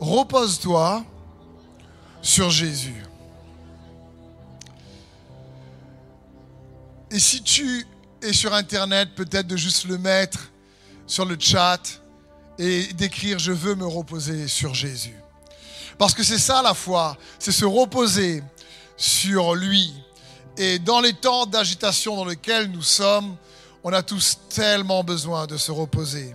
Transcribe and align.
repose-toi 0.00 1.04
sur 2.22 2.50
Jésus. 2.50 3.04
Et 7.10 7.18
si 7.18 7.42
tu 7.42 7.86
es 8.22 8.32
sur 8.32 8.52
Internet, 8.52 9.10
peut-être 9.14 9.46
de 9.46 9.56
juste 9.56 9.84
le 9.84 9.98
mettre 9.98 10.50
sur 11.06 11.24
le 11.24 11.36
chat 11.38 11.80
et 12.58 12.84
d'écrire 12.92 13.38
je 13.38 13.52
veux 13.52 13.74
me 13.74 13.86
reposer 13.86 14.46
sur 14.48 14.74
Jésus. 14.74 15.16
Parce 15.96 16.14
que 16.14 16.22
c'est 16.22 16.38
ça 16.38 16.62
la 16.62 16.74
foi, 16.74 17.16
c'est 17.38 17.52
se 17.52 17.64
reposer 17.64 18.42
sur 18.96 19.54
lui. 19.54 19.92
Et 20.56 20.78
dans 20.78 21.00
les 21.00 21.14
temps 21.14 21.46
d'agitation 21.46 22.16
dans 22.16 22.24
lesquels 22.24 22.70
nous 22.70 22.82
sommes, 22.82 23.36
on 23.84 23.92
a 23.92 24.02
tous 24.02 24.38
tellement 24.50 25.02
besoin 25.02 25.46
de 25.46 25.56
se 25.56 25.70
reposer 25.70 26.34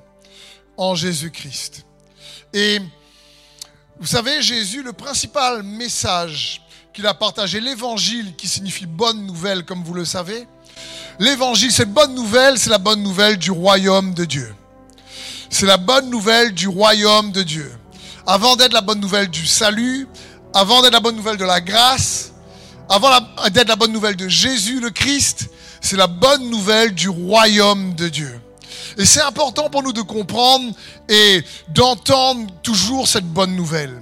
en 0.77 0.95
Jésus-Christ. 0.95 1.85
Et 2.53 2.79
vous 3.99 4.07
savez, 4.07 4.41
Jésus, 4.41 4.83
le 4.83 4.93
principal 4.93 5.63
message 5.63 6.61
qu'il 6.93 7.07
a 7.07 7.13
partagé, 7.13 7.59
l'évangile 7.59 8.35
qui 8.35 8.47
signifie 8.47 8.85
bonne 8.85 9.25
nouvelle, 9.25 9.65
comme 9.65 9.83
vous 9.83 9.93
le 9.93 10.05
savez, 10.05 10.47
l'évangile, 11.19 11.71
cette 11.71 11.93
bonne 11.93 12.13
nouvelle, 12.13 12.57
c'est 12.57 12.69
la 12.69 12.77
bonne 12.77 13.01
nouvelle 13.01 13.37
du 13.37 13.51
royaume 13.51 14.13
de 14.13 14.25
Dieu. 14.25 14.53
C'est 15.49 15.65
la 15.65 15.77
bonne 15.77 16.09
nouvelle 16.09 16.53
du 16.53 16.67
royaume 16.67 17.31
de 17.31 17.43
Dieu. 17.43 17.71
Avant 18.25 18.55
d'être 18.55 18.73
la 18.73 18.81
bonne 18.81 18.99
nouvelle 18.99 19.29
du 19.29 19.45
salut, 19.45 20.07
avant 20.53 20.81
d'être 20.81 20.93
la 20.93 20.99
bonne 20.99 21.15
nouvelle 21.15 21.37
de 21.37 21.45
la 21.45 21.61
grâce, 21.61 22.33
avant 22.89 23.09
d'être 23.51 23.67
la 23.67 23.75
bonne 23.75 23.91
nouvelle 23.91 24.15
de 24.15 24.27
Jésus 24.27 24.79
le 24.79 24.89
Christ, 24.89 25.49
c'est 25.81 25.97
la 25.97 26.07
bonne 26.07 26.49
nouvelle 26.49 26.93
du 26.93 27.09
royaume 27.09 27.93
de 27.95 28.09
Dieu. 28.09 28.39
Et 28.97 29.05
c'est 29.05 29.21
important 29.21 29.69
pour 29.69 29.83
nous 29.83 29.93
de 29.93 30.01
comprendre 30.01 30.73
et 31.09 31.43
d'entendre 31.69 32.47
toujours 32.61 33.07
cette 33.07 33.25
bonne 33.25 33.55
nouvelle. 33.55 34.01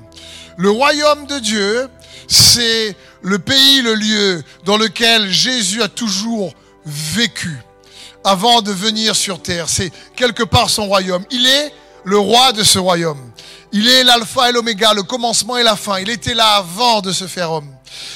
Le 0.58 0.70
royaume 0.70 1.26
de 1.28 1.40
Dieu, 1.40 1.90
c'est 2.28 2.96
le 3.22 3.40
pays, 3.40 3.82
le 3.82 3.96
lieu 3.96 4.44
dans 4.66 4.78
lequel 4.78 5.30
Jésus 5.30 5.82
a 5.82 5.88
toujours 5.88 6.54
vécu 6.86 7.58
avant 8.24 8.62
de 8.62 8.72
venir 8.72 9.16
sur 9.16 9.41
terre. 9.41 9.70
C'est 9.70 9.91
quelque 10.16 10.44
part 10.44 10.70
son 10.70 10.88
royaume. 10.88 11.26
Il 11.32 11.46
est 11.46 11.74
le 12.04 12.18
roi 12.18 12.52
de 12.54 12.63
ce 12.63 12.80
royaume. 12.80 13.32
Il 13.72 13.88
est 13.88 14.04
l'alpha 14.04 14.50
et 14.50 14.52
l'oméga, 14.52 14.94
le 14.94 15.04
commencement 15.04 15.58
et 15.58 15.63
la 15.63 15.76
fin. 15.76 16.00
Il 16.00 16.10
était 16.10 16.34
là 16.34 16.56
avant 16.56 17.02
de 17.02 17.12
se 17.12 17.26
faire 17.26 17.52
homme. 17.52 17.74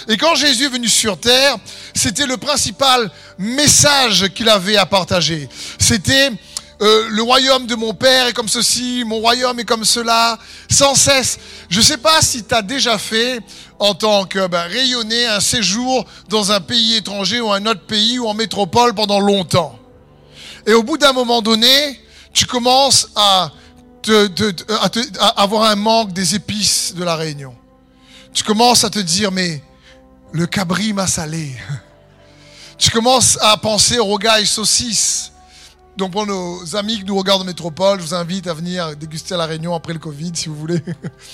Et 0.07 0.17
quand 0.17 0.35
Jésus 0.35 0.65
est 0.65 0.69
venu 0.69 0.87
sur 0.87 1.19
terre, 1.19 1.57
c'était 1.93 2.25
le 2.25 2.37
principal 2.37 3.09
message 3.37 4.29
qu'il 4.33 4.49
avait 4.49 4.77
à 4.77 4.85
partager. 4.85 5.49
C'était 5.79 6.31
euh, 6.81 7.07
le 7.09 7.21
royaume 7.21 7.67
de 7.67 7.75
mon 7.75 7.93
Père 7.93 8.27
est 8.27 8.33
comme 8.33 8.49
ceci, 8.49 9.03
mon 9.05 9.19
royaume 9.19 9.59
est 9.59 9.65
comme 9.65 9.85
cela, 9.85 10.37
sans 10.69 10.93
cesse. 10.93 11.37
Je 11.69 11.79
ne 11.79 11.83
sais 11.83 11.97
pas 11.97 12.21
si 12.21 12.43
tu 12.43 12.53
as 12.53 12.61
déjà 12.61 12.97
fait 12.97 13.39
en 13.79 13.93
tant 13.93 14.25
que 14.25 14.47
ben, 14.47 14.63
rayonner 14.63 15.25
un 15.25 15.39
séjour 15.39 16.05
dans 16.27 16.51
un 16.51 16.59
pays 16.59 16.95
étranger 16.95 17.39
ou 17.39 17.51
un 17.51 17.65
autre 17.65 17.85
pays 17.85 18.19
ou 18.19 18.27
en 18.27 18.33
métropole 18.33 18.93
pendant 18.93 19.19
longtemps. 19.21 19.79
Et 20.67 20.73
au 20.73 20.83
bout 20.83 20.97
d'un 20.97 21.13
moment 21.13 21.41
donné, 21.41 22.01
tu 22.33 22.45
commences 22.45 23.09
à, 23.15 23.51
à, 25.19 25.41
avoir 25.41 25.63
un 25.63 25.75
manque 25.75 26.11
des 26.11 26.35
épices 26.35 26.93
de 26.93 27.03
la 27.05 27.15
Réunion. 27.15 27.55
Tu 28.33 28.43
commences 28.43 28.83
à 28.83 28.89
te 28.89 28.99
dire, 28.99 29.31
mais 29.31 29.61
le 30.35 30.47
cabri 30.47 30.91
m'a 30.91 31.07
salé. 31.07 31.55
Tu 32.77 32.91
commences 32.91 33.37
à 33.41 33.55
penser 33.55 33.99
au 33.99 34.05
rogaille 34.05 34.45
saucisse. 34.45 35.31
Donc 35.95 36.11
pour 36.11 36.27
nos 36.27 36.75
amis 36.75 36.97
qui 36.97 37.05
nous 37.05 37.17
regardent 37.17 37.43
en 37.43 37.45
métropole, 37.45 38.01
je 38.01 38.07
vous 38.07 38.13
invite 38.13 38.45
à 38.47 38.53
venir 38.53 38.97
déguster 38.97 39.33
à 39.33 39.37
la 39.37 39.45
Réunion 39.45 39.73
après 39.73 39.93
le 39.93 39.99
Covid 39.99 40.33
si 40.33 40.49
vous 40.49 40.55
voulez. 40.55 40.83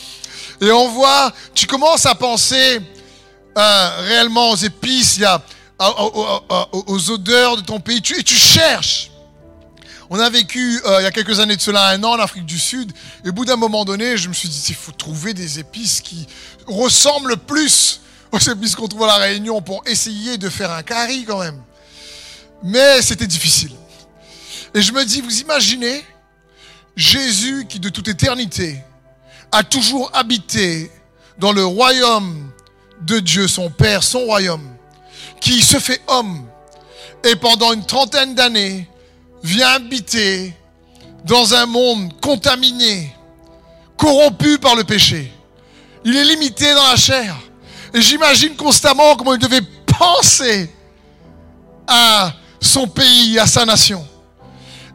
Et 0.62 0.72
on 0.72 0.90
voit, 0.90 1.34
tu 1.56 1.66
commences 1.66 2.06
à 2.06 2.14
penser 2.14 2.80
euh, 3.58 3.90
réellement 4.02 4.52
aux 4.52 4.56
épices, 4.56 5.18
y 5.18 5.26
a, 5.26 5.42
aux, 5.80 7.10
odeurs 7.10 7.58
de 7.58 7.62
ton 7.64 7.80
pays, 7.80 7.98
et 7.98 8.24
tu 8.24 8.36
cherches. 8.36 9.10
On 10.12 10.20
a 10.20 10.30
vécu 10.30 10.80
euh, 10.86 10.98
il 11.00 11.04
y 11.04 11.08
a 11.08 11.12
quelques 11.12 11.40
années 11.40 11.56
de 11.56 11.62
cela 11.62 11.88
un 11.88 12.04
an 12.04 12.12
en 12.12 12.20
Afrique 12.20 12.46
du 12.46 12.60
Sud, 12.60 12.94
et 13.26 13.30
au 13.30 13.34
bout 13.34 13.46
d'un 13.46 13.56
moment 13.56 13.84
donné, 13.84 14.16
je 14.16 14.30
me 14.30 14.34
suis 14.34 14.48
dit, 14.48 14.64
il 14.70 14.76
faut 14.76 14.92
trouver 14.92 15.34
des 15.34 15.58
épices 15.58 16.02
qui 16.02 16.28
ressemblent 16.68 17.38
plus 17.38 18.01
aux 18.32 18.40
épices 18.40 18.76
qu'on 18.76 18.88
trouve 18.88 19.04
à 19.04 19.08
la 19.08 19.18
Réunion 19.18 19.62
pour 19.62 19.84
essayer 19.86 20.38
de 20.38 20.50
faire 20.50 20.72
un 20.72 20.84
curry 20.84 21.26
quand 21.26 21.40
même. 21.40 21.62
Mais 22.64 23.02
c'était 23.02 23.28
difficile. 23.28 23.72
Et 24.74 24.82
je 24.82 24.94
me 24.94 25.04
dis, 25.04 25.22
vous 25.22 25.42
imaginez 25.42 26.04
Jésus 26.96 27.66
qui 27.68 27.80
de 27.80 27.90
toute 27.90 28.08
éternité 28.08 28.82
a 29.52 29.64
toujours 29.64 30.10
habité 30.14 30.92
dans 31.38 31.52
le 31.52 31.66
royaume 31.66 32.52
de 33.02 33.20
Dieu, 33.20 33.48
son 33.48 33.70
Père, 33.70 34.04
son 34.04 34.20
royaume, 34.26 34.68
qui 35.40 35.62
se 35.62 35.80
fait 35.80 36.02
homme 36.08 36.48
et 37.24 37.36
pendant 37.36 37.74
une 37.74 37.86
trentaine 37.86 38.36
d'années 38.36 38.88
vient 39.44 39.70
habiter 39.70 40.54
dans 41.26 41.54
un 41.54 41.66
monde 41.66 42.20
contaminé, 42.22 43.14
corrompu 43.98 44.58
par 44.58 44.76
le 44.76 44.84
péché. 44.84 45.32
Il 46.06 46.16
est 46.16 46.26
limité 46.26 46.74
dans 46.74 46.88
la 46.88 46.96
chair. 46.96 47.36
Et 47.94 48.02
j'imagine 48.02 48.56
constamment 48.56 49.16
comment 49.16 49.34
il 49.34 49.40
devait 49.40 49.62
penser 49.98 50.70
à 51.88 52.34
son 52.62 52.88
pays, 52.88 53.38
à 53.38 53.48
sa 53.48 53.66
nation. 53.66 54.06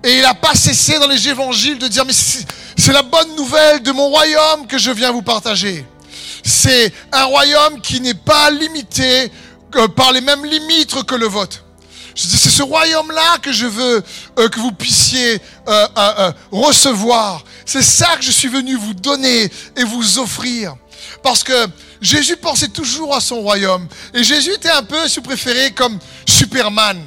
Et 0.02 0.16
il 0.16 0.22
n'a 0.22 0.34
pas 0.34 0.54
cessé 0.54 0.98
dans 0.98 1.08
les 1.08 1.28
évangiles 1.28 1.78
de 1.78 1.88
dire, 1.88 2.04
mais 2.04 2.12
c'est 2.12 2.92
la 2.92 3.02
bonne 3.02 3.34
nouvelle 3.36 3.82
de 3.82 3.92
mon 3.92 4.08
royaume 4.08 4.66
que 4.66 4.78
je 4.78 4.90
viens 4.90 5.10
vous 5.10 5.22
partager. 5.22 5.84
C'est 6.44 6.92
un 7.12 7.24
royaume 7.24 7.80
qui 7.80 8.00
n'est 8.00 8.14
pas 8.14 8.50
limité 8.50 9.30
euh, 9.74 9.88
par 9.88 10.12
les 10.12 10.20
mêmes 10.20 10.44
limites 10.44 11.02
que 11.04 11.14
le 11.16 11.26
vôtre. 11.26 11.64
C'est 12.14 12.50
ce 12.50 12.62
royaume-là 12.62 13.38
que 13.42 13.52
je 13.52 13.66
veux 13.66 14.02
euh, 14.38 14.48
que 14.48 14.58
vous 14.58 14.72
puissiez 14.72 15.40
euh, 15.68 16.32
recevoir. 16.50 17.44
C'est 17.66 17.82
ça 17.82 18.16
que 18.16 18.22
je 18.22 18.30
suis 18.30 18.48
venu 18.48 18.76
vous 18.76 18.94
donner 18.94 19.50
et 19.76 19.84
vous 19.84 20.18
offrir. 20.18 20.76
Parce 21.22 21.42
que 21.42 21.66
Jésus 22.00 22.36
pensait 22.36 22.68
toujours 22.68 23.14
à 23.14 23.20
son 23.20 23.40
royaume. 23.40 23.86
Et 24.14 24.22
Jésus 24.22 24.52
était 24.52 24.70
un 24.70 24.82
peu, 24.82 25.08
si 25.08 25.16
vous 25.16 25.22
préférez, 25.22 25.72
comme 25.72 25.98
Superman. 26.26 27.00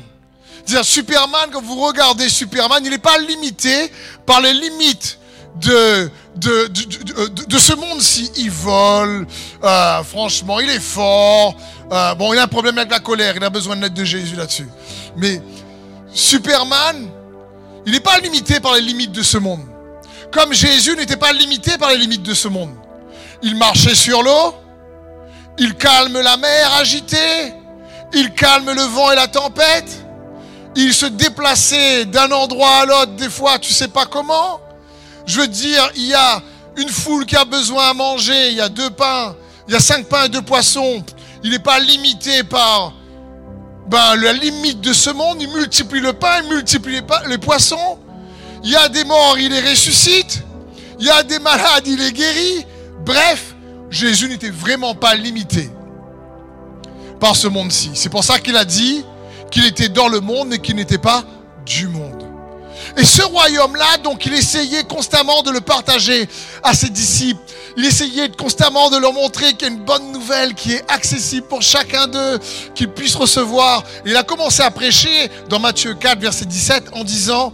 Dire 0.66 0.86
Superman, 0.86 1.50
quand 1.52 1.62
vous 1.62 1.80
regardez 1.84 2.30
Superman, 2.30 2.82
il 2.84 2.92
n'est 2.92 2.98
pas 2.98 3.18
limité 3.18 3.92
par 4.26 4.42
les 4.42 4.54
limites 4.54 5.20
de, 5.56 6.10
de, 6.36 6.68
de, 6.68 7.58
ce 7.58 7.74
monde-ci. 7.74 8.32
Il 8.38 8.52
vole, 8.52 9.26
euh, 9.64 10.04
franchement, 10.04 10.60
il 10.60 10.70
est 10.70 10.80
fort. 10.80 11.56
Euh, 11.92 12.14
bon, 12.16 12.34
il 12.34 12.40
a 12.40 12.44
un 12.44 12.48
problème 12.48 12.78
avec 12.78 12.92
la 12.92 13.00
colère, 13.00 13.34
il 13.36 13.44
a 13.44 13.50
besoin 13.50 13.76
de 13.76 13.82
l'aide 13.82 13.94
de 13.94 14.04
Jésus 14.04 14.36
là-dessus. 14.36 14.68
Mais 15.18 15.42
Superman, 16.14 17.10
il 17.86 17.92
n'est 17.94 18.00
pas 18.00 18.20
limité 18.20 18.60
par 18.60 18.76
les 18.76 18.82
limites 18.82 19.12
de 19.12 19.24
ce 19.24 19.38
monde. 19.38 19.62
Comme 20.32 20.54
Jésus 20.54 20.96
n'était 20.96 21.18
pas 21.18 21.34
limité 21.34 21.78
par 21.78 21.90
les 21.90 21.98
limites 21.98 22.24
de 22.24 22.34
ce 22.34 22.48
monde. 22.48 22.76
Il 23.42 23.56
marchait 23.56 23.96
sur 23.96 24.22
l'eau, 24.22 24.54
il 25.60 25.76
calme 25.76 26.20
la 26.20 26.38
mer 26.38 26.74
agitée, 26.76 27.54
il 28.14 28.34
calme 28.34 28.72
le 28.72 28.82
vent 28.84 29.12
et 29.12 29.16
la 29.16 29.28
tempête. 29.28 30.06
Il 30.76 30.94
se 30.94 31.06
déplaçait 31.06 32.06
d'un 32.06 32.32
endroit 32.32 32.82
à 32.82 32.86
l'autre, 32.86 33.16
des 33.16 33.30
fois, 33.30 33.60
tu 33.60 33.74
sais 33.74 33.88
pas 33.88 34.06
comment. 34.06 34.62
Je 35.26 35.42
veux 35.42 35.48
dire, 35.48 35.92
il 35.96 36.06
y 36.06 36.14
a 36.14 36.42
une 36.78 36.90
foule 36.90 37.26
qui 37.26 37.36
a 37.36 37.46
besoin 37.46 37.90
à 37.90 37.94
manger, 37.94 38.50
il 38.50 38.56
y 38.56 38.62
a 38.62 38.70
deux 38.70 38.90
pains, 38.90 39.36
il 39.68 39.74
y 39.74 39.78
a 39.78 39.80
cinq 39.80 40.06
pains 40.08 40.26
et 40.26 40.30
deux 40.30 40.42
poissons. 40.42 41.04
Il 41.44 41.52
n'est 41.52 41.60
pas 41.60 41.80
limité 41.80 42.44
par 42.44 42.94
ben, 43.88 44.16
la 44.16 44.34
limite 44.34 44.82
de 44.82 44.94
ce 44.94 45.10
monde. 45.10 45.42
Il 45.42 45.50
multiplie 45.50 46.00
le 46.00 46.14
pain, 46.14 46.42
il 46.44 46.50
multiplie 46.50 47.02
les 47.28 47.38
poissons. 47.38 48.00
Il 48.64 48.72
y 48.72 48.76
a 48.76 48.90
des 48.90 49.04
morts, 49.04 49.38
il 49.38 49.52
les 49.52 49.62
ressuscite. 49.62 50.44
Il 51.00 51.06
y 51.06 51.10
a 51.10 51.24
des 51.24 51.40
malades, 51.40 51.88
il 51.88 51.98
les 51.98 52.12
guérit. 52.12 52.66
Bref, 53.06 53.49
Jésus 53.90 54.30
n'était 54.30 54.50
vraiment 54.50 54.96
pas 54.96 55.16
limité 55.16 55.70
par 57.20 57.36
ce 57.36 57.48
monde-ci. 57.48 57.92
C'est 57.94 58.10
pour 58.10 58.24
ça 58.24 58.40
qu'il 58.40 58.56
a 58.56 58.66
dit, 58.66 59.04
qu'il 59.52 59.66
était 59.66 59.90
dans 59.90 60.08
le 60.08 60.20
monde 60.20 60.54
et 60.54 60.60
qu'il 60.60 60.76
n'était 60.76 60.98
pas 60.98 61.24
du 61.66 61.88
monde. 61.88 62.26
Et 62.98 63.06
ce 63.06 63.22
royaume-là, 63.22 63.98
donc, 64.04 64.26
il 64.26 64.34
essayait 64.34 64.84
constamment 64.84 65.42
de 65.44 65.52
le 65.52 65.62
partager 65.62 66.28
à 66.64 66.74
ses 66.74 66.90
disciples. 66.90 67.42
Il 67.78 67.86
essayait 67.86 68.30
constamment 68.30 68.90
de 68.90 68.98
leur 68.98 69.14
montrer 69.14 69.54
qu'il 69.54 69.68
y 69.68 69.72
a 69.72 69.74
une 69.74 69.84
bonne 69.84 70.12
nouvelle 70.12 70.54
qui 70.54 70.74
est 70.74 70.84
accessible 70.92 71.48
pour 71.48 71.62
chacun 71.62 72.08
d'eux, 72.08 72.40
qu'ils 72.76 72.90
puissent 72.90 73.16
recevoir. 73.16 73.84
Il 74.06 74.16
a 74.16 74.24
commencé 74.24 74.62
à 74.62 74.72
prêcher 74.72 75.30
dans 75.50 75.60
Matthieu 75.60 75.94
4, 75.94 76.20
verset 76.20 76.46
17, 76.46 76.90
en 76.94 77.04
disant, 77.04 77.54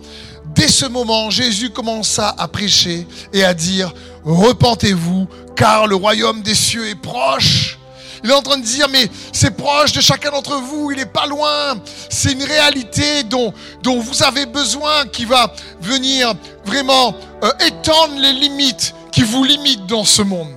dès 0.56 0.68
ce 0.68 0.86
moment, 0.86 1.30
Jésus 1.30 1.70
commença 1.70 2.34
à 2.38 2.48
prêcher 2.48 3.08
et 3.34 3.44
à 3.44 3.54
dire, 3.54 3.94
repentez-vous, 4.24 5.28
car 5.56 5.88
le 5.88 5.96
royaume 5.96 6.42
des 6.42 6.56
cieux 6.56 6.88
est 6.88 6.96
proche. 6.96 7.78
Il 8.24 8.32
est 8.32 8.34
en 8.34 8.42
train 8.42 8.58
de 8.58 8.64
dire, 8.64 8.88
mais 8.90 9.08
c'est 9.32 9.56
proche 9.56 9.92
de 9.94 10.02
chacun 10.02 10.32
d'entre 10.32 10.56
vous, 10.56 10.90
il 10.92 10.98
n'est 10.98 11.06
pas 11.06 11.28
loin. 11.28 11.76
C'est 12.10 12.32
une 12.32 12.44
réalité 12.44 13.24
dont, 13.24 13.54
dont 13.84 14.00
vous 14.00 14.24
avez 14.24 14.48
besoin 14.48 15.06
qui 15.06 15.26
va 15.26 15.54
venir 15.80 16.34
vraiment 16.66 17.16
euh, 17.44 17.52
étendre 17.68 18.16
les 18.18 18.34
limites 18.34 18.96
qui 19.12 19.22
vous 19.22 19.44
limite 19.44 19.86
dans 19.86 20.06
ce 20.06 20.24
monde. 20.24 20.54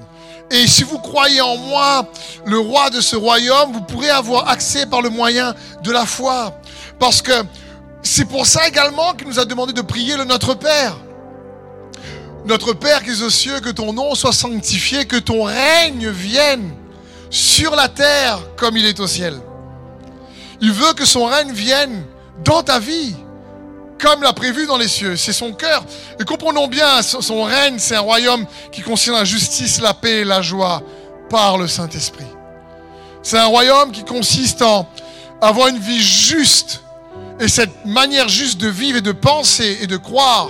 Et 0.50 0.66
si 0.66 0.82
vous 0.82 0.98
croyez 0.98 1.42
en 1.42 1.56
moi, 1.58 2.06
le 2.46 2.58
roi 2.58 2.88
de 2.88 3.02
ce 3.02 3.16
royaume, 3.16 3.72
vous 3.72 3.82
pourrez 3.82 4.08
avoir 4.08 4.48
accès 4.48 4.86
par 4.86 5.02
le 5.02 5.10
moyen 5.10 5.54
de 5.82 5.92
la 5.92 6.06
foi. 6.06 6.58
Parce 6.98 7.20
que 7.20 7.32
c'est 8.02 8.24
pour 8.24 8.46
ça 8.46 8.66
également 8.66 9.12
qu'il 9.12 9.28
nous 9.28 9.38
a 9.38 9.44
demandé 9.44 9.74
de 9.74 9.82
prier 9.82 10.16
le 10.16 10.24
Notre 10.24 10.54
Père. 10.54 10.96
Notre 12.46 12.72
Père 12.72 13.02
qui 13.02 13.10
est 13.10 13.22
aux 13.22 13.30
cieux, 13.30 13.60
que 13.60 13.70
ton 13.70 13.92
nom 13.92 14.14
soit 14.14 14.32
sanctifié, 14.32 15.06
que 15.06 15.16
ton 15.16 15.44
règne 15.44 16.08
vienne 16.08 16.70
sur 17.30 17.74
la 17.74 17.88
terre 17.88 18.40
comme 18.56 18.76
il 18.76 18.86
est 18.86 19.00
au 19.00 19.06
ciel. 19.06 19.38
Il 20.60 20.72
veut 20.72 20.92
que 20.94 21.04
son 21.04 21.26
règne 21.26 21.52
vienne 21.52 22.04
dans 22.44 22.62
ta 22.62 22.78
vie, 22.78 23.14
comme 24.00 24.22
l'a 24.22 24.32
prévu 24.32 24.66
dans 24.66 24.78
les 24.78 24.88
cieux. 24.88 25.16
C'est 25.16 25.32
son 25.32 25.52
cœur. 25.52 25.84
Et 26.20 26.24
comprenons 26.24 26.68
bien, 26.68 27.02
son 27.02 27.42
règne, 27.42 27.78
c'est 27.78 27.96
un 27.96 28.00
royaume 28.00 28.46
qui 28.72 28.82
contient 28.82 29.12
la 29.12 29.24
justice, 29.24 29.80
la 29.80 29.94
paix 29.94 30.20
et 30.20 30.24
la 30.24 30.42
joie 30.42 30.82
par 31.28 31.58
le 31.58 31.68
Saint-Esprit. 31.68 32.26
C'est 33.22 33.38
un 33.38 33.46
royaume 33.46 33.92
qui 33.92 34.04
consiste 34.04 34.62
en 34.62 34.88
avoir 35.40 35.68
une 35.68 35.78
vie 35.78 36.00
juste. 36.00 36.82
Et 37.40 37.48
cette 37.48 37.84
manière 37.84 38.28
juste 38.28 38.60
de 38.60 38.68
vivre 38.68 38.98
et 38.98 39.02
de 39.02 39.12
penser 39.12 39.78
et 39.82 39.86
de 39.86 39.96
croire 39.96 40.48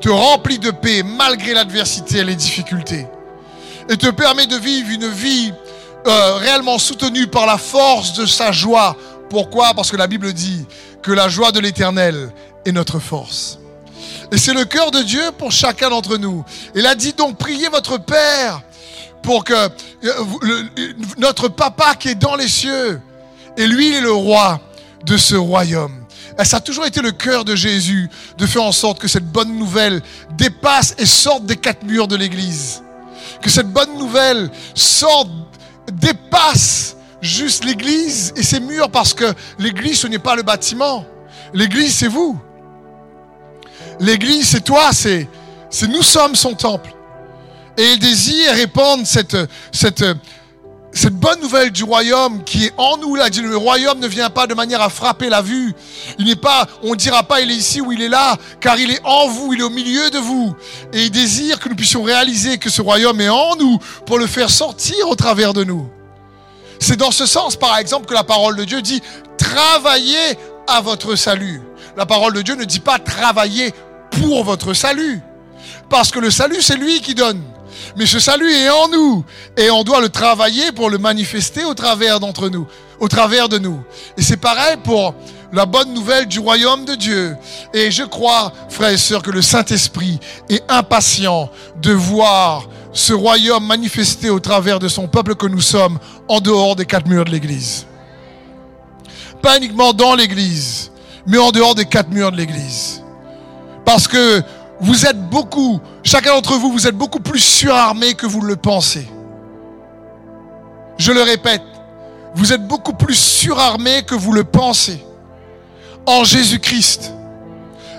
te 0.00 0.08
remplit 0.08 0.58
de 0.58 0.70
paix 0.70 1.02
malgré 1.02 1.54
l'adversité 1.54 2.18
et 2.18 2.24
les 2.24 2.36
difficultés. 2.36 3.06
Et 3.88 3.96
te 3.96 4.10
permet 4.10 4.46
de 4.46 4.56
vivre 4.56 4.90
une 4.90 5.08
vie 5.08 5.52
euh, 6.06 6.34
réellement 6.34 6.78
soutenue 6.78 7.26
par 7.26 7.46
la 7.46 7.58
force 7.58 8.14
de 8.14 8.26
sa 8.26 8.52
joie. 8.52 8.96
Pourquoi? 9.30 9.74
Parce 9.74 9.90
que 9.90 9.96
la 9.96 10.06
Bible 10.06 10.32
dit 10.32 10.66
que 11.02 11.12
la 11.12 11.28
joie 11.28 11.52
de 11.52 11.60
l'Éternel 11.60 12.30
est 12.64 12.72
notre 12.72 12.98
force. 12.98 13.58
Et 14.30 14.38
c'est 14.38 14.52
le 14.52 14.64
cœur 14.64 14.90
de 14.90 15.02
Dieu 15.02 15.22
pour 15.38 15.52
chacun 15.52 15.90
d'entre 15.90 16.18
nous. 16.18 16.44
Il 16.74 16.86
a 16.86 16.94
dit 16.94 17.14
donc, 17.14 17.38
priez 17.38 17.68
votre 17.68 17.98
Père 17.98 18.62
pour 19.22 19.44
que 19.44 19.54
euh, 19.54 20.64
notre 21.18 21.48
Papa 21.48 21.94
qui 21.94 22.10
est 22.10 22.14
dans 22.14 22.36
les 22.36 22.48
cieux, 22.48 23.00
et 23.56 23.66
lui, 23.66 23.88
il 23.88 23.94
est 23.94 24.00
le 24.00 24.12
roi 24.12 24.60
de 25.04 25.16
ce 25.16 25.34
royaume. 25.34 25.97
Et 26.40 26.44
ça 26.44 26.58
a 26.58 26.60
toujours 26.60 26.86
été 26.86 27.00
le 27.02 27.10
cœur 27.10 27.44
de 27.44 27.56
Jésus 27.56 28.08
de 28.36 28.46
faire 28.46 28.62
en 28.62 28.72
sorte 28.72 29.00
que 29.00 29.08
cette 29.08 29.26
bonne 29.26 29.58
nouvelle 29.58 30.02
dépasse 30.36 30.94
et 30.98 31.06
sorte 31.06 31.46
des 31.46 31.56
quatre 31.56 31.84
murs 31.84 32.06
de 32.06 32.16
l'Église. 32.16 32.82
Que 33.42 33.50
cette 33.50 33.72
bonne 33.72 33.98
nouvelle 33.98 34.50
sorte, 34.74 35.30
dépasse 35.92 36.96
juste 37.20 37.64
l'Église 37.64 38.32
et 38.36 38.42
ses 38.42 38.60
murs 38.60 38.90
parce 38.90 39.14
que 39.14 39.32
l'Église, 39.58 40.00
ce 40.00 40.06
n'est 40.06 40.18
pas 40.18 40.36
le 40.36 40.42
bâtiment. 40.42 41.04
L'Église, 41.54 41.94
c'est 41.94 42.08
vous. 42.08 42.38
L'Église, 44.00 44.48
c'est 44.48 44.62
toi, 44.62 44.90
c'est, 44.92 45.28
nous 45.88 46.02
sommes 46.02 46.36
son 46.36 46.54
temple. 46.54 46.94
Et 47.76 47.92
il 47.92 47.98
désire 47.98 48.52
répandre 48.54 49.06
cette, 49.06 50.04
cette 50.92 51.14
bonne 51.14 51.40
nouvelle 51.40 51.70
du 51.70 51.84
royaume 51.84 52.42
qui 52.44 52.66
est 52.66 52.72
en 52.76 52.96
nous. 52.96 53.14
Là, 53.14 53.28
le 53.28 53.56
royaume 53.56 53.98
ne 53.98 54.08
vient 54.08 54.30
pas 54.30 54.46
de 54.46 54.54
manière 54.54 54.80
à 54.80 54.88
frapper 54.88 55.28
la 55.28 55.42
vue. 55.42 55.74
Il 56.18 56.26
n'est 56.26 56.36
pas, 56.36 56.66
on 56.82 56.90
ne 56.90 56.96
dira 56.96 57.22
pas 57.22 57.40
il 57.40 57.50
est 57.50 57.54
ici 57.54 57.80
ou 57.80 57.92
il 57.92 58.02
est 58.02 58.08
là, 58.08 58.36
car 58.60 58.78
il 58.78 58.90
est 58.90 59.00
en 59.04 59.28
vous, 59.28 59.52
il 59.52 59.60
est 59.60 59.64
au 59.64 59.70
milieu 59.70 60.10
de 60.10 60.18
vous. 60.18 60.54
Et 60.92 61.04
il 61.04 61.10
désire 61.10 61.60
que 61.60 61.68
nous 61.68 61.76
puissions 61.76 62.02
réaliser 62.02 62.58
que 62.58 62.70
ce 62.70 62.82
royaume 62.82 63.20
est 63.20 63.28
en 63.28 63.56
nous 63.56 63.78
pour 64.06 64.18
le 64.18 64.26
faire 64.26 64.50
sortir 64.50 65.08
au 65.08 65.14
travers 65.14 65.52
de 65.52 65.64
nous. 65.64 65.88
C'est 66.80 66.96
dans 66.96 67.10
ce 67.10 67.26
sens, 67.26 67.56
par 67.56 67.76
exemple, 67.78 68.06
que 68.06 68.14
la 68.14 68.24
parole 68.24 68.56
de 68.56 68.64
Dieu 68.64 68.82
dit 68.82 69.02
travaillez 69.36 70.38
à 70.66 70.80
votre 70.80 71.16
salut. 71.16 71.60
La 71.96 72.06
parole 72.06 72.32
de 72.32 72.42
Dieu 72.42 72.54
ne 72.54 72.64
dit 72.64 72.80
pas 72.80 72.98
travaillez 72.98 73.72
pour 74.10 74.44
votre 74.44 74.72
salut. 74.74 75.20
Parce 75.90 76.10
que 76.10 76.18
le 76.18 76.30
salut, 76.30 76.60
c'est 76.60 76.76
lui 76.76 77.00
qui 77.00 77.14
donne. 77.14 77.42
Mais 77.96 78.06
ce 78.06 78.20
salut 78.20 78.50
est 78.50 78.70
en 78.70 78.88
nous. 78.88 79.24
Et 79.56 79.70
on 79.70 79.84
doit 79.84 80.00
le 80.00 80.08
travailler 80.08 80.72
pour 80.72 80.90
le 80.90 80.98
manifester 80.98 81.64
au 81.64 81.74
travers 81.74 82.20
d'entre 82.20 82.48
nous, 82.48 82.66
au 83.00 83.08
travers 83.08 83.48
de 83.48 83.58
nous. 83.58 83.82
Et 84.16 84.22
c'est 84.22 84.36
pareil 84.36 84.76
pour 84.84 85.14
la 85.52 85.66
bonne 85.66 85.94
nouvelle 85.94 86.26
du 86.26 86.38
royaume 86.38 86.84
de 86.84 86.94
Dieu. 86.94 87.36
Et 87.72 87.90
je 87.90 88.02
crois, 88.02 88.52
frères 88.68 88.90
et 88.90 88.98
sœurs, 88.98 89.22
que 89.22 89.30
le 89.30 89.42
Saint-Esprit 89.42 90.18
est 90.48 90.62
impatient 90.68 91.50
de 91.80 91.92
voir 91.92 92.68
ce 92.92 93.12
royaume 93.12 93.66
manifesté 93.66 94.30
au 94.30 94.40
travers 94.40 94.78
de 94.78 94.88
son 94.88 95.08
peuple 95.08 95.34
que 95.34 95.46
nous 95.46 95.60
sommes 95.60 95.98
en 96.26 96.40
dehors 96.40 96.76
des 96.76 96.86
quatre 96.86 97.06
murs 97.06 97.24
de 97.24 97.30
l'Église. 97.30 97.86
Pas 99.42 99.56
uniquement 99.56 99.92
dans 99.92 100.14
l'Église, 100.14 100.90
mais 101.26 101.38
en 101.38 101.50
dehors 101.50 101.74
des 101.74 101.84
quatre 101.84 102.10
murs 102.10 102.32
de 102.32 102.36
l'Église. 102.36 103.02
Parce 103.84 104.08
que 104.08 104.42
vous 104.80 105.06
êtes 105.06 105.20
beaucoup, 105.28 105.80
chacun 106.02 106.34
d'entre 106.34 106.54
vous, 106.54 106.70
vous 106.72 106.86
êtes 106.86 106.96
beaucoup 106.96 107.20
plus 107.20 107.40
surarmé 107.40 108.14
que 108.14 108.26
vous 108.26 108.40
le 108.40 108.56
pensez. 108.56 109.08
Je 110.98 111.12
le 111.12 111.22
répète, 111.22 111.62
vous 112.34 112.52
êtes 112.52 112.66
beaucoup 112.66 112.92
plus 112.92 113.14
surarmé 113.14 114.02
que 114.02 114.14
vous 114.14 114.32
le 114.32 114.44
pensez. 114.44 115.04
En 116.06 116.24
Jésus-Christ. 116.24 117.12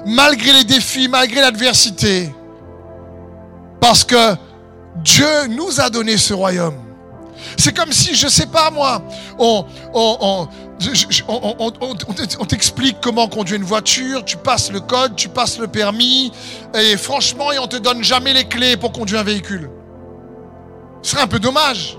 Malgré 0.05 0.53
les 0.53 0.63
défis, 0.63 1.07
malgré 1.07 1.41
l'adversité. 1.41 2.33
Parce 3.79 4.03
que 4.03 4.35
Dieu 4.97 5.47
nous 5.49 5.79
a 5.79 5.89
donné 5.89 6.17
ce 6.17 6.33
royaume. 6.33 6.77
C'est 7.57 7.75
comme 7.75 7.91
si, 7.91 8.15
je 8.15 8.25
ne 8.25 8.31
sais 8.31 8.45
pas 8.45 8.69
moi, 8.71 9.01
on, 9.37 9.65
on, 9.93 10.17
on, 10.21 10.47
t'explique 12.47 12.97
comment 13.01 13.27
conduire 13.27 13.57
une 13.57 13.65
voiture, 13.65 14.23
tu 14.25 14.37
passes 14.37 14.71
le 14.71 14.79
code, 14.79 15.15
tu 15.15 15.29
passes 15.29 15.59
le 15.59 15.67
permis, 15.67 16.31
et 16.73 16.97
franchement, 16.97 17.47
on 17.61 17.67
te 17.67 17.77
donne 17.77 18.03
jamais 18.03 18.33
les 18.33 18.45
clés 18.45 18.77
pour 18.77 18.91
conduire 18.91 19.19
un 19.19 19.23
véhicule. 19.23 19.69
Ce 21.01 21.11
serait 21.11 21.21
un 21.21 21.27
peu 21.27 21.39
dommage. 21.39 21.97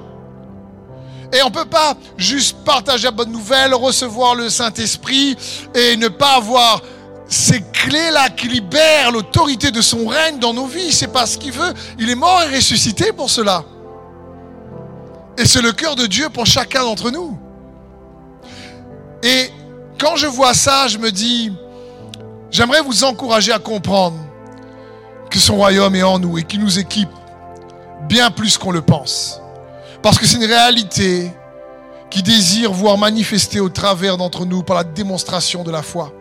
Et 1.33 1.43
on 1.43 1.51
peut 1.51 1.65
pas 1.65 1.95
juste 2.17 2.59
partager 2.65 3.05
la 3.05 3.13
bonne 3.13 3.31
nouvelle, 3.31 3.73
recevoir 3.75 4.35
le 4.35 4.51
Saint-Esprit 4.51 5.37
et 5.75 5.97
ne 5.97 6.09
pas 6.09 6.37
avoir 6.37 6.83
ces 7.29 7.63
clés-là 7.73 8.31
qui 8.31 8.49
libèrent 8.49 9.13
l'autorité 9.13 9.71
de 9.71 9.81
son 9.81 10.07
règne 10.09 10.41
dans 10.41 10.53
nos 10.53 10.67
vies. 10.67 10.93
C'est 10.93 11.13
pas 11.13 11.27
ce 11.27 11.39
qu'il 11.39 11.53
veut. 11.53 11.73
Il 11.99 12.11
est 12.11 12.17
mort 12.17 12.43
et 12.43 12.57
ressuscité 12.57 13.13
pour 13.13 13.31
cela. 13.31 13.65
Et 15.39 15.47
c'est 15.47 15.63
le 15.63 15.73
cœur 15.73 15.95
de 15.95 16.07
Dieu 16.07 16.29
pour 16.29 16.47
chacun 16.47 16.83
d'entre 16.83 17.13
nous. 17.13 17.39
Et 19.23 19.51
quand 19.99 20.17
je 20.17 20.27
vois 20.27 20.55
ça, 20.55 20.89
je 20.89 20.99
me 20.99 21.11
dis, 21.11 21.53
j'aimerais 22.51 22.81
vous 22.81 23.05
encourager 23.05 23.53
à 23.53 23.59
comprendre 23.59 24.19
que 25.31 25.39
son 25.39 25.57
royaume 25.57 25.95
est 25.95 26.03
en 26.03 26.19
nous 26.19 26.39
et 26.39 26.43
qu'il 26.45 26.61
nous 26.61 26.79
équipe 26.79 27.11
bien 28.09 28.31
plus 28.31 28.59
qu'on 28.59 28.73
le 28.73 28.83
pense. 28.83 29.41
Parce 30.03 30.19
que 30.19 30.27
c'est 30.27 30.37
une 30.37 30.45
réalité 30.45 31.31
qui 32.11 32.23
désire 32.23 32.73
voir 32.73 32.99
manifester 32.99 33.61
au 33.61 33.69
travers 33.69 34.17
d'entre 34.17 34.45
nous 34.45 34.63
par 34.63 34.77
la 34.77 34.85
démonstration 34.85 35.63
de 35.63 35.71
la 35.71 35.83
foi. 35.83 36.13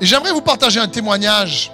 Et 0.00 0.06
j'aimerais 0.06 0.32
vous 0.32 0.42
partager 0.42 0.78
un 0.78 0.88
témoignage 0.88 1.72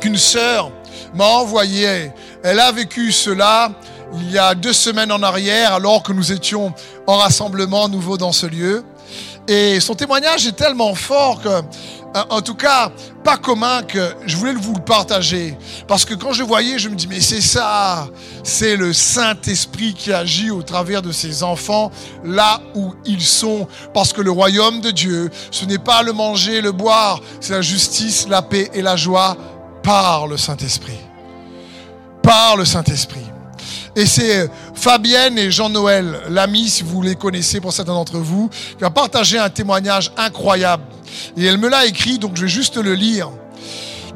qu'une 0.00 0.16
sœur 0.16 0.70
m'a 1.14 1.24
envoyé. 1.24 2.12
Elle 2.42 2.60
a 2.60 2.70
vécu 2.70 3.10
cela 3.12 3.72
il 4.14 4.30
y 4.30 4.38
a 4.38 4.54
deux 4.54 4.72
semaines 4.72 5.12
en 5.12 5.22
arrière, 5.22 5.74
alors 5.74 6.02
que 6.02 6.12
nous 6.12 6.32
étions 6.32 6.72
en 7.06 7.16
rassemblement 7.16 7.88
nouveau 7.88 8.16
dans 8.16 8.32
ce 8.32 8.46
lieu. 8.46 8.84
Et 9.48 9.80
son 9.80 9.94
témoignage 9.94 10.46
est 10.46 10.52
tellement 10.52 10.94
fort 10.94 11.40
que, 11.40 11.48
euh, 11.48 11.62
en 12.28 12.42
tout 12.42 12.54
cas, 12.54 12.92
pas 13.24 13.38
commun 13.38 13.82
que 13.82 14.14
je 14.26 14.36
voulais 14.36 14.52
vous 14.52 14.74
le 14.74 14.84
partager. 14.84 15.56
Parce 15.86 16.04
que 16.04 16.12
quand 16.12 16.34
je 16.34 16.42
voyais, 16.42 16.78
je 16.78 16.90
me 16.90 16.94
dis, 16.94 17.06
mais 17.06 17.22
c'est 17.22 17.40
ça, 17.40 18.08
c'est 18.44 18.76
le 18.76 18.92
Saint-Esprit 18.92 19.94
qui 19.94 20.12
agit 20.12 20.50
au 20.50 20.62
travers 20.62 21.00
de 21.00 21.12
ses 21.12 21.42
enfants 21.42 21.90
là 22.24 22.60
où 22.74 22.92
ils 23.06 23.22
sont. 23.22 23.66
Parce 23.94 24.12
que 24.12 24.20
le 24.20 24.30
royaume 24.30 24.82
de 24.82 24.90
Dieu, 24.90 25.30
ce 25.50 25.64
n'est 25.64 25.78
pas 25.78 26.02
le 26.02 26.12
manger, 26.12 26.60
le 26.60 26.72
boire, 26.72 27.20
c'est 27.40 27.54
la 27.54 27.62
justice, 27.62 28.28
la 28.28 28.42
paix 28.42 28.70
et 28.74 28.82
la 28.82 28.96
joie 28.96 29.34
par 29.82 30.26
le 30.26 30.36
Saint-Esprit. 30.36 31.00
Par 32.22 32.58
le 32.58 32.66
Saint-Esprit. 32.66 33.27
Et 33.98 34.06
c'est 34.06 34.42
euh, 34.42 34.48
Fabienne 34.74 35.36
et 35.38 35.50
Jean-Noël, 35.50 36.20
l'ami, 36.28 36.68
si 36.68 36.84
vous 36.84 37.02
les 37.02 37.16
connaissez 37.16 37.60
pour 37.60 37.72
certains 37.72 37.94
d'entre 37.94 38.18
vous, 38.18 38.48
qui 38.78 38.84
a 38.84 38.90
partagé 38.90 39.38
un 39.40 39.50
témoignage 39.50 40.12
incroyable. 40.16 40.84
Et 41.36 41.44
elle 41.44 41.58
me 41.58 41.68
l'a 41.68 41.84
écrit, 41.84 42.20
donc 42.20 42.36
je 42.36 42.42
vais 42.42 42.48
juste 42.48 42.76
le 42.76 42.94
lire. 42.94 43.28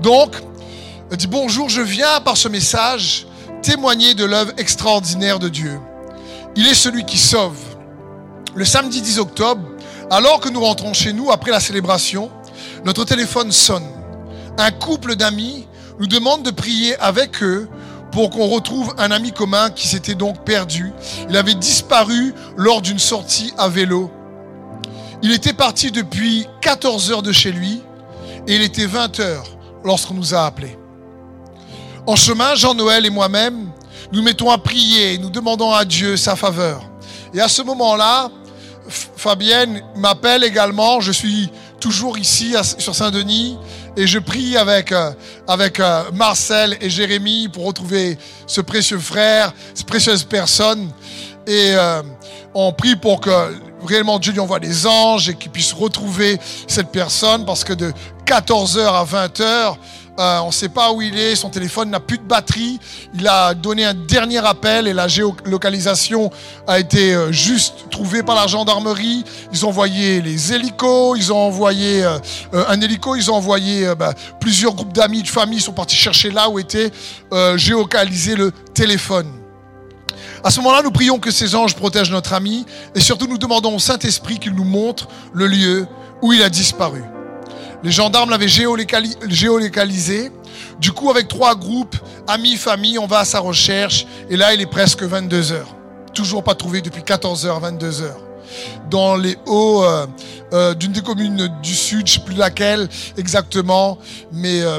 Donc, 0.00 0.36
elle 1.10 1.16
dit 1.16 1.26
Bonjour, 1.26 1.68
je 1.68 1.80
viens 1.80 2.20
par 2.20 2.36
ce 2.36 2.46
message 2.46 3.26
témoigner 3.60 4.14
de 4.14 4.24
l'œuvre 4.24 4.52
extraordinaire 4.56 5.40
de 5.40 5.48
Dieu. 5.48 5.80
Il 6.54 6.68
est 6.68 6.74
celui 6.74 7.04
qui 7.04 7.18
sauve. 7.18 7.58
Le 8.54 8.64
samedi 8.64 9.02
10 9.02 9.18
octobre, 9.18 9.62
alors 10.12 10.38
que 10.38 10.48
nous 10.48 10.60
rentrons 10.60 10.94
chez 10.94 11.12
nous 11.12 11.32
après 11.32 11.50
la 11.50 11.58
célébration, 11.58 12.30
notre 12.84 13.04
téléphone 13.04 13.50
sonne. 13.50 13.88
Un 14.58 14.70
couple 14.70 15.16
d'amis 15.16 15.66
nous 15.98 16.06
demande 16.06 16.44
de 16.44 16.52
prier 16.52 16.96
avec 16.98 17.42
eux 17.42 17.68
pour 18.12 18.30
qu'on 18.30 18.46
retrouve 18.46 18.94
un 18.98 19.10
ami 19.10 19.32
commun 19.32 19.70
qui 19.70 19.88
s'était 19.88 20.14
donc 20.14 20.44
perdu. 20.44 20.92
Il 21.28 21.36
avait 21.36 21.54
disparu 21.54 22.34
lors 22.56 22.82
d'une 22.82 22.98
sortie 22.98 23.52
à 23.58 23.68
vélo. 23.68 24.10
Il 25.22 25.32
était 25.32 25.54
parti 25.54 25.90
depuis 25.90 26.46
14 26.60 27.10
heures 27.10 27.22
de 27.22 27.32
chez 27.32 27.50
lui 27.50 27.82
et 28.46 28.56
il 28.56 28.62
était 28.62 28.86
20 28.86 29.20
heures 29.20 29.46
lorsqu'on 29.84 30.14
nous 30.14 30.34
a 30.34 30.44
appelés. 30.44 30.76
En 32.06 32.16
chemin, 32.16 32.54
Jean-Noël 32.54 33.06
et 33.06 33.10
moi-même, 33.10 33.70
nous 34.12 34.22
mettons 34.22 34.50
à 34.50 34.58
prier, 34.58 35.18
nous 35.18 35.30
demandons 35.30 35.72
à 35.72 35.84
Dieu 35.84 36.16
sa 36.16 36.36
faveur. 36.36 36.82
Et 37.32 37.40
à 37.40 37.48
ce 37.48 37.62
moment-là, 37.62 38.30
Fabienne 38.88 39.82
m'appelle 39.96 40.44
également, 40.44 41.00
je 41.00 41.12
suis 41.12 41.50
toujours 41.80 42.18
ici 42.18 42.54
sur 42.78 42.94
Saint-Denis 42.94 43.56
et 43.96 44.06
je 44.06 44.18
prie 44.18 44.56
avec, 44.56 44.92
euh, 44.92 45.12
avec 45.46 45.80
euh, 45.80 46.04
Marcel 46.14 46.76
et 46.80 46.88
Jérémie 46.88 47.48
pour 47.48 47.66
retrouver 47.66 48.16
ce 48.46 48.60
précieux 48.60 48.98
frère, 48.98 49.52
cette 49.74 49.86
précieuse 49.86 50.24
personne. 50.24 50.90
Et 51.46 51.72
euh, 51.74 52.02
on 52.54 52.72
prie 52.72 52.96
pour 52.96 53.20
que 53.20 53.30
réellement 53.84 54.18
Dieu 54.18 54.32
lui 54.32 54.40
envoie 54.40 54.60
des 54.60 54.86
anges 54.86 55.28
et 55.28 55.34
qu'il 55.34 55.50
puisse 55.50 55.72
retrouver 55.72 56.38
cette 56.68 56.88
personne 56.88 57.44
parce 57.44 57.64
que 57.64 57.72
de 57.72 57.92
14h 58.26 58.80
à 58.80 59.04
20h, 59.04 59.76
euh, 60.18 60.40
on 60.40 60.48
ne 60.48 60.52
sait 60.52 60.68
pas 60.68 60.92
où 60.92 61.00
il 61.00 61.18
est, 61.18 61.34
son 61.36 61.48
téléphone 61.48 61.88
n'a 61.90 62.00
plus 62.00 62.18
de 62.18 62.22
batterie. 62.22 62.78
Il 63.14 63.26
a 63.26 63.54
donné 63.54 63.84
un 63.84 63.94
dernier 63.94 64.44
appel 64.44 64.86
et 64.86 64.92
la 64.92 65.08
géolocalisation 65.08 66.30
a 66.66 66.78
été 66.78 67.14
euh, 67.14 67.32
juste 67.32 67.90
trouvée 67.90 68.22
par 68.22 68.34
la 68.34 68.46
gendarmerie. 68.46 69.24
Ils 69.52 69.64
ont 69.64 69.70
envoyé 69.70 70.20
les 70.20 70.52
hélicos, 70.52 71.16
ils 71.18 71.32
ont 71.32 71.38
envoyé 71.38 72.04
euh, 72.04 72.18
un 72.52 72.80
hélico, 72.80 73.16
ils 73.16 73.30
ont 73.30 73.36
envoyé 73.36 73.94
bah, 73.94 74.12
plusieurs 74.38 74.74
groupes 74.74 74.92
d'amis, 74.92 75.22
de 75.22 75.28
famille, 75.28 75.60
sont 75.60 75.72
partis 75.72 75.96
chercher 75.96 76.30
là 76.30 76.48
où 76.48 76.58
était 76.58 76.90
géocalisé 77.56 78.34
le 78.34 78.52
téléphone. 78.74 79.32
À 80.44 80.50
ce 80.50 80.60
moment-là, 80.60 80.82
nous 80.82 80.90
prions 80.90 81.18
que 81.18 81.30
ces 81.30 81.54
anges 81.54 81.74
protègent 81.74 82.10
notre 82.10 82.32
ami 82.34 82.66
et 82.94 83.00
surtout 83.00 83.26
nous 83.26 83.38
demandons 83.38 83.76
au 83.76 83.78
Saint-Esprit 83.78 84.38
qu'il 84.38 84.54
nous 84.54 84.64
montre 84.64 85.08
le 85.32 85.46
lieu 85.46 85.86
où 86.20 86.32
il 86.32 86.42
a 86.42 86.50
disparu. 86.50 87.02
Les 87.82 87.90
gendarmes 87.90 88.30
l'avaient 88.30 88.48
géolocalisé. 88.48 90.30
Du 90.80 90.92
coup, 90.92 91.10
avec 91.10 91.28
trois 91.28 91.54
groupes, 91.54 91.96
amis, 92.28 92.56
famille, 92.56 92.98
on 92.98 93.06
va 93.06 93.20
à 93.20 93.24
sa 93.24 93.40
recherche. 93.40 94.06
Et 94.30 94.36
là, 94.36 94.54
il 94.54 94.60
est 94.60 94.66
presque 94.66 95.02
22 95.02 95.52
heures. 95.52 95.74
Toujours 96.14 96.44
pas 96.44 96.54
trouvé 96.54 96.80
depuis 96.80 97.02
14 97.02 97.46
heures, 97.46 97.60
22 97.60 98.02
heures. 98.02 98.20
Dans 98.90 99.16
les 99.16 99.36
hauts 99.46 99.82
euh, 99.82 100.06
euh, 100.52 100.74
d'une 100.74 100.92
des 100.92 101.00
communes 101.00 101.48
du 101.62 101.74
sud, 101.74 102.06
je 102.06 102.14
sais 102.14 102.20
plus 102.20 102.34
laquelle 102.34 102.88
exactement, 103.16 103.98
mais 104.30 104.60
euh, 104.60 104.78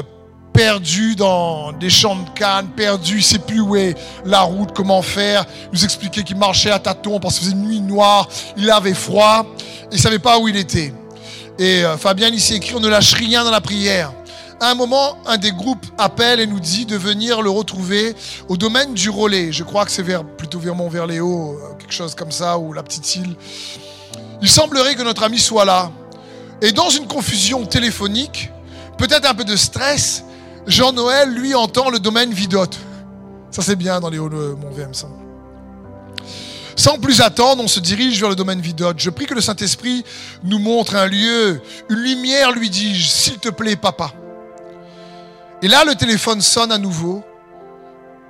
perdu 0.52 1.16
dans 1.16 1.72
des 1.72 1.90
champs 1.90 2.14
de 2.14 2.30
canne, 2.30 2.68
perdu, 2.68 3.16
il 3.16 3.24
sait 3.24 3.40
plus 3.40 3.60
où 3.60 3.74
est 3.74 3.94
la 4.24 4.42
route, 4.42 4.70
comment 4.72 5.02
faire. 5.02 5.44
Il 5.64 5.78
nous 5.78 5.84
expliquait 5.84 6.22
qu'il 6.22 6.36
marchait 6.36 6.70
à 6.70 6.78
tâtons 6.78 7.18
parce 7.18 7.38
que 7.38 7.46
faisait 7.46 7.56
une 7.56 7.66
nuit 7.66 7.80
noire, 7.80 8.28
il 8.56 8.70
avait 8.70 8.94
froid, 8.94 9.44
il 9.90 9.98
savait 9.98 10.20
pas 10.20 10.38
où 10.38 10.46
il 10.46 10.56
était. 10.56 10.92
Et 11.58 11.84
euh, 11.84 11.96
Fabien 11.96 12.30
ici 12.30 12.54
écrit, 12.54 12.74
on 12.74 12.80
ne 12.80 12.88
lâche 12.88 13.12
rien 13.14 13.44
dans 13.44 13.50
la 13.50 13.60
prière. 13.60 14.12
À 14.60 14.70
un 14.70 14.74
moment, 14.74 15.16
un 15.26 15.36
des 15.36 15.52
groupes 15.52 15.86
appelle 15.98 16.40
et 16.40 16.46
nous 16.46 16.60
dit 16.60 16.86
de 16.86 16.96
venir 16.96 17.42
le 17.42 17.50
retrouver 17.50 18.14
au 18.48 18.56
domaine 18.56 18.94
du 18.94 19.10
relais. 19.10 19.52
Je 19.52 19.62
crois 19.62 19.84
que 19.84 19.90
c'est 19.90 20.02
vers, 20.02 20.24
plutôt 20.24 20.58
vers 20.58 20.74
Mont-Verléo, 20.74 21.52
euh, 21.52 21.74
quelque 21.78 21.92
chose 21.92 22.14
comme 22.14 22.32
ça, 22.32 22.58
ou 22.58 22.72
la 22.72 22.82
petite 22.82 23.16
île. 23.16 23.34
Il 24.42 24.48
semblerait 24.48 24.94
que 24.94 25.02
notre 25.02 25.22
ami 25.22 25.38
soit 25.38 25.64
là. 25.64 25.90
Et 26.60 26.72
dans 26.72 26.90
une 26.90 27.06
confusion 27.06 27.66
téléphonique, 27.66 28.50
peut-être 28.98 29.28
un 29.28 29.34
peu 29.34 29.44
de 29.44 29.56
stress, 29.56 30.24
Jean-Noël, 30.66 31.30
lui, 31.30 31.54
entend 31.54 31.90
le 31.90 31.98
domaine 31.98 32.32
Vidote. 32.32 32.78
Ça, 33.50 33.62
c'est 33.62 33.76
bien 33.76 34.00
dans 34.00 34.08
les 34.08 34.18
hauts 34.18 34.28
de 34.28 34.56
Mont-VM, 34.60 34.94
ça. 34.94 35.08
Sans 36.76 36.98
plus 36.98 37.20
attendre, 37.20 37.62
on 37.62 37.68
se 37.68 37.80
dirige 37.80 38.18
vers 38.18 38.28
le 38.28 38.34
domaine 38.34 38.60
Vidote. 38.60 38.98
Je 38.98 39.10
prie 39.10 39.26
que 39.26 39.34
le 39.34 39.40
Saint-Esprit 39.40 40.04
nous 40.42 40.58
montre 40.58 40.96
un 40.96 41.06
lieu, 41.06 41.60
une 41.88 41.98
lumière, 41.98 42.52
lui 42.52 42.68
dis-je, 42.68 43.08
s'il 43.08 43.38
te 43.38 43.48
plaît, 43.48 43.76
papa. 43.76 44.12
Et 45.62 45.68
là, 45.68 45.84
le 45.84 45.94
téléphone 45.94 46.40
sonne 46.40 46.72
à 46.72 46.78
nouveau 46.78 47.22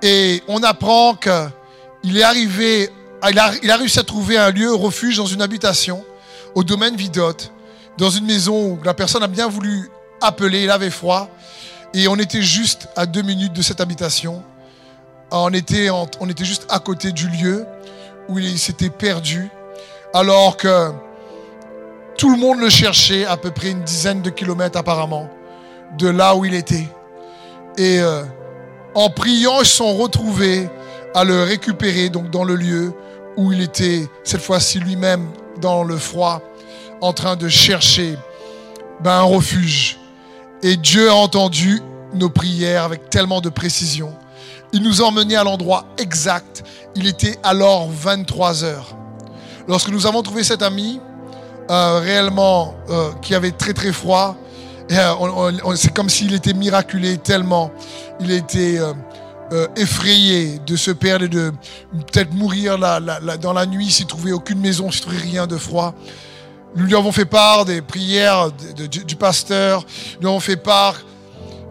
et 0.03 0.43
on 0.49 0.63
apprend 0.63 1.15
qu'il 1.15 2.17
est 2.17 2.23
arrivé, 2.23 2.91
il 3.29 3.39
a, 3.39 3.77
réussi 3.77 3.99
à 3.99 4.03
trouver 4.03 4.37
un 4.37 4.51
lieu, 4.51 4.75
refuge 4.75 5.17
dans 5.17 5.27
une 5.27 5.41
habitation, 5.41 6.05
au 6.55 6.63
domaine 6.63 6.95
Vidote, 6.95 7.51
dans 7.97 8.11
une 8.11 8.27
maison 8.27 8.73
où 8.73 8.79
la 8.85 8.93
personne 8.93 9.23
a 9.23 9.29
bien 9.29 9.49
voulu 9.49 9.91
appeler, 10.21 10.65
il 10.65 10.71
avait 10.71 10.91
froid, 10.91 11.31
et 11.95 12.07
on 12.09 12.17
était 12.17 12.43
juste 12.43 12.89
à 12.97 13.07
deux 13.07 13.23
minutes 13.23 13.55
de 13.55 13.63
cette 13.63 13.81
habitation. 13.81 14.43
On 15.31 15.51
était 15.53 15.89
juste 16.41 16.67
à 16.69 16.79
côté 16.79 17.11
du 17.11 17.29
lieu 17.29 17.67
où 18.29 18.39
il 18.39 18.59
s'était 18.59 18.91
perdu, 18.91 19.51
alors 20.13 20.57
que 20.57 20.93
tout 22.17 22.31
le 22.31 22.37
monde 22.37 22.61
le 22.61 22.71
cherchait 22.71 23.25
à 23.25 23.37
peu 23.37 23.51
près 23.51 23.71
une 23.71 23.83
dizaine 23.83 24.23
de 24.23 24.31
kilomètres 24.31 24.79
apparemment 24.79 25.29
de 25.99 26.09
là 26.09 26.35
où 26.35 26.45
il 26.45 26.55
était. 26.55 26.89
Et 27.77 28.01
euh, 28.01 28.23
en 28.95 29.11
priant, 29.11 29.61
ils 29.61 29.67
se 29.67 29.77
sont 29.77 29.97
retrouvés 29.97 30.69
à 31.15 31.25
le 31.25 31.43
récupérer 31.43 32.09
donc 32.09 32.31
dans 32.31 32.45
le 32.45 32.55
lieu 32.55 32.93
où 33.37 33.53
il 33.53 33.61
était, 33.61 34.09
cette 34.23 34.41
fois-ci 34.41 34.79
lui-même 34.79 35.29
dans 35.61 35.83
le 35.83 35.97
froid, 35.97 36.43
en 37.01 37.13
train 37.13 37.37
de 37.37 37.49
chercher 37.49 38.17
ben, 39.01 39.19
un 39.19 39.23
refuge. 39.23 39.99
Et 40.63 40.77
Dieu 40.77 41.11
a 41.11 41.15
entendu 41.15 41.81
nos 42.15 42.31
prières 42.31 42.85
avec 42.85 43.11
tellement 43.11 43.41
de 43.41 43.49
précision. 43.49 44.15
Il 44.75 44.83
nous 44.83 45.01
a 45.01 45.05
emmenés 45.05 45.37
à 45.37 45.45
l'endroit 45.45 45.87
exact. 45.99 46.65
Il 46.97 47.07
était 47.07 47.39
alors 47.45 47.89
23 47.89 48.65
heures. 48.65 48.97
Lorsque 49.69 49.89
nous 49.89 50.05
avons 50.09 50.21
trouvé 50.23 50.43
cet 50.43 50.63
ami, 50.63 51.01
euh, 51.71 52.01
réellement, 52.01 52.75
euh, 52.91 53.13
qui 53.23 53.37
avait 53.37 53.53
très 53.53 53.73
très 53.73 53.93
froid, 53.93 54.37
euh, 54.91 55.53
c'est 55.77 55.95
comme 55.95 56.11
s'il 56.11 56.35
était 56.35 56.55
miraculé 56.55 57.19
tellement 57.19 57.71
il 58.21 58.31
était 58.33 58.79
effrayé 59.77 60.59
de 60.67 60.75
se 60.75 60.91
perdre 60.91 61.25
et 61.27 61.29
de 61.29 61.53
peut-être 61.93 62.35
mourir 62.35 62.77
dans 62.77 63.53
la 63.53 63.67
nuit 63.67 63.91
s'il 63.91 64.07
trouvait 64.07 64.33
aucune 64.33 64.59
maison, 64.59 64.91
s'il 64.91 65.03
trouvait 65.03 65.19
rien 65.19 65.47
de 65.47 65.57
froid. 65.57 65.95
Nous 66.75 66.85
lui 66.85 66.97
avons 66.97 67.13
fait 67.13 67.25
part 67.25 67.65
des 67.65 67.81
prières 67.81 68.51
du 68.51 69.17
pasteur, 69.17 69.87
nous 70.17 70.23
lui 70.23 70.29
avons 70.29 70.41
fait 70.41 70.57
part 70.57 70.97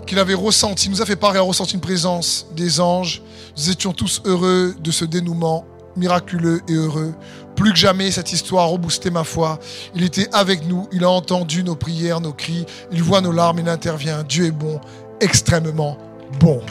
qu'il 0.05 0.19
avait 0.19 0.33
ressenti, 0.33 0.89
nous 0.89 1.01
a 1.01 1.05
fait 1.05 1.15
part 1.15 1.36
et 1.36 1.39
a 1.39 1.41
ressenti 1.41 1.75
une 1.75 1.81
présence 1.81 2.48
des 2.55 2.79
anges. 2.79 3.22
Nous 3.57 3.69
étions 3.69 3.93
tous 3.93 4.22
heureux 4.25 4.75
de 4.79 4.91
ce 4.91 5.05
dénouement 5.05 5.65
miraculeux 5.95 6.62
et 6.67 6.74
heureux. 6.74 7.13
Plus 7.55 7.72
que 7.72 7.77
jamais, 7.77 8.10
cette 8.12 8.33
histoire 8.33 8.63
a 8.63 8.67
reboosté 8.67 9.12
ma 9.12 9.24
foi. 9.24 9.60
Il 9.95 10.03
était 10.03 10.27
avec 10.33 10.67
nous, 10.67 10.88
il 10.91 11.03
a 11.03 11.10
entendu 11.10 11.63
nos 11.63 11.75
prières, 11.75 12.19
nos 12.19 12.33
cris, 12.33 12.65
il 12.91 13.03
voit 13.03 13.22
nos 13.22 13.31
larmes, 13.31 13.60
il 13.60 13.69
intervient. 13.69 14.24
Dieu 14.24 14.45
est 14.45 14.51
bon, 14.51 14.81
extrêmement 15.22 15.98
bon. 16.39 16.62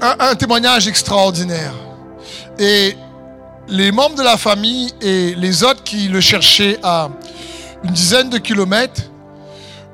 un, 0.00 0.16
un 0.18 0.34
témoignage 0.34 0.86
extraordinaire. 0.86 1.72
Et 2.58 2.96
les 3.68 3.92
membres 3.92 4.16
de 4.16 4.22
la 4.22 4.36
famille 4.36 4.92
et 5.00 5.34
les 5.34 5.62
autres 5.64 5.82
qui 5.82 6.08
le 6.08 6.20
cherchaient 6.20 6.78
à 6.82 7.08
une 7.82 7.92
dizaine 7.92 8.30
de 8.30 8.38
kilomètres 8.38 9.02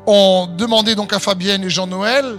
ont 0.06 0.48
demandé 0.56 0.94
donc 0.94 1.12
à 1.12 1.18
Fabienne 1.18 1.62
et 1.64 1.70
Jean-Noël, 1.70 2.38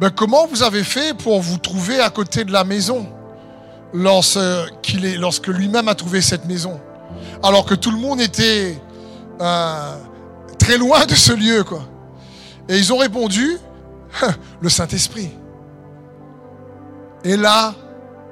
ben 0.00 0.10
comment 0.10 0.46
vous 0.46 0.62
avez 0.62 0.84
fait 0.84 1.14
pour 1.14 1.40
vous 1.40 1.58
trouver 1.58 2.00
à 2.00 2.10
côté 2.10 2.44
de 2.44 2.52
la 2.52 2.64
maison 2.64 3.06
lorsque 3.92 5.46
lui-même 5.46 5.88
a 5.88 5.94
trouvé 5.94 6.20
cette 6.20 6.44
maison? 6.44 6.80
Alors 7.42 7.64
que 7.64 7.74
tout 7.74 7.90
le 7.90 7.98
monde 7.98 8.20
était 8.20 8.80
euh, 9.40 9.96
très 10.58 10.76
loin 10.76 11.06
de 11.06 11.14
ce 11.14 11.32
lieu. 11.32 11.64
Quoi. 11.64 11.82
Et 12.68 12.76
ils 12.78 12.92
ont 12.92 12.98
répondu, 12.98 13.58
le 14.60 14.68
Saint-Esprit. 14.68 15.30
Et 17.24 17.36
là, 17.36 17.74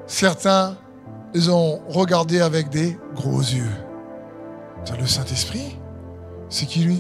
certains 0.07 0.77
ils 1.37 1.51
ont 1.51 1.83
regardé 1.89 2.41
avec 2.41 2.71
des 2.71 2.99
gros 3.15 3.41
yeux. 3.41 3.71
Le 4.99 5.07
Saint-Esprit? 5.07 5.77
C'est 6.49 6.65
qui 6.65 6.81
lui? 6.81 6.99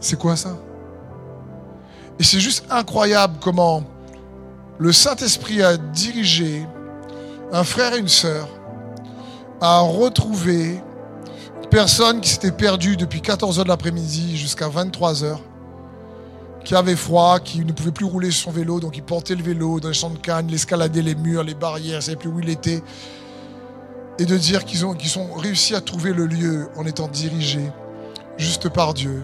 C'est 0.00 0.18
quoi 0.18 0.34
ça? 0.34 0.56
Et 2.18 2.24
c'est 2.24 2.40
juste 2.40 2.64
incroyable 2.70 3.34
comment 3.40 3.84
le 4.78 4.90
Saint-Esprit 4.90 5.62
a 5.62 5.76
dirigé 5.76 6.66
un 7.52 7.62
frère 7.62 7.94
et 7.94 7.98
une 7.98 8.08
sœur 8.08 8.48
à 9.60 9.78
retrouver 9.78 10.82
une 11.62 11.68
personne 11.70 12.20
qui 12.20 12.30
s'était 12.30 12.50
perdue 12.50 12.96
depuis 12.96 13.20
14 13.20 13.60
h 13.60 13.62
de 13.62 13.68
l'après-midi 13.68 14.36
jusqu'à 14.36 14.68
23 14.68 15.12
h 15.22 15.36
qui 16.64 16.74
avait 16.74 16.96
froid, 16.96 17.38
qui 17.38 17.64
ne 17.64 17.70
pouvait 17.70 17.92
plus 17.92 18.06
rouler 18.06 18.32
sur 18.32 18.46
son 18.46 18.50
vélo, 18.50 18.80
donc 18.80 18.96
il 18.96 19.04
portait 19.04 19.36
le 19.36 19.42
vélo 19.44 19.78
dans 19.78 19.86
les 19.86 19.94
champs 19.94 20.10
de 20.10 20.18
canne, 20.18 20.48
il 20.48 20.54
escaladait 20.56 21.00
les 21.02 21.14
murs, 21.14 21.44
les 21.44 21.54
barrières, 21.54 21.94
il 21.94 21.96
ne 21.96 22.00
savait 22.00 22.16
plus 22.16 22.28
où 22.28 22.40
il 22.40 22.48
était 22.48 22.82
et 24.18 24.24
de 24.24 24.36
dire 24.36 24.64
qu'ils 24.64 24.86
ont, 24.86 24.94
qu'ils 24.94 25.18
ont 25.18 25.34
réussi 25.34 25.74
à 25.74 25.80
trouver 25.80 26.12
le 26.12 26.26
lieu 26.26 26.68
en 26.76 26.86
étant 26.86 27.08
dirigés 27.08 27.70
juste 28.38 28.68
par 28.68 28.94
Dieu 28.94 29.22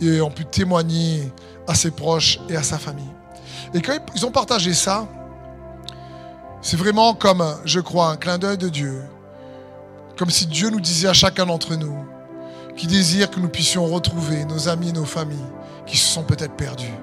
et 0.00 0.20
ont 0.20 0.30
pu 0.30 0.44
témoigner 0.44 1.32
à 1.66 1.74
ses 1.74 1.90
proches 1.90 2.40
et 2.48 2.56
à 2.56 2.62
sa 2.62 2.78
famille. 2.78 3.10
Et 3.74 3.82
quand 3.82 3.98
ils 4.14 4.24
ont 4.24 4.30
partagé 4.30 4.74
ça, 4.74 5.06
c'est 6.62 6.76
vraiment 6.76 7.14
comme, 7.14 7.44
je 7.64 7.80
crois, 7.80 8.10
un 8.10 8.16
clin 8.16 8.38
d'œil 8.38 8.58
de 8.58 8.68
Dieu. 8.68 9.02
Comme 10.16 10.30
si 10.30 10.46
Dieu 10.46 10.70
nous 10.70 10.80
disait 10.80 11.08
à 11.08 11.12
chacun 11.12 11.46
d'entre 11.46 11.76
nous 11.76 12.04
qui 12.76 12.86
désire 12.86 13.30
que 13.30 13.40
nous 13.40 13.48
puissions 13.48 13.86
retrouver 13.86 14.44
nos 14.44 14.68
amis, 14.68 14.92
nos 14.92 15.04
familles 15.04 15.38
qui 15.86 15.96
se 15.96 16.06
sont 16.06 16.22
peut-être 16.22 16.54
perdus. 16.54 16.94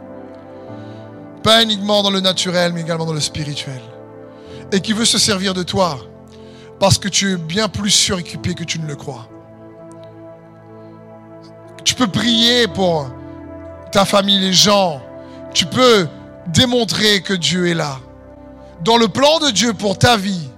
Pas 1.44 1.64
uniquement 1.64 2.02
dans 2.02 2.12
le 2.12 2.22
naturel, 2.22 2.74
mais 2.74 2.82
également 2.82 3.06
dans 3.06 3.14
le 3.14 3.20
spirituel. 3.20 3.82
Et 4.72 4.80
qui 4.80 4.94
veut 4.94 5.06
se 5.06 5.18
servir 5.18 5.54
de 5.54 5.64
toi 5.64 6.00
parce 6.80 6.98
que 6.98 7.08
tu 7.08 7.34
es 7.34 7.38
bien 7.38 7.68
plus 7.70 7.92
suréquipé 7.92 8.54
que 8.54 8.64
tu 8.64 8.80
ne 8.80 8.88
le 8.88 8.96
crois. 8.96 9.28
Tu 11.84 11.96
peux 11.96 12.08
prier 12.08 12.68
pour 12.68 13.10
ta 13.92 14.06
famille, 14.06 14.40
les 14.40 14.54
gens. 14.54 15.02
Tu 15.54 15.66
peux 15.66 16.08
démontrer 16.48 17.22
que 17.22 17.34
Dieu 17.34 17.68
est 17.68 17.74
là. 17.74 18.00
Dans 18.84 18.98
le 18.98 19.08
plan 19.08 19.40
de 19.40 19.52
Dieu 19.52 19.74
pour 19.74 19.98
ta 19.98 20.18
vie, 20.18 20.50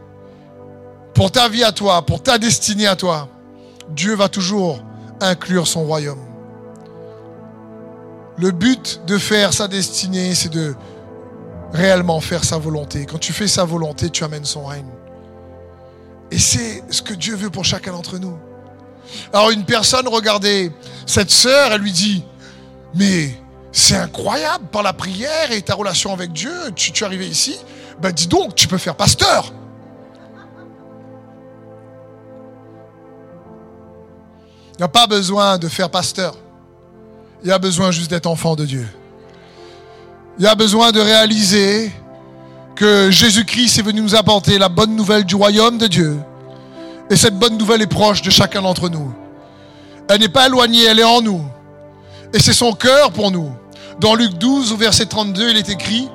pour 1.14 1.32
ta 1.32 1.50
vie 1.50 1.64
à 1.64 1.72
toi, 1.72 2.06
pour 2.06 2.24
ta 2.24 2.38
destinée 2.38 2.88
à 2.88 2.96
toi, 2.96 3.30
Dieu 3.90 4.16
va 4.16 4.30
toujours 4.30 4.80
inclure 5.22 5.68
son 5.68 5.84
royaume. 5.84 6.20
Le 8.38 8.52
but 8.52 9.02
de 9.08 9.18
faire 9.18 9.54
sa 9.54 9.68
destinée, 9.68 10.36
c'est 10.36 10.50
de 10.50 10.76
réellement 11.74 12.20
faire 12.22 12.44
sa 12.44 12.58
volonté. 12.58 13.06
Quand 13.06 13.18
tu 13.18 13.34
fais 13.34 13.48
sa 13.48 13.64
volonté, 13.66 14.10
tu 14.10 14.24
amènes 14.24 14.46
son 14.46 14.66
règne. 14.66 14.90
Et 16.32 16.40
c'est 16.40 16.84
ce 16.90 17.02
que 17.02 17.14
Dieu 17.14 17.36
veut 17.36 17.50
pour 17.50 17.66
chacun 17.66 17.92
d'entre 17.92 18.18
nous. 18.18 18.38
Alors 19.32 19.52
une 19.52 19.64
personne 19.64 20.08
regardait 20.08 20.72
cette 21.06 21.32
sœur, 21.32 21.72
elle 21.72 21.82
lui 21.82 21.92
dit, 21.92 22.24
mais 22.96 23.38
c'est 23.72 23.96
incroyable 23.96 24.66
par 24.72 24.84
la 24.84 24.94
prière 24.94 25.52
et 25.52 25.62
ta 25.62 25.76
relation 25.76 26.12
avec 26.14 26.34
Dieu, 26.34 26.72
tu, 26.76 26.92
es 26.92 27.06
arrivé 27.06 27.28
ici, 27.28 27.58
ben 28.02 28.12
dis 28.12 28.28
donc, 28.28 28.56
tu 28.56 28.68
peux 28.68 28.78
faire 28.78 28.96
pasteur. 28.96 29.54
Il 34.74 34.82
n'y 34.82 34.84
a 34.84 34.90
pas 34.90 35.08
besoin 35.08 35.58
de 35.58 35.68
faire 35.68 35.90
pasteur. 35.90 36.36
Il 37.44 37.50
y 37.50 37.52
a 37.52 37.58
besoin 37.58 37.92
juste 37.92 38.12
d'être 38.12 38.28
enfant 38.28 38.56
de 38.56 38.66
Dieu. 38.66 38.88
Il 40.38 40.44
y 40.44 40.48
a 40.48 40.54
besoin 40.54 40.92
de 40.92 41.00
réaliser 41.00 41.92
que 42.78 43.10
Jésus-Christ 43.10 43.80
est 43.80 43.82
venu 43.82 44.02
nous 44.02 44.16
apporter 44.16 44.60
la 44.60 44.70
bonne 44.70 44.96
nouvelle 44.96 45.26
du 45.26 45.36
royaume 45.36 45.78
de 45.78 45.88
Dieu. 45.88 46.18
Et 47.10 47.16
cette 47.16 47.38
bonne 47.38 47.58
nouvelle 47.58 47.82
est 47.82 47.88
proche 47.88 48.22
de 48.22 48.30
chacun 48.30 48.62
d'entre 48.62 48.88
nous. 48.88 49.14
Elle 50.08 50.22
n'est 50.22 50.30
pas 50.30 50.46
éloignée, 50.46 50.86
elle 50.86 51.00
est 51.00 51.04
en 51.04 51.22
nous. 51.22 51.44
Et 52.34 52.40
c'est 52.40 52.54
son 52.54 52.74
cœur 52.74 53.12
pour 53.12 53.32
nous. 53.32 53.52
Dans 54.00 54.14
Luc 54.14 54.34
12, 54.36 54.72
au 54.72 54.78
verset 54.78 55.08
32, 55.08 55.50
il 55.50 55.58
est 55.58 55.70
écrit, 55.70 56.08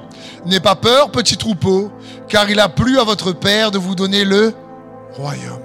N'aie 0.46 0.60
pas 0.60 0.76
peur, 0.76 1.10
petit 1.10 1.36
troupeau, 1.36 1.90
car 2.28 2.48
il 2.48 2.58
a 2.60 2.68
plu 2.68 2.98
à 2.98 3.04
votre 3.04 3.32
Père 3.32 3.70
de 3.70 3.78
vous 3.78 3.94
donner 3.94 4.24
le 4.24 4.54
royaume. 5.14 5.60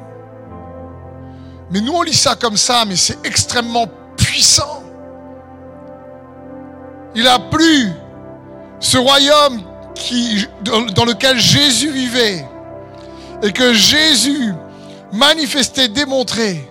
Mais 1.72 1.82
nous, 1.82 1.94
on 1.94 2.01
lit 2.01 2.13
ça 2.13 2.36
comme 2.36 2.58
ça, 2.58 2.86
mais 2.86 2.96
c'est 2.96 3.18
extrêmement 3.24 3.86
puissant. 4.18 4.84
Il 7.16 7.27
a 7.27 7.39
plu 7.39 7.92
ce 8.80 8.98
royaume 8.98 9.62
dans 10.62 11.06
lequel 11.06 11.39
Jésus 11.39 11.92
vivait 11.92 12.46
et 13.44 13.51
que 13.51 13.74
Jésus 13.74 14.54
manifestait, 15.13 15.88
démontré. 15.88 16.68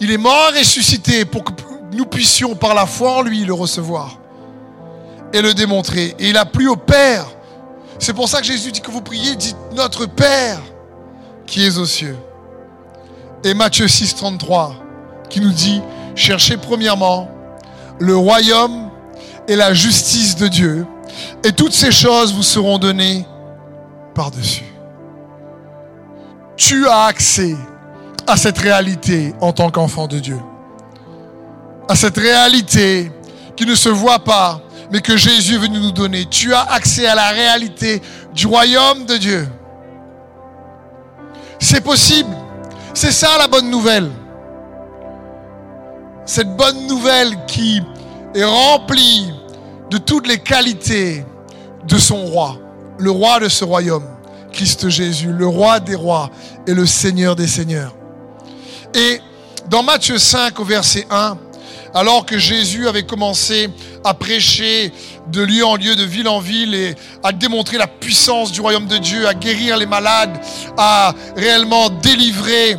Il 0.00 0.10
est 0.10 0.18
mort 0.18 0.52
et 0.54 0.60
ressuscité 0.60 1.24
pour 1.24 1.44
que 1.44 1.52
nous 1.92 2.06
puissions 2.06 2.54
par 2.54 2.74
la 2.74 2.86
foi 2.86 3.18
en 3.18 3.22
lui 3.22 3.44
le 3.44 3.54
recevoir 3.54 4.18
et 5.32 5.40
le 5.40 5.54
démontrer. 5.54 6.14
Et 6.18 6.30
il 6.30 6.36
a 6.36 6.44
plu 6.44 6.68
au 6.68 6.76
Père. 6.76 7.26
C'est 7.98 8.12
pour 8.12 8.28
ça 8.28 8.40
que 8.40 8.46
Jésus 8.46 8.72
dit 8.72 8.80
que 8.80 8.90
vous 8.90 9.00
priez, 9.00 9.36
dites 9.36 9.56
notre 9.76 10.06
Père 10.06 10.60
qui 11.46 11.64
est 11.64 11.78
aux 11.78 11.86
cieux. 11.86 12.16
Et 13.44 13.54
Matthieu 13.54 13.86
6, 13.86 14.16
33 14.16 14.76
qui 15.28 15.40
nous 15.40 15.52
dit, 15.52 15.80
cherchez 16.14 16.56
premièrement 16.56 17.28
le 17.98 18.16
royaume 18.16 18.90
et 19.46 19.56
la 19.56 19.74
justice 19.74 20.36
de 20.36 20.48
Dieu, 20.48 20.86
et 21.44 21.52
toutes 21.52 21.72
ces 21.72 21.92
choses 21.92 22.32
vous 22.32 22.42
seront 22.42 22.78
données 22.78 23.26
par-dessus. 24.14 24.64
Tu 26.56 26.86
as 26.86 27.04
accès 27.04 27.56
à 28.26 28.36
cette 28.36 28.58
réalité 28.58 29.34
en 29.40 29.52
tant 29.52 29.70
qu'enfant 29.70 30.06
de 30.06 30.18
Dieu 30.18 30.38
à 31.88 31.94
cette 31.94 32.16
réalité 32.16 33.10
qui 33.56 33.66
ne 33.66 33.74
se 33.74 33.88
voit 33.88 34.18
pas, 34.18 34.60
mais 34.90 35.00
que 35.00 35.16
Jésus 35.16 35.54
est 35.54 35.58
venu 35.58 35.80
nous 35.80 35.92
donner. 35.92 36.26
Tu 36.26 36.54
as 36.54 36.62
accès 36.62 37.06
à 37.06 37.14
la 37.14 37.28
réalité 37.28 38.02
du 38.34 38.46
royaume 38.46 39.04
de 39.06 39.16
Dieu. 39.16 39.48
C'est 41.58 41.80
possible. 41.82 42.34
C'est 42.92 43.12
ça 43.12 43.38
la 43.38 43.48
bonne 43.48 43.70
nouvelle. 43.70 44.10
Cette 46.26 46.56
bonne 46.56 46.86
nouvelle 46.86 47.36
qui 47.46 47.82
est 48.34 48.44
remplie 48.44 49.32
de 49.90 49.98
toutes 49.98 50.26
les 50.26 50.38
qualités 50.38 51.24
de 51.86 51.98
son 51.98 52.24
roi, 52.24 52.58
le 52.98 53.10
roi 53.10 53.40
de 53.40 53.48
ce 53.48 53.64
royaume, 53.64 54.06
Christ 54.52 54.88
Jésus, 54.88 55.32
le 55.32 55.46
roi 55.46 55.80
des 55.80 55.94
rois 55.94 56.30
et 56.66 56.74
le 56.74 56.86
Seigneur 56.86 57.36
des 57.36 57.46
seigneurs. 57.46 57.94
Et 58.94 59.20
dans 59.68 59.82
Matthieu 59.82 60.18
5 60.18 60.58
au 60.60 60.64
verset 60.64 61.06
1, 61.10 61.36
alors 61.94 62.26
que 62.26 62.38
Jésus 62.38 62.88
avait 62.88 63.04
commencé 63.04 63.70
à 64.02 64.14
prêcher 64.14 64.92
de 65.28 65.42
lieu 65.42 65.64
en 65.64 65.76
lieu, 65.76 65.94
de 65.94 66.04
ville 66.04 66.28
en 66.28 66.40
ville, 66.40 66.74
et 66.74 66.94
à 67.22 67.32
démontrer 67.32 67.78
la 67.78 67.86
puissance 67.86 68.50
du 68.50 68.60
royaume 68.60 68.86
de 68.86 68.98
Dieu, 68.98 69.28
à 69.28 69.34
guérir 69.34 69.76
les 69.76 69.86
malades, 69.86 70.36
à 70.76 71.14
réellement 71.36 71.90
délivrer 71.90 72.76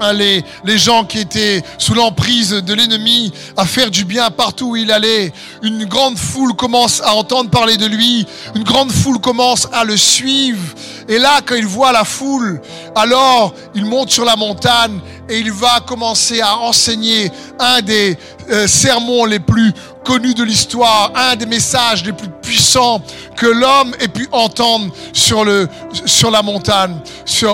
hein, 0.00 0.12
les, 0.12 0.44
gens 0.78 1.04
qui 1.04 1.20
étaient 1.20 1.62
sous 1.78 1.94
l'emprise 1.94 2.50
de 2.50 2.74
l'ennemi, 2.74 3.32
à 3.56 3.64
faire 3.64 3.90
du 3.90 4.04
bien 4.04 4.30
partout 4.30 4.70
où 4.70 4.76
il 4.76 4.90
allait. 4.90 5.32
Une 5.62 5.84
grande 5.84 6.18
foule 6.18 6.54
commence 6.54 7.00
à 7.00 7.14
entendre 7.14 7.50
parler 7.50 7.76
de 7.76 7.86
lui, 7.86 8.26
une 8.54 8.64
grande 8.64 8.92
foule 8.92 9.20
commence 9.20 9.68
à 9.72 9.84
le 9.84 9.96
suivre. 9.96 10.62
Et 11.08 11.18
là, 11.18 11.40
quand 11.44 11.54
il 11.54 11.66
voit 11.66 11.92
la 11.92 12.04
foule, 12.04 12.60
alors 12.94 13.54
il 13.74 13.84
monte 13.84 14.10
sur 14.10 14.24
la 14.24 14.36
montagne 14.36 14.98
et 15.28 15.38
il 15.38 15.52
va 15.52 15.80
commencer 15.80 16.40
à 16.40 16.58
enseigner 16.58 17.30
un 17.58 17.80
des 17.80 18.16
euh, 18.50 18.66
sermons 18.66 19.24
les 19.24 19.40
plus 19.40 19.72
connus 20.04 20.34
de 20.34 20.44
l'histoire, 20.44 21.12
un 21.14 21.36
des 21.36 21.46
messages 21.46 22.04
les 22.04 22.12
plus 22.12 22.28
puissants 22.42 23.02
que 23.36 23.46
l'homme 23.46 23.94
ait 24.00 24.08
pu 24.08 24.28
entendre 24.30 24.92
sur, 25.12 25.44
le, 25.44 25.68
sur 26.04 26.30
la 26.30 26.42
montagne. 26.42 26.96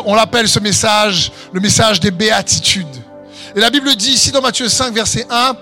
On 0.05 0.15
l'appelle 0.15 0.49
ce 0.49 0.59
message 0.59 1.33
le 1.53 1.61
message 1.61 2.01
des 2.01 2.11
béatitudes. 2.11 2.87
Et 3.55 3.61
la 3.61 3.71
Bible 3.71 3.95
dit 3.97 4.11
ici 4.13 4.31
dans 4.31 4.41
Matthieu 4.41 4.69
5, 4.69 4.93
verset 4.93 5.27
1, 5.31 5.55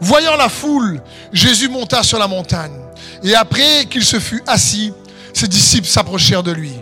Voyant 0.00 0.36
la 0.36 0.48
foule, 0.48 1.00
Jésus 1.32 1.68
monta 1.68 2.02
sur 2.02 2.18
la 2.18 2.28
montagne. 2.28 2.76
Et 3.22 3.34
après 3.34 3.86
qu'il 3.86 4.04
se 4.04 4.18
fut 4.18 4.42
assis, 4.46 4.92
ses 5.32 5.48
disciples 5.48 5.88
s'approchèrent 5.88 6.42
de 6.42 6.52
lui. 6.52 6.72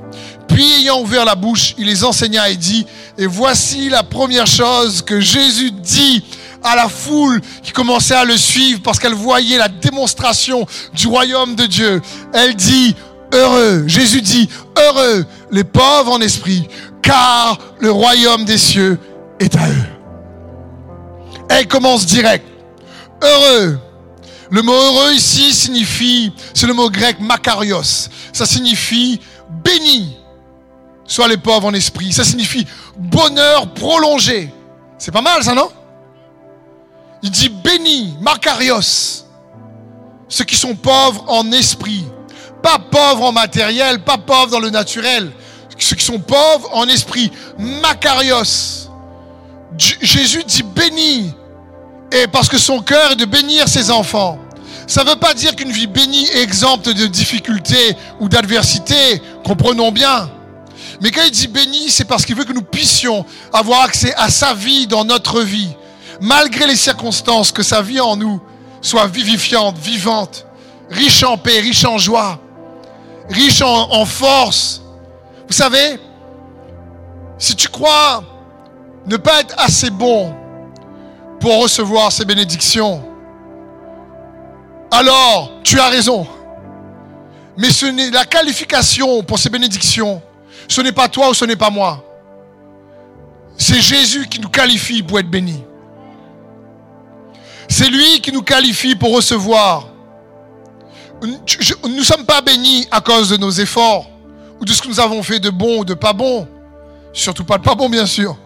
Puis 0.49 0.65
ayant 0.81 1.01
ouvert 1.01 1.25
la 1.25 1.35
bouche, 1.35 1.75
il 1.79 1.87
les 1.87 2.05
enseigna 2.05 2.49
et 2.51 2.57
dit, 2.57 2.87
et 3.19 3.27
voici 3.27 3.89
la 3.89 4.03
première 4.03 4.47
chose 4.47 5.03
que 5.03 5.21
Jésus 5.21 5.71
dit 5.71 6.25
à 6.65 6.75
la 6.75 6.89
foule 6.89 7.41
qui 7.63 7.71
commençait 7.71 8.15
à 8.15 8.25
le 8.25 8.37
suivre 8.37 8.81
parce 8.83 8.99
qu'elle 8.99 9.15
voyait 9.15 9.59
la 9.59 9.69
démonstration 9.69 10.67
du 10.95 11.07
royaume 11.07 11.55
de 11.55 11.67
Dieu. 11.67 12.03
Elle 12.33 12.57
dit, 12.57 12.97
heureux, 13.33 13.85
Jésus 13.87 14.23
dit, 14.23 14.49
heureux 14.77 15.27
les 15.51 15.65
pauvres 15.65 16.13
en 16.13 16.21
esprit, 16.21 16.67
car 17.03 17.59
le 17.79 17.91
royaume 17.91 18.45
des 18.45 18.59
cieux 18.59 18.99
est 19.39 19.55
à 19.55 19.69
eux. 19.69 19.87
Elle 21.51 21.69
commence 21.69 22.07
direct. 22.07 22.47
Heureux. 23.23 23.79
Le 24.51 24.63
mot 24.63 24.73
heureux 24.73 25.13
ici 25.13 25.53
signifie, 25.53 26.33
c'est 26.55 26.67
le 26.67 26.75
mot 26.75 26.91
grec 26.91 27.21
makarios. 27.21 28.09
Ça 28.33 28.47
signifie 28.47 29.21
béni. 29.65 30.17
Soit 31.07 31.29
les 31.29 31.37
pauvres 31.37 31.67
en 31.67 31.75
esprit. 31.75 32.13
Ça 32.13 32.25
signifie 32.25 32.67
bonheur 32.97 33.73
prolongé. 33.75 34.53
C'est 34.99 35.13
pas 35.13 35.21
mal 35.21 35.43
ça, 35.43 35.55
non? 35.55 35.71
Il 37.25 37.31
dit 37.31 37.49
béni, 37.49 38.15
Makarios. 38.21 39.25
Ceux 40.29 40.45
qui 40.45 40.57
sont 40.57 40.75
pauvres 40.75 41.25
en 41.27 41.51
esprit. 41.53 42.05
Pas 42.63 42.79
pauvres 42.79 43.25
en 43.25 43.33
matériel, 43.33 44.05
pas 44.05 44.19
pauvres 44.19 44.51
dans 44.51 44.61
le 44.61 44.69
naturel. 44.69 45.33
Ceux 45.79 45.97
qui 45.97 46.05
sont 46.05 46.19
pauvres 46.19 46.69
en 46.73 46.87
esprit. 46.87 47.33
Makarios. 47.59 48.91
Jésus 49.79 50.45
dit 50.45 50.65
béni. 50.65 51.33
Et 52.13 52.27
parce 52.27 52.51
que 52.51 52.59
son 52.59 52.81
cœur 52.83 53.13
est 53.13 53.17
de 53.17 53.25
bénir 53.25 53.69
ses 53.69 53.91
enfants. 53.91 54.39
Ça 54.87 55.03
ne 55.03 55.09
veut 55.09 55.17
pas 55.17 55.33
dire 55.33 55.57
qu'une 55.57 55.73
vie 55.73 55.87
bénie 55.87 56.27
est 56.27 56.43
exempte 56.43 56.91
de 56.91 57.07
difficultés 57.07 57.97
ou 58.21 58.29
d'adversité. 58.29 59.23
Comprenons 59.47 59.93
bien. 59.93 60.31
Mais 61.01 61.11
quand 61.11 61.23
il 61.25 61.31
dit 61.31 61.49
béni, 61.49 61.89
c'est 61.89 62.05
parce 62.05 62.27
qu'il 62.27 62.37
veut 62.37 62.45
que 62.45 62.53
nous 62.53 62.61
puissions 62.61 63.25
avoir 63.51 63.81
accès 63.81 64.13
à 64.17 64.29
sa 64.29 64.53
vie 64.53 64.87
dans 64.87 65.07
notre 65.07 65.41
vie, 65.41 65.71
malgré 66.25 66.67
les 66.67 66.77
circonstances, 66.77 67.53
que 67.53 67.63
sa 67.63 67.83
vie 67.83 68.01
en 68.01 68.17
nous 68.17 68.41
soit 68.81 69.07
vivifiante, 69.07 69.77
vivante, 69.77 70.47
riche 70.91 71.23
en 71.23 71.37
paix, 71.37 71.61
riche 71.61 71.85
en 71.85 71.99
joie, 71.99 72.41
riche 73.29 73.61
en, 73.61 74.07
force. 74.07 74.83
Vous 75.47 75.53
savez, 75.53 76.01
si 77.39 77.55
tu 77.55 77.69
crois 77.69 78.25
ne 79.07 79.19
pas 79.19 79.41
être 79.41 79.55
assez 79.59 79.91
bon 79.91 80.35
pour 81.41 81.63
recevoir 81.63 82.11
ces 82.11 82.25
bénédictions, 82.25 83.05
alors 84.91 85.53
tu 85.63 85.79
as 85.79 85.89
raison. 85.89 86.27
Mais 87.59 87.71
ce 87.71 87.85
n'est 87.85 88.11
la 88.11 88.25
qualification 88.25 89.23
pour 89.23 89.39
ces 89.39 89.51
bénédictions. 89.51 90.23
Ce 90.69 90.81
n'est 90.81 90.93
pas 90.93 91.09
toi 91.09 91.29
ou 91.29 91.35
ce 91.35 91.45
n'est 91.45 91.55
pas 91.55 91.71
moi. 91.71 92.03
C'est 93.59 93.83
Jésus 93.83 94.27
qui 94.27 94.41
nous 94.41 94.49
qualifie 94.49 95.03
pour 95.03 95.19
être 95.19 95.31
bénis. 95.31 95.63
C'est 97.69 97.89
lui 97.89 98.21
qui 98.21 98.33
nous 98.33 98.43
qualifie 98.43 98.95
pour 98.95 99.15
recevoir. 99.15 99.89
Nous 101.23 101.89
ne 101.89 102.03
sommes 102.03 102.27
pas 102.27 102.41
bénis 102.41 102.87
à 102.91 103.01
cause 103.01 103.31
de 103.31 103.37
nos 103.37 103.51
efforts 103.51 104.09
ou 104.61 104.65
de 104.65 104.73
ce 104.73 104.83
que 104.83 104.89
nous 104.89 105.01
avons 105.01 105.23
fait 105.23 105.41
de 105.41 105.51
bon 105.51 105.81
ou 105.81 105.85
de 105.85 105.95
pas 105.95 106.13
bon. 106.13 106.47
Surtout 107.13 107.45
pas 107.45 107.59
de 107.59 107.63
pas 107.63 107.75
bon, 107.75 107.89
bien 107.89 108.07
sûr. 108.07 108.37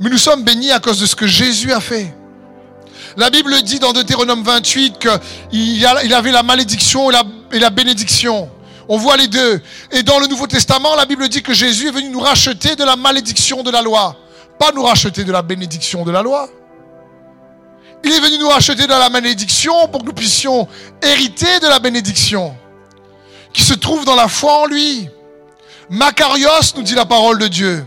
Mais 0.00 0.08
nous 0.08 0.18
sommes 0.18 0.44
bénis 0.44 0.70
à 0.70 0.78
cause 0.80 1.00
de 1.00 1.06
ce 1.06 1.14
que 1.14 1.26
Jésus 1.26 1.72
a 1.72 1.80
fait. 1.80 2.14
La 3.16 3.28
Bible 3.28 3.60
dit 3.62 3.78
dans 3.78 3.92
Deutéronome 3.92 4.42
28 4.42 4.98
qu'il 5.50 5.86
avait 5.86 6.30
la 6.30 6.42
malédiction 6.42 7.10
et 7.10 7.58
la, 7.58 7.70
bénédiction. 7.70 8.48
On 8.88 8.96
voit 8.96 9.16
les 9.16 9.26
deux. 9.26 9.60
Et 9.90 10.02
dans 10.02 10.18
le 10.18 10.26
Nouveau 10.26 10.46
Testament, 10.46 10.94
la 10.94 11.04
Bible 11.04 11.28
dit 11.28 11.42
que 11.42 11.52
Jésus 11.52 11.88
est 11.88 11.92
venu 11.92 12.08
nous 12.08 12.20
racheter 12.20 12.76
de 12.76 12.84
la 12.84 12.96
malédiction 12.96 13.62
de 13.62 13.70
la 13.70 13.82
loi. 13.82 14.16
Pas 14.58 14.72
nous 14.72 14.82
racheter 14.82 15.24
de 15.24 15.32
la 15.32 15.42
bénédiction 15.42 16.04
de 16.04 16.10
la 16.10 16.22
loi. 16.22 16.48
Il 18.02 18.12
est 18.12 18.20
venu 18.20 18.38
nous 18.38 18.48
racheter 18.48 18.86
de 18.86 18.92
la 18.92 19.10
malédiction 19.10 19.88
pour 19.88 20.00
que 20.00 20.06
nous 20.06 20.12
puissions 20.12 20.66
hériter 21.02 21.60
de 21.60 21.66
la 21.66 21.78
bénédiction 21.78 22.56
qui 23.52 23.62
se 23.62 23.74
trouve 23.74 24.04
dans 24.04 24.14
la 24.14 24.28
foi 24.28 24.62
en 24.62 24.66
lui. 24.66 25.08
Macarios, 25.90 26.74
nous 26.76 26.82
dit 26.82 26.94
la 26.94 27.04
parole 27.04 27.38
de 27.38 27.48
Dieu. 27.48 27.84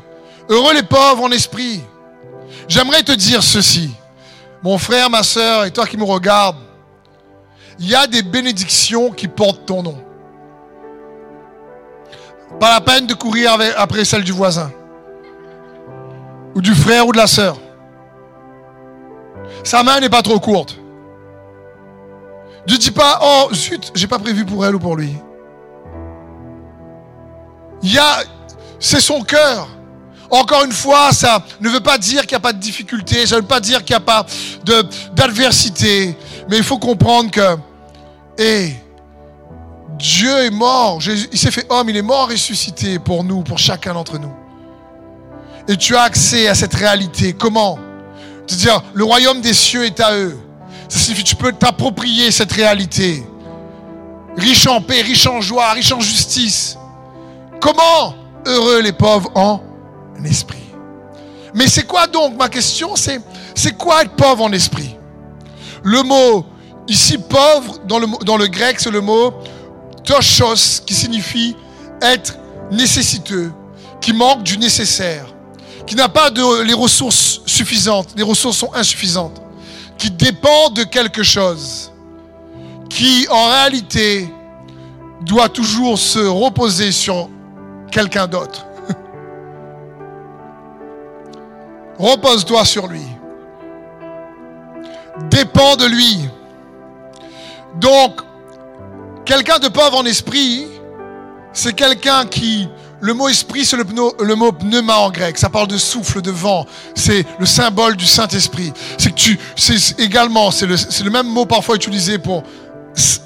Heureux 0.50 0.74
les 0.74 0.84
pauvres 0.84 1.24
en 1.24 1.32
esprit. 1.32 1.82
J'aimerais 2.68 3.04
te 3.04 3.14
dire 3.14 3.42
ceci. 3.42 3.92
Mon 4.62 4.78
frère, 4.78 5.10
ma 5.10 5.24
soeur 5.24 5.66
et 5.66 5.72
toi 5.72 5.86
qui 5.86 5.98
me 5.98 6.04
regardes, 6.04 6.58
il 7.80 7.90
y 7.90 7.96
a 7.96 8.08
des 8.08 8.22
bénédictions 8.22 9.12
qui 9.12 9.28
portent 9.28 9.66
ton 9.66 9.84
nom. 9.84 9.98
Pas 12.60 12.74
la 12.74 12.82
peine 12.82 13.08
de 13.08 13.14
courir 13.14 13.58
après 13.78 14.06
celle 14.06 14.24
du 14.24 14.32
voisin, 14.32 14.72
ou 16.56 16.62
du 16.62 16.74
frère 16.76 17.08
ou 17.08 17.12
de 17.12 17.18
la 17.18 17.28
sœur. 17.28 17.58
Sa 19.64 19.82
main 19.84 20.00
n'est 20.00 20.10
pas 20.10 20.22
trop 20.22 20.40
courte. 20.40 20.78
Ne 22.68 22.76
dis 22.76 22.92
pas, 22.92 23.20
oh 23.22 23.50
zut, 23.54 23.92
j'ai 23.96 24.08
pas 24.08 24.20
prévu 24.20 24.46
pour 24.46 24.66
elle 24.66 24.76
ou 24.76 24.80
pour 24.80 24.96
lui. 24.96 25.16
Il 27.82 27.94
y 27.94 27.98
a, 27.98 28.24
c'est 28.80 29.02
son 29.02 29.22
cœur. 29.22 29.68
Encore 30.30 30.64
une 30.64 30.72
fois, 30.72 31.12
ça 31.12 31.44
ne 31.60 31.70
veut 31.70 31.82
pas 31.82 31.98
dire 31.98 32.22
qu'il 32.22 32.32
n'y 32.32 32.38
a 32.38 32.40
pas 32.40 32.54
de 32.54 32.60
difficulté, 32.60 33.28
ça 33.28 33.36
ne 33.36 33.42
veut 33.42 33.48
pas 33.48 33.60
dire 33.60 33.84
qu'il 33.84 33.96
n'y 33.96 34.02
a 34.02 34.06
pas 34.06 34.26
d'adversité, 35.14 36.18
mais 36.50 36.58
il 36.58 36.64
faut 36.64 36.80
comprendre 36.80 37.30
que, 37.30 37.58
hé, 38.38 38.74
Dieu 40.00 40.46
est 40.46 40.50
mort, 40.50 41.00
il 41.06 41.38
s'est 41.38 41.52
fait 41.52 41.66
homme, 41.70 41.90
il 41.90 41.98
est 41.98 42.02
mort 42.02 42.30
ressuscité 42.30 42.98
pour 42.98 43.24
nous, 43.24 43.44
pour 43.44 43.60
chacun 43.60 43.94
d'entre 43.94 44.18
nous. 44.18 44.34
Et 45.68 45.78
tu 45.78 45.96
as 45.96 46.02
accès 46.02 46.48
à 46.48 46.56
cette 46.56 46.74
réalité. 46.74 47.34
Comment? 47.34 47.78
C'est-à-dire, 48.48 48.84
le 48.94 49.04
royaume 49.04 49.42
des 49.42 49.54
cieux 49.54 49.86
est 49.86 50.00
à 50.00 50.16
eux. 50.16 50.38
Ça 50.90 51.00
signifie 51.00 51.24
que 51.24 51.30
tu 51.30 51.36
peux 51.36 51.52
t'approprier 51.54 52.32
cette 52.32 52.52
réalité. 52.52 53.24
Riche 54.38 54.68
en 54.68 54.82
paix, 54.82 55.02
riche 55.02 55.28
en 55.28 55.42
joie, 55.42 55.72
riche 55.72 55.92
en 55.92 56.00
justice. 56.00 56.78
Comment 57.62 58.16
Heureux 58.46 58.82
les 58.82 58.92
pauvres 58.92 59.32
en 59.36 59.62
esprit. 60.26 60.58
Mais 61.54 61.68
c'est 61.68 61.88
quoi 61.88 62.08
donc 62.08 62.38
ma 62.38 62.50
question 62.50 62.96
C'est 62.96 63.22
c'est 63.56 63.78
quoi 63.78 64.02
être 64.02 64.16
pauvre 64.16 64.44
en 64.44 64.52
esprit? 64.52 64.98
Le 65.84 66.02
mot 66.04 66.46
ici 66.88 67.18
pauvre 67.18 67.80
dans 67.86 68.00
le, 68.00 68.08
dans 68.26 68.36
le 68.38 68.48
grec 68.48 68.80
c'est 68.80 68.92
le 68.92 69.02
mot 69.02 69.34
toshos 70.04 70.82
qui 70.86 70.94
signifie 70.94 71.56
être 72.02 72.38
nécessiteux, 72.72 73.54
qui 74.02 74.14
manque 74.14 74.44
du 74.44 74.58
nécessaire, 74.58 75.33
qui 75.86 75.96
n'a 75.96 76.10
pas 76.10 76.30
les 76.66 76.74
ressources 76.74 77.42
suffisantes, 77.46 78.10
les 78.16 78.24
ressources 78.24 78.58
sont 78.58 78.74
insuffisantes, 78.74 79.42
qui 79.98 80.10
dépend 80.12 80.70
de 80.70 80.84
quelque 80.84 81.24
chose, 81.24 81.92
qui 82.90 83.28
en 83.30 83.48
réalité 83.50 84.30
doit 85.22 85.50
toujours 85.50 85.98
se 85.98 86.20
reposer 86.20 86.92
sur 86.92 87.30
quelqu'un 87.92 88.28
d'autre. 88.28 88.66
Repose-toi 92.00 92.66
sur 92.66 92.88
lui. 92.88 93.06
Dépends 95.30 95.76
de 95.76 95.86
lui. 95.86 96.28
Donc, 97.76 98.22
quelqu'un 99.26 99.60
de 99.60 99.68
pauvre 99.68 99.98
en 99.98 100.06
esprit, 100.06 100.68
c'est 101.54 101.74
quelqu'un 101.74 102.26
qui... 102.26 102.68
Le 103.04 103.14
mot 103.14 103.28
esprit, 103.28 103.66
c'est 103.66 103.76
le, 103.76 104.36
mot 104.36 104.52
pneuma 104.54 104.96
en 104.96 105.12
grec. 105.12 105.38
Ça 105.38 105.50
parle 105.50 105.68
de 105.68 105.76
souffle, 105.76 106.22
de 106.22 106.32
vent. 106.32 106.66
C'est 106.96 107.26
le 107.38 107.46
symbole 107.46 107.98
du 107.98 108.06
Saint-Esprit. 108.06 108.72
C'est 108.98 109.10
que 109.10 109.16
tu, 109.16 109.38
c'est 109.58 110.00
également, 110.00 110.52
c'est 110.52 110.66
le, 110.66 111.10
même 111.10 111.28
mot 111.28 111.46
parfois 111.46 111.76
utilisé 111.76 112.18
pour, 112.18 112.44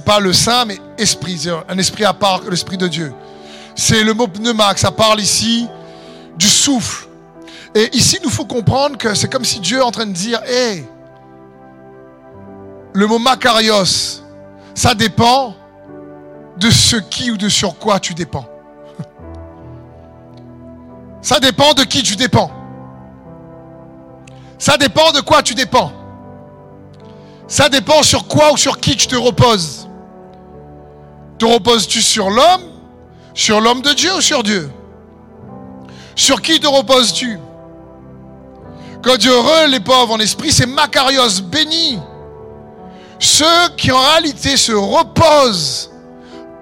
pas 0.04 0.20
le 0.20 0.34
saint, 0.34 0.66
mais 0.66 0.80
esprit. 0.98 1.48
Un 1.70 1.78
esprit 1.78 2.06
à 2.06 2.14
part, 2.14 2.42
l'esprit 2.50 2.78
de 2.78 2.88
Dieu. 2.88 3.14
C'est 3.76 4.04
le 4.04 4.16
mot 4.16 4.28
pneuma, 4.28 4.76
ça 4.76 4.90
parle 4.90 5.22
ici 5.22 5.68
du 6.40 6.50
souffle. 6.50 7.08
Et 7.76 7.96
ici, 7.96 8.18
nous 8.24 8.32
faut 8.32 8.46
comprendre 8.46 8.98
que 8.98 9.14
c'est 9.14 9.32
comme 9.32 9.46
si 9.46 9.60
Dieu 9.60 9.78
est 9.78 9.84
en 9.84 9.92
train 9.92 10.08
de 10.08 10.12
dire, 10.12 10.42
hé, 10.50 10.88
le 12.94 13.06
mot 13.06 13.20
makarios, 13.20 14.24
ça 14.74 14.96
dépend 14.96 15.56
de 16.58 16.72
ce 16.72 16.96
qui 16.96 17.30
ou 17.30 17.38
de 17.38 17.48
sur 17.48 17.78
quoi 17.78 18.00
tu 18.00 18.16
dépends. 18.16 18.57
Ça 21.28 21.42
dépend 21.42 21.74
de 21.74 21.84
qui 21.84 22.04
tu 22.04 22.16
dépends. 22.16 22.50
Ça 24.58 24.78
dépend 24.78 25.12
de 25.12 25.20
quoi 25.20 25.44
tu 25.44 25.56
dépends. 25.56 25.92
Ça 27.50 27.68
dépend 27.68 28.02
sur 28.02 28.30
quoi 28.30 28.54
ou 28.54 28.56
sur 28.56 28.80
qui 28.80 28.96
tu 28.96 29.08
te 29.08 29.16
reposes. 29.18 29.90
Te 31.38 31.44
reposes-tu 31.44 32.02
sur 32.02 32.30
l'homme, 32.30 32.62
sur 33.34 33.60
l'homme 33.60 33.82
de 33.82 33.92
Dieu 33.92 34.16
ou 34.16 34.22
sur 34.22 34.42
Dieu? 34.42 34.72
Sur 36.16 36.42
qui 36.42 36.62
te 36.62 36.68
reposes-tu? 36.68 37.38
Quand 39.04 39.18
Dieu 39.18 39.34
heureux 39.34 39.68
les 39.68 39.82
pauvres 39.82 40.14
en 40.14 40.20
esprit, 40.20 40.54
c'est 40.54 40.66
Macarios, 40.66 41.42
béni. 41.44 42.00
Ceux 43.20 43.68
qui 43.76 43.92
en 43.92 44.00
réalité 44.00 44.56
se 44.56 44.72
reposent 44.72 45.92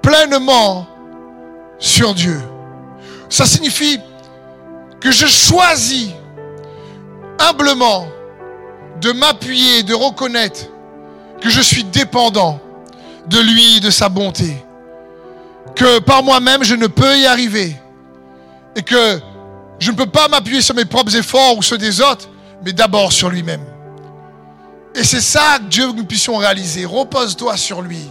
pleinement 0.01 0.88
sur 1.78 2.15
Dieu. 2.15 2.41
Ça 3.30 3.45
signifie 3.45 3.99
que 5.05 5.11
je 5.11 5.27
choisis 5.27 6.09
humblement 7.37 8.07
de 8.99 9.11
m'appuyer, 9.11 9.83
de 9.83 9.93
reconnaître 9.93 10.61
que 11.39 11.47
je 11.51 11.61
suis 11.61 11.83
dépendant 11.83 12.59
de 13.27 13.39
lui 13.39 13.77
et 13.77 13.79
de 13.81 13.91
sa 13.91 14.09
bonté. 14.09 14.57
Que 15.75 15.99
par 15.99 16.23
moi-même, 16.23 16.63
je 16.63 16.73
ne 16.73 16.87
peux 16.87 17.19
y 17.19 17.27
arriver. 17.27 17.75
Et 18.75 18.81
que 18.81 19.21
je 19.77 19.91
ne 19.91 19.95
peux 19.95 20.07
pas 20.07 20.27
m'appuyer 20.27 20.63
sur 20.63 20.73
mes 20.73 20.85
propres 20.85 21.15
efforts 21.15 21.55
ou 21.55 21.61
ceux 21.61 21.77
des 21.77 22.01
autres, 22.01 22.27
mais 22.63 22.73
d'abord 22.73 23.11
sur 23.11 23.29
lui-même. 23.29 23.63
Et 24.95 25.03
c'est 25.03 25.21
ça 25.21 25.59
que 25.59 25.65
Dieu 25.65 25.91
que 25.91 25.97
nous 25.97 26.05
puissions 26.05 26.37
réaliser. 26.37 26.83
Repose-toi 26.83 27.57
sur 27.57 27.83
lui. 27.83 28.01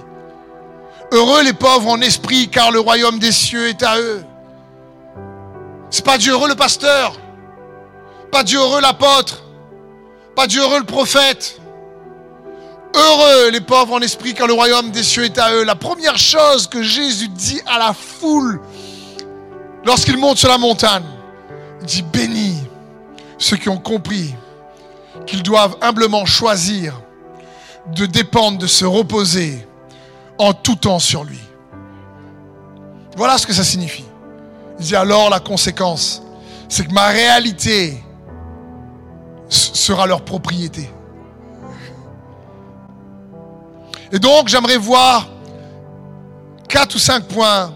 Heureux 1.11 1.42
les 1.42 1.54
pauvres 1.54 1.88
en 1.88 2.00
esprit, 2.00 2.48
car 2.50 2.70
le 2.70 2.78
royaume 2.78 3.18
des 3.18 3.33
cieux 3.33 3.66
est 3.66 3.83
à 3.83 3.98
eux. 3.98 4.24
C'est 5.90 6.05
pas 6.05 6.18
Dieu 6.18 6.33
heureux 6.33 6.49
le 6.49 6.55
pasteur, 6.55 7.16
pas 8.31 8.42
Dieu 8.42 8.59
heureux 8.59 8.81
l'apôtre, 8.81 9.44
pas 10.35 10.47
Dieu 10.47 10.62
heureux 10.62 10.79
le 10.79 10.87
prophète. 10.87 11.61
Heureux 12.94 13.51
les 13.51 13.61
pauvres 13.61 13.94
en 13.94 14.01
esprit, 14.01 14.35
car 14.35 14.47
le 14.47 14.53
royaume 14.53 14.90
des 14.90 15.03
cieux 15.03 15.25
est 15.25 15.38
à 15.38 15.53
eux. 15.53 15.64
La 15.64 15.75
première 15.75 16.16
chose 16.16 16.68
que 16.68 16.83
Jésus 16.83 17.29
dit 17.29 17.61
à 17.66 17.79
la 17.79 17.92
foule 17.92 18.61
lorsqu'il 19.85 20.16
monte 20.16 20.38
sur 20.38 20.49
la 20.49 20.59
montagne, 20.59 21.05
il 21.81 21.87
dit 21.87 22.03
béni 22.03 22.57
ceux 23.38 23.57
qui 23.57 23.68
ont 23.68 23.79
compris 23.79 24.35
qu'ils 25.27 25.42
doivent 25.42 25.77
humblement 25.81 26.25
choisir 26.25 27.01
de 27.94 28.07
dépendre, 28.07 28.59
de 28.59 28.66
se 28.66 28.85
reposer 28.85 29.66
en 30.38 30.53
tout 30.53 30.77
temps 30.77 30.99
sur 30.99 31.25
lui. 31.25 31.40
Voilà 33.16 33.38
ce 33.38 33.47
que 33.47 33.53
ça 33.53 33.64
signifie. 33.64 34.05
Il 34.78 34.87
dit 34.87 34.96
alors 34.96 35.30
la 35.30 35.40
conséquence, 35.40 36.22
c'est 36.68 36.87
que 36.87 36.92
ma 36.92 37.08
réalité 37.08 38.02
sera 39.48 40.06
leur 40.06 40.22
propriété. 40.22 40.90
Et 44.12 44.18
donc 44.18 44.48
j'aimerais 44.48 44.78
voir 44.78 45.28
quatre 46.68 46.94
ou 46.94 46.98
cinq 46.98 47.24
points 47.24 47.72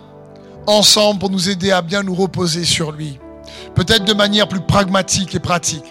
ensemble 0.66 1.20
pour 1.20 1.30
nous 1.30 1.48
aider 1.48 1.70
à 1.70 1.82
bien 1.82 2.02
nous 2.02 2.14
reposer 2.14 2.64
sur 2.64 2.92
lui 2.92 3.18
peut-être 3.78 4.04
de 4.04 4.12
manière 4.12 4.48
plus 4.48 4.60
pragmatique 4.60 5.36
et 5.36 5.38
pratique. 5.38 5.84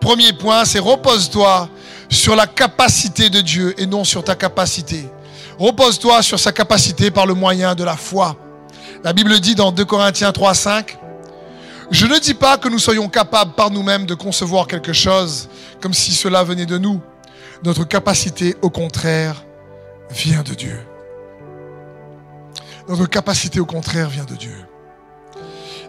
Premier 0.00 0.32
point, 0.32 0.64
c'est 0.64 0.80
repose-toi 0.80 1.68
sur 2.08 2.34
la 2.34 2.48
capacité 2.48 3.30
de 3.30 3.40
Dieu 3.40 3.80
et 3.80 3.86
non 3.86 4.02
sur 4.02 4.24
ta 4.24 4.34
capacité. 4.34 5.08
Repose-toi 5.56 6.22
sur 6.22 6.40
sa 6.40 6.50
capacité 6.50 7.10
par 7.12 7.26
le 7.26 7.34
moyen 7.34 7.76
de 7.76 7.84
la 7.84 7.96
foi. 7.96 8.36
La 9.02 9.14
Bible 9.14 9.40
dit 9.40 9.54
dans 9.54 9.72
2 9.72 9.84
Corinthiens 9.86 10.30
3, 10.30 10.52
5, 10.54 10.98
Je 11.90 12.06
ne 12.06 12.18
dis 12.18 12.34
pas 12.34 12.58
que 12.58 12.68
nous 12.68 12.78
soyons 12.78 13.08
capables 13.08 13.52
par 13.52 13.70
nous-mêmes 13.70 14.04
de 14.04 14.14
concevoir 14.14 14.66
quelque 14.66 14.92
chose 14.92 15.48
comme 15.80 15.94
si 15.94 16.12
cela 16.12 16.44
venait 16.44 16.66
de 16.66 16.76
nous. 16.76 17.00
Notre 17.64 17.84
capacité, 17.84 18.56
au 18.60 18.68
contraire, 18.68 19.42
vient 20.10 20.42
de 20.42 20.52
Dieu. 20.52 20.78
Notre 22.88 23.06
capacité, 23.06 23.58
au 23.58 23.66
contraire, 23.66 24.10
vient 24.10 24.24
de 24.24 24.34
Dieu. 24.34 24.66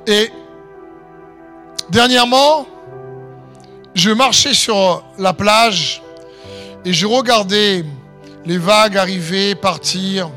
Et 0.08 0.32
dernièrement, 1.90 2.66
je 3.94 4.12
marchais 4.12 4.54
sur 4.54 5.04
la 5.18 5.34
plage 5.34 6.02
et 6.86 6.94
je 6.94 7.06
regardais 7.06 7.84
les 8.46 8.58
vagues 8.58 8.98
arriver, 8.98 9.54
partir, 9.56 10.30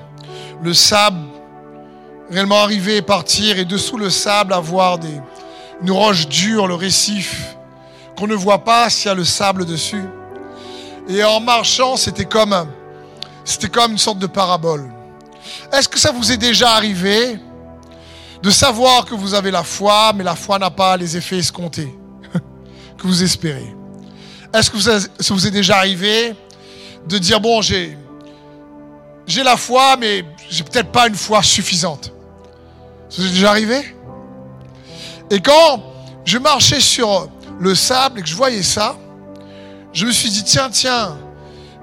le 0.60 0.74
sable 0.74 1.34
réellement 2.30 2.62
arriver 2.62 2.96
et 2.96 3.02
partir, 3.02 3.58
et 3.58 3.64
dessous 3.64 3.96
le 3.96 4.10
sable 4.10 4.52
avoir 4.52 4.98
des, 4.98 5.20
une 5.82 5.90
roche 5.90 6.28
dure, 6.28 6.66
le 6.66 6.74
récif, 6.74 7.56
qu'on 8.16 8.26
ne 8.26 8.34
voit 8.34 8.64
pas 8.64 8.88
s'il 8.90 9.06
y 9.06 9.10
a 9.10 9.14
le 9.14 9.24
sable 9.24 9.64
dessus. 9.64 10.04
Et 11.08 11.22
en 11.22 11.40
marchant, 11.40 11.96
c'était 11.96 12.24
comme, 12.24 12.54
c'était 13.44 13.68
comme 13.68 13.92
une 13.92 13.98
sorte 13.98 14.18
de 14.18 14.26
parabole. 14.26 14.90
Est-ce 15.72 15.88
que 15.88 15.98
ça 15.98 16.12
vous 16.12 16.32
est 16.32 16.37
déjà 16.37 16.70
arrivé 16.70 17.38
de 18.42 18.50
savoir 18.50 19.04
que 19.04 19.14
vous 19.14 19.34
avez 19.34 19.50
la 19.50 19.62
foi, 19.62 20.12
mais 20.14 20.24
la 20.24 20.34
foi 20.34 20.58
n'a 20.58 20.70
pas 20.70 20.96
les 20.96 21.16
effets 21.16 21.38
escomptés 21.38 21.94
que 22.98 23.06
vous 23.06 23.22
espérez? 23.22 23.74
Est-ce 24.52 24.70
que 24.70 24.78
ça 24.78 24.98
vous 25.34 25.46
est 25.46 25.50
déjà 25.50 25.76
arrivé 25.78 26.34
de 27.06 27.18
dire, 27.18 27.40
bon, 27.40 27.60
j'ai, 27.60 27.98
j'ai 29.26 29.42
la 29.42 29.56
foi, 29.56 29.96
mais 29.98 30.24
j'ai 30.48 30.64
peut-être 30.64 30.92
pas 30.92 31.08
une 31.08 31.16
foi 31.16 31.42
suffisante? 31.42 32.13
Ça 33.09 33.23
déjà 33.23 33.51
arrivé 33.51 33.95
Et 35.31 35.40
quand 35.40 35.83
je 36.25 36.38
marchais 36.38 36.81
sur 36.81 37.29
le 37.59 37.75
sable 37.75 38.21
et 38.21 38.23
que 38.23 38.29
je 38.29 38.35
voyais 38.35 38.62
ça, 38.62 38.97
je 39.93 40.07
me 40.07 40.12
suis 40.12 40.31
dit, 40.31 40.43
tiens, 40.43 40.71
tiens, 40.71 41.17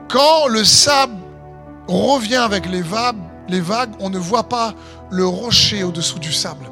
quand 0.09 0.47
le 0.47 0.63
sable 0.63 1.15
revient 1.87 2.35
avec 2.35 2.69
les 2.69 2.81
vagues, 2.81 3.15
les 3.47 3.61
vagues, 3.61 3.91
on 3.99 4.09
ne 4.09 4.17
voit 4.17 4.47
pas 4.49 4.73
le 5.09 5.25
rocher 5.25 5.83
au-dessous 5.83 6.19
du 6.19 6.33
sable. 6.33 6.65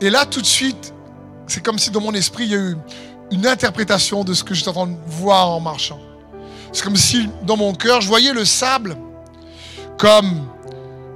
Et 0.00 0.10
là, 0.10 0.26
tout 0.26 0.40
de 0.40 0.46
suite, 0.46 0.92
c'est 1.46 1.62
comme 1.62 1.78
si 1.78 1.90
dans 1.90 2.00
mon 2.00 2.12
esprit, 2.12 2.44
il 2.44 2.50
y 2.50 2.54
a 2.54 2.58
eu 2.58 2.76
une 3.30 3.46
interprétation 3.46 4.24
de 4.24 4.34
ce 4.34 4.42
que 4.42 4.54
j'étais 4.54 4.68
en 4.68 4.72
train 4.72 4.86
de 4.88 4.96
voir 5.06 5.50
en 5.50 5.60
marchant. 5.60 6.00
C'est 6.72 6.82
comme 6.82 6.96
si 6.96 7.28
dans 7.44 7.56
mon 7.56 7.72
cœur, 7.74 8.00
je 8.00 8.08
voyais 8.08 8.32
le 8.32 8.44
sable 8.44 8.96
comme 9.98 10.48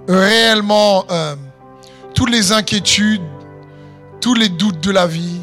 réellement 0.09 1.05
euh, 1.11 1.35
toutes 2.15 2.31
les 2.31 2.53
inquiétudes, 2.53 3.23
tous 4.21 4.35
les 4.35 4.49
doutes 4.49 4.81
de 4.81 4.91
la 4.91 5.07
vie 5.07 5.41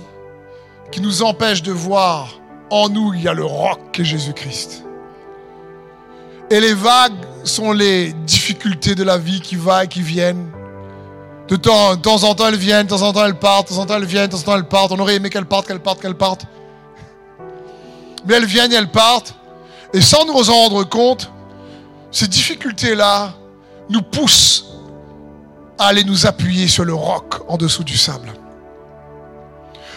qui 0.92 1.02
nous 1.02 1.24
empêchent 1.24 1.64
de 1.64 1.72
voir 1.72 2.40
en 2.70 2.90
nous, 2.90 3.14
il 3.14 3.24
y 3.24 3.28
a 3.28 3.34
le 3.34 3.46
roc 3.46 3.80
qui 3.92 4.02
est 4.02 4.06
Jésus-Christ. 4.06 4.84
Et 6.50 6.60
les 6.60 6.74
vagues 6.74 7.14
sont 7.44 7.72
les 7.72 8.14
difficultés 8.14 8.96
de 8.96 9.04
la 9.04 9.18
vie 9.18 9.42
qui 9.42 9.56
vont 9.56 9.80
et 9.80 9.88
qui 9.88 10.02
viennent. 10.02 10.50
De 11.48 11.56
temps, 11.56 11.96
de 11.96 12.02
temps 12.02 12.24
en 12.24 12.36
temps, 12.36 12.48
elles 12.48 12.56
viennent, 12.56 12.86
de 12.86 12.90
temps 12.90 13.02
en 13.02 13.14
temps, 13.14 13.26
elles 13.26 13.38
partent, 13.38 13.70
de 13.70 13.76
temps 13.76 13.82
en 13.82 13.86
temps, 13.86 13.96
elles 13.96 14.06
viennent, 14.06 14.28
de 14.28 14.32
temps 14.32 14.40
en 14.40 14.42
temps, 14.44 14.56
elles 14.56 14.68
partent. 14.68 14.92
On 14.92 15.00
aurait 15.00 15.16
aimé 15.16 15.30
qu'elles 15.30 15.46
partent, 15.46 15.68
qu'elles 15.68 15.80
partent, 15.80 16.02
qu'elles 16.02 16.16
partent. 16.16 16.46
Mais 18.26 18.36
elles 18.36 18.46
viennent 18.46 18.72
et 18.72 18.76
elles 18.76 18.92
partent. 18.92 19.36
Et 19.94 20.02
sans 20.02 20.26
nous 20.26 20.50
en 20.50 20.54
rendre 20.54 20.84
compte, 20.84 21.32
ces 22.12 22.28
difficultés-là 22.28 23.34
nous 23.94 24.02
poussent 24.02 24.66
à 25.78 25.88
aller 25.88 26.04
nous 26.04 26.26
appuyer 26.26 26.68
sur 26.68 26.84
le 26.84 26.96
roc 26.96 27.36
en 27.48 27.58
dessous 27.58 27.84
du 27.84 27.96
sable. 27.96 28.34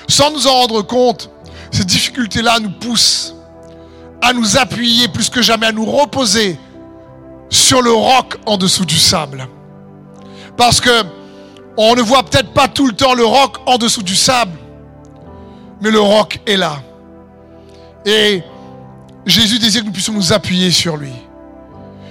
Sans 0.07 0.31
nous 0.31 0.47
en 0.47 0.53
rendre 0.53 0.83
compte, 0.83 1.31
ces 1.71 1.85
difficultés-là 1.85 2.61
nous 2.61 2.71
poussent 2.71 3.35
à 4.23 4.33
nous 4.35 4.59
appuyer 4.59 5.09
plus 5.09 5.31
que 5.31 5.41
jamais, 5.41 5.67
à 5.67 5.73
nous 5.73 5.87
reposer 5.87 6.59
sur 7.49 7.81
le 7.81 7.91
roc 7.93 8.37
en 8.45 8.59
dessous 8.59 8.85
du 8.85 8.99
sable. 8.99 9.49
Parce 10.57 10.81
que 10.81 11.03
on 11.79 11.95
ne 11.95 12.03
voit 12.03 12.23
peut-être 12.23 12.53
pas 12.53 12.69
tout 12.69 12.87
le 12.87 12.95
temps 12.95 13.15
le 13.15 13.25
roc 13.25 13.57
en 13.67 13.79
dessous 13.79 14.03
du 14.03 14.17
sable, 14.17 14.59
mais 15.81 15.91
le 15.91 16.01
roc 16.01 16.41
est 16.47 16.57
là. 16.57 16.83
Et 18.05 18.43
Jésus 19.25 19.59
désire 19.59 19.83
que 19.83 19.87
nous 19.87 19.93
puissions 19.93 20.13
nous 20.13 20.33
appuyer 20.33 20.71
sur 20.71 20.97
lui. 20.97 21.13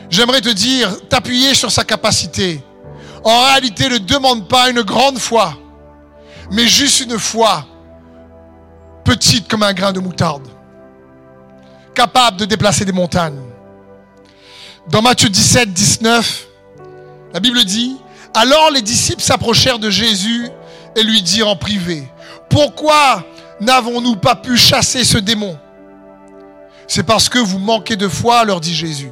J'aimerais 0.09 0.41
te 0.41 0.49
dire, 0.49 0.95
t'appuyer 1.09 1.55
sur 1.55 1.71
sa 1.71 1.83
capacité. 1.83 2.63
En 3.23 3.45
réalité, 3.45 3.89
ne 3.89 3.97
demande 3.97 4.47
pas 4.47 4.69
une 4.69 4.81
grande 4.81 5.17
foi, 5.17 5.57
mais 6.51 6.67
juste 6.67 7.01
une 7.01 7.17
foi 7.17 7.65
petite 9.03 9.47
comme 9.47 9.63
un 9.63 9.73
grain 9.73 9.93
de 9.93 9.99
moutarde, 9.99 10.47
capable 11.93 12.37
de 12.37 12.45
déplacer 12.45 12.85
des 12.85 12.91
montagnes. 12.91 13.39
Dans 14.89 15.01
Matthieu 15.01 15.29
17, 15.29 15.73
19, 15.73 16.47
la 17.33 17.39
Bible 17.39 17.63
dit, 17.63 17.97
alors 18.33 18.69
les 18.71 18.81
disciples 18.81 19.21
s'approchèrent 19.21 19.79
de 19.79 19.89
Jésus 19.89 20.47
et 20.95 21.03
lui 21.03 21.21
dirent 21.21 21.49
en 21.49 21.55
privé, 21.55 22.07
pourquoi 22.49 23.23
n'avons-nous 23.59 24.15
pas 24.17 24.35
pu 24.35 24.57
chasser 24.57 25.03
ce 25.03 25.17
démon 25.17 25.57
C'est 26.87 27.03
parce 27.03 27.29
que 27.29 27.39
vous 27.39 27.59
manquez 27.59 27.95
de 27.95 28.07
foi, 28.07 28.43
leur 28.43 28.59
dit 28.59 28.75
Jésus. 28.75 29.11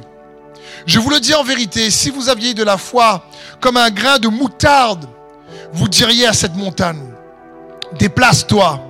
Je 0.86 0.98
vous 0.98 1.10
le 1.10 1.20
dis 1.20 1.34
en 1.34 1.42
vérité, 1.42 1.90
si 1.90 2.10
vous 2.10 2.28
aviez 2.28 2.54
de 2.54 2.62
la 2.62 2.76
foi 2.76 3.24
comme 3.60 3.76
un 3.76 3.90
grain 3.90 4.18
de 4.18 4.28
moutarde, 4.28 5.08
vous 5.72 5.88
diriez 5.88 6.26
à 6.26 6.32
cette 6.32 6.54
montagne, 6.54 7.10
déplace-toi 7.98 8.80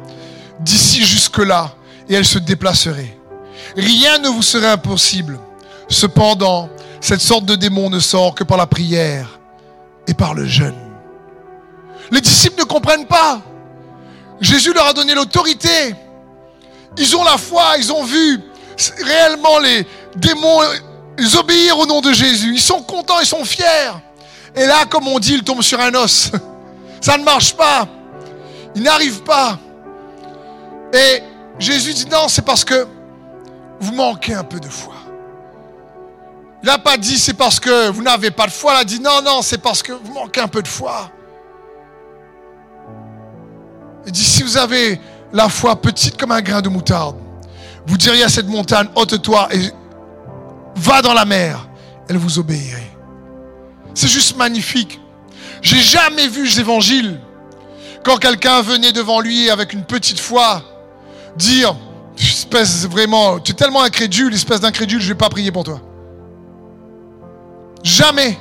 d'ici 0.61 1.05
jusque-là, 1.05 1.73
et 2.09 2.15
elle 2.15 2.25
se 2.25 2.39
déplacerait. 2.39 3.17
Rien 3.77 4.19
ne 4.19 4.29
vous 4.29 4.43
serait 4.43 4.69
impossible. 4.69 5.39
Cependant, 5.89 6.69
cette 7.01 7.21
sorte 7.21 7.45
de 7.45 7.55
démon 7.55 7.91
ne 7.91 7.99
sort 7.99 8.35
que 8.35 8.45
par 8.45 8.57
la 8.57 8.67
prière 8.67 9.39
et 10.07 10.15
par 10.15 10.35
le 10.35 10.47
jeûne. 10.47 10.75
Les 12.11 12.21
disciples 12.21 12.61
ne 12.61 12.65
comprennent 12.65 13.07
pas. 13.07 13.41
Jésus 14.41 14.73
leur 14.73 14.87
a 14.87 14.93
donné 14.93 15.15
l'autorité. 15.15 15.95
Ils 16.97 17.17
ont 17.17 17.25
la 17.25 17.39
foi, 17.39 17.77
ils 17.79 17.93
ont 17.93 18.05
vu 18.05 18.41
réellement 19.05 19.59
les 19.59 19.87
démons 20.17 20.61
ils 21.19 21.37
obéir 21.37 21.79
au 21.79 21.87
nom 21.87 22.01
de 22.01 22.13
Jésus. 22.13 22.55
Ils 22.55 22.61
sont 22.61 22.83
contents, 22.83 23.21
ils 23.21 23.27
sont 23.27 23.45
fiers. 23.45 23.93
Et 24.55 24.67
là, 24.67 24.85
comme 24.87 25.09
on 25.09 25.19
dit, 25.19 25.35
ils 25.35 25.43
tombent 25.43 25.63
sur 25.63 25.81
un 25.81 25.95
os. 25.95 26.31
Ça 27.01 27.19
ne 27.19 27.25
marche 27.25 27.55
pas. 27.55 27.87
Ils 28.75 28.83
n'arrivent 28.83 29.23
pas. 29.23 29.59
Et 30.93 31.23
Jésus 31.59 31.93
dit 31.93 32.07
non, 32.11 32.29
c'est 32.29 32.45
parce 32.45 32.65
que 32.65 32.87
vous 33.81 33.93
manquez 33.93 34.35
un 34.35 34.45
peu 34.45 34.61
de 34.61 34.69
foi. 34.69 34.95
Il 36.63 36.67
n'a 36.67 36.79
pas 36.79 36.97
dit 36.97 37.19
c'est 37.19 37.35
parce 37.35 37.61
que 37.61 37.91
vous 37.91 38.03
n'avez 38.03 38.31
pas 38.31 38.47
de 38.47 38.53
foi. 38.53 38.75
Il 38.75 38.81
a 38.81 38.85
dit 38.85 39.01
non, 39.01 39.21
non, 39.23 39.43
c'est 39.43 39.59
parce 39.59 39.83
que 39.83 39.93
vous 39.93 40.13
manquez 40.13 40.41
un 40.41 40.49
peu 40.49 40.63
de 40.63 40.69
foi. 40.69 41.11
Il 44.07 44.13
dit 44.13 44.25
si 44.25 44.43
vous 44.43 44.57
avez 44.57 45.01
la 45.33 45.49
foi 45.49 45.77
petite 45.77 46.17
comme 46.19 46.33
un 46.33 46.41
grain 46.41 46.63
de 46.63 46.69
moutarde, 46.69 47.17
vous 47.87 47.97
diriez 47.97 48.25
à 48.25 48.29
cette 48.29 48.47
montagne, 48.47 48.89
ôte-toi 48.95 49.49
et 49.53 49.71
va 50.77 51.03
dans 51.03 51.15
la 51.15 51.25
mer. 51.25 51.69
Elle 52.09 52.19
vous 52.19 52.39
obéirait. 52.39 52.91
C'est 53.95 54.09
juste 54.09 54.37
magnifique. 54.37 55.01
J'ai 55.63 55.81
jamais 55.81 56.29
vu 56.29 56.47
l'évangile 56.57 57.21
quand 58.05 58.19
quelqu'un 58.19 58.61
venait 58.61 58.93
devant 58.93 59.21
lui 59.21 59.49
avec 59.51 59.73
une 59.73 59.85
petite 59.85 60.21
foi 60.21 60.63
dire, 61.37 61.75
espèce 62.19 62.87
vraiment, 62.87 63.41
tu 63.41 63.53
es 63.53 63.55
tellement 63.55 63.83
incrédule, 63.83 64.35
espèce 64.35 64.61
d'incrédule, 64.61 65.01
je 65.01 65.09
vais 65.09 65.15
pas 65.15 65.31
prier 65.31 65.51
pour 65.51 65.65
toi. 65.65 65.81
Jamais. 67.83 68.39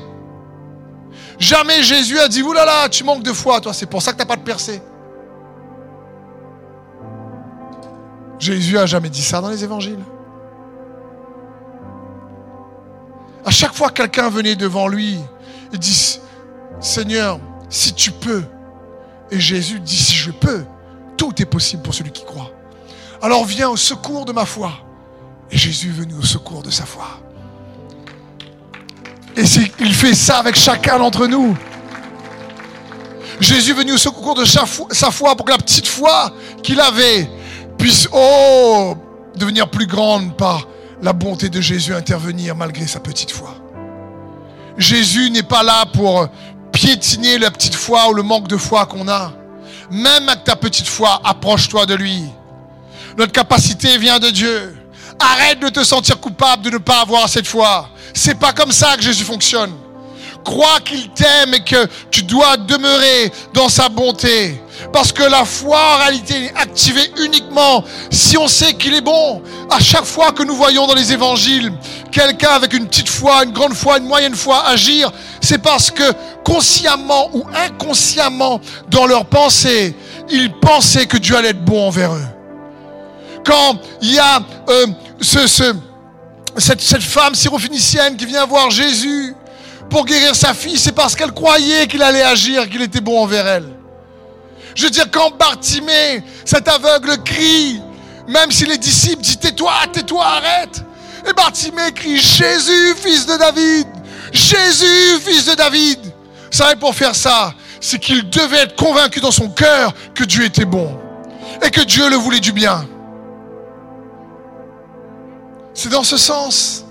Jamais 1.39 1.81
Jésus 1.83 2.19
a 2.19 2.27
dit, 2.27 2.41
oulala, 2.41 2.89
tu 2.89 3.03
manques 3.03 3.23
de 3.23 3.33
foi, 3.33 3.59
c'est 3.73 3.85
pour 3.85 4.01
ça 4.01 4.11
que 4.11 4.17
tu 4.17 4.21
n'as 4.21 4.27
pas 4.27 4.35
de 4.35 4.43
percée. 4.43 4.81
Jésus 8.39 8.77
a 8.77 8.85
jamais 8.85 9.09
dit 9.09 9.21
ça 9.21 9.39
dans 9.39 9.49
les 9.49 9.63
évangiles. 9.63 10.03
À 13.45 13.51
chaque 13.51 13.73
fois 13.73 13.89
que 13.89 13.95
quelqu'un 13.95 14.29
venait 14.29 14.55
devant 14.55 14.87
lui, 14.87 15.19
il 15.71 15.79
dit, 15.79 16.19
Seigneur, 16.79 17.39
si 17.69 17.93
tu 17.93 18.11
peux. 18.11 18.43
Et 19.31 19.39
Jésus 19.39 19.79
dit, 19.79 19.97
si 19.97 20.15
je 20.15 20.31
peux, 20.31 20.63
tout 21.17 21.33
est 21.41 21.45
possible 21.45 21.81
pour 21.81 21.93
celui 21.93 22.11
qui 22.11 22.23
croit. 22.23 22.51
Alors 23.21 23.45
viens 23.45 23.69
au 23.69 23.77
secours 23.77 24.25
de 24.25 24.31
ma 24.31 24.45
foi. 24.45 24.73
Et 25.51 25.57
Jésus 25.57 25.89
est 25.89 25.99
venu 26.01 26.13
au 26.15 26.23
secours 26.23 26.63
de 26.63 26.69
sa 26.69 26.85
foi. 26.85 27.05
Et 29.35 29.43
il 29.79 29.93
fait 29.93 30.13
ça 30.13 30.37
avec 30.37 30.55
chacun 30.55 30.99
d'entre 30.99 31.27
nous. 31.27 31.57
Jésus 33.39 33.71
est 33.71 33.75
venu 33.75 33.93
au 33.93 33.97
secours 33.97 34.35
de 34.35 34.45
sa 34.45 34.65
foi 34.65 35.35
pour 35.35 35.45
que 35.45 35.51
la 35.51 35.57
petite 35.57 35.87
foi 35.87 36.31
qu'il 36.61 36.79
avait 36.79 37.27
puisse, 37.77 38.07
oh, 38.13 38.95
devenir 39.35 39.69
plus 39.69 39.87
grande 39.87 40.37
par 40.37 40.67
la 41.03 41.11
bonté 41.11 41.49
de 41.49 41.59
Jésus 41.59 41.93
intervenir 41.93 42.55
malgré 42.55 42.87
sa 42.87 43.01
petite 43.01 43.29
foi. 43.29 43.53
Jésus 44.77 45.29
n'est 45.29 45.43
pas 45.43 45.61
là 45.61 45.85
pour 45.85 46.29
piétiner 46.71 47.37
la 47.37 47.51
petite 47.51 47.75
foi 47.75 48.09
ou 48.09 48.13
le 48.13 48.23
manque 48.23 48.47
de 48.47 48.57
foi 48.57 48.85
qu'on 48.85 49.07
a. 49.09 49.33
Même 49.91 50.29
avec 50.29 50.45
ta 50.45 50.55
petite 50.55 50.87
foi, 50.87 51.21
approche-toi 51.23 51.85
de 51.85 51.93
lui. 51.93 52.23
Notre 53.17 53.33
capacité 53.33 53.97
vient 53.97 54.17
de 54.17 54.29
Dieu. 54.29 54.75
Arrête 55.19 55.59
de 55.59 55.69
te 55.69 55.83
sentir 55.83 56.19
coupable 56.19 56.63
de 56.63 56.69
ne 56.71 56.77
pas 56.77 57.01
avoir 57.01 57.27
cette 57.27 57.47
foi. 57.47 57.89
C'est 58.13 58.39
pas 58.39 58.53
comme 58.53 58.71
ça 58.71 58.95
que 58.95 59.03
Jésus 59.03 59.25
fonctionne. 59.25 59.73
Crois 60.45 60.79
qu'il 60.79 61.09
t'aime 61.09 61.53
et 61.53 61.63
que 61.63 61.85
tu 62.11 62.23
dois 62.23 62.55
demeurer 62.57 63.31
dans 63.53 63.69
sa 63.69 63.89
bonté. 63.89 64.62
Parce 64.91 65.11
que 65.11 65.23
la 65.23 65.45
foi, 65.45 65.79
en 65.95 65.97
réalité, 65.99 66.45
est 66.45 66.55
activée 66.55 67.11
uniquement 67.23 67.83
si 68.09 68.37
on 68.37 68.47
sait 68.47 68.73
qu'il 68.73 68.93
est 68.93 69.01
bon. 69.01 69.41
À 69.69 69.79
chaque 69.79 70.05
fois 70.05 70.31
que 70.31 70.43
nous 70.43 70.55
voyons 70.55 70.87
dans 70.87 70.95
les 70.95 71.11
évangiles 71.11 71.71
quelqu'un 72.11 72.51
avec 72.51 72.73
une 72.73 72.87
petite 72.87 73.09
foi, 73.09 73.43
une 73.43 73.51
grande 73.51 73.73
foi, 73.73 73.97
une 73.97 74.05
moyenne 74.05 74.35
foi 74.35 74.63
agir, 74.65 75.11
c'est 75.41 75.57
parce 75.57 75.89
que 75.89 76.03
consciemment 76.43 77.29
ou 77.33 77.43
inconsciemment, 77.55 78.59
dans 78.89 79.05
leur 79.05 79.25
pensée, 79.25 79.95
ils 80.29 80.51
pensaient 80.51 81.05
que 81.05 81.17
Dieu 81.17 81.35
allait 81.35 81.49
être 81.49 81.65
bon 81.65 81.87
envers 81.87 82.13
eux. 82.13 82.27
Quand 83.45 83.79
il 84.01 84.13
y 84.13 84.19
a 84.19 84.41
euh, 84.69 84.87
ce, 85.19 85.47
cette, 86.57 86.81
cette 86.81 87.01
femme 87.01 87.35
syrophénicienne 87.35 88.15
qui 88.15 88.25
vient 88.25 88.45
voir 88.45 88.69
Jésus 88.69 89.35
pour 89.89 90.05
guérir 90.05 90.35
sa 90.35 90.53
fille, 90.53 90.77
c'est 90.77 90.93
parce 90.93 91.15
qu'elle 91.15 91.33
croyait 91.33 91.87
qu'il 91.87 92.01
allait 92.01 92.23
agir, 92.23 92.69
qu'il 92.69 92.81
était 92.81 93.01
bon 93.01 93.21
envers 93.21 93.47
elle. 93.47 93.72
Je 94.75 94.83
veux 94.85 94.89
dire, 94.89 95.05
quand 95.11 95.35
Bartimée, 95.37 96.23
cet 96.45 96.67
aveugle, 96.67 97.21
crie, 97.23 97.81
même 98.27 98.51
si 98.51 98.65
les 98.65 98.77
disciples 98.77 99.21
disent 99.21 99.39
tais-toi, 99.39 99.73
tais-toi, 99.91 100.25
arrête. 100.25 100.83
Et 101.27 101.33
Bartimée 101.33 101.91
crie 101.93 102.17
Jésus, 102.17 102.95
fils 102.95 103.25
de 103.25 103.37
David, 103.37 103.87
Jésus, 104.31 105.19
fils 105.21 105.45
de 105.45 105.55
David. 105.55 105.99
Ça 106.51 106.65
savez, 106.65 106.75
pour 106.75 106.93
faire 106.93 107.15
ça, 107.15 107.53
c'est 107.79 107.99
qu'il 107.99 108.29
devait 108.29 108.63
être 108.63 108.75
convaincu 108.75 109.19
dans 109.19 109.31
son 109.31 109.49
cœur 109.49 109.93
que 110.13 110.23
Dieu 110.23 110.45
était 110.45 110.65
bon 110.65 110.99
et 111.65 111.69
que 111.69 111.81
Dieu 111.81 112.09
le 112.09 112.15
voulait 112.15 112.39
du 112.39 112.51
bien. 112.51 112.87
C'est 115.73 115.89
dans 115.89 116.03
ce 116.03 116.17
sens. 116.17 116.85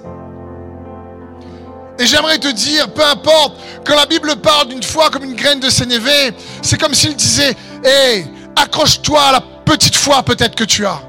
Et 1.99 2.07
j'aimerais 2.07 2.39
te 2.39 2.49
dire, 2.49 2.93
peu 2.93 3.05
importe, 3.05 3.57
quand 3.87 3.95
la 3.95 4.07
Bible 4.07 4.35
parle 4.37 4.69
d'une 4.69 4.83
foi 4.83 5.11
comme 5.11 5.25
une 5.25 5.35
graine 5.35 5.61
de 5.61 5.71
sénévé, 5.71 6.35
c'est 6.63 6.81
comme 6.81 6.95
s'il 6.95 7.15
disait, 7.15 7.55
hé, 7.85 8.27
accroche-toi 8.57 9.21
à 9.21 9.33
la 9.33 9.41
petite 9.65 9.97
foi 9.97 10.23
peut-être 10.23 10.55
que 10.55 10.65
tu 10.65 10.87
as. 10.87 11.01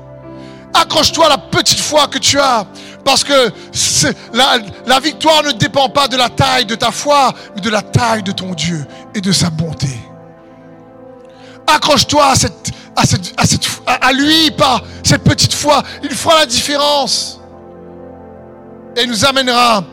Accroche-toi 0.74 1.28
à 1.28 1.30
la 1.30 1.38
petite 1.38 1.80
foi 1.80 2.08
que 2.08 2.18
tu 2.18 2.40
as. 2.40 2.66
Parce 3.06 3.24
que 3.24 3.52
la, 4.34 4.58
la 4.86 5.00
victoire 5.00 5.44
ne 5.44 5.52
dépend 5.52 5.90
pas 5.90 6.08
de 6.08 6.18
la 6.18 6.30
taille 6.30 6.66
de 6.66 6.76
ta 6.76 6.92
foi, 6.92 7.34
mais 7.54 7.62
de 7.62 7.70
la 7.70 7.82
taille 7.82 8.24
de 8.24 8.32
ton 8.32 8.54
Dieu 8.54 8.86
et 9.14 9.22
de 9.22 9.32
sa 9.32 9.50
bonté. 9.50 9.90
Accroche-toi 11.68 12.26
à, 12.26 12.36
cette, 12.36 12.72
à, 12.96 13.06
cette, 13.06 13.34
à, 13.38 13.46
cette, 13.46 13.68
à 13.86 14.12
lui 14.14 14.52
par 14.52 14.84
cette 15.04 15.24
petite 15.24 15.54
foi. 15.54 15.84
Il 16.02 16.12
fera 16.12 16.40
la 16.40 16.46
différence. 16.46 17.40
Et 18.96 19.06
nous 19.06 19.26
amènera 19.26 19.84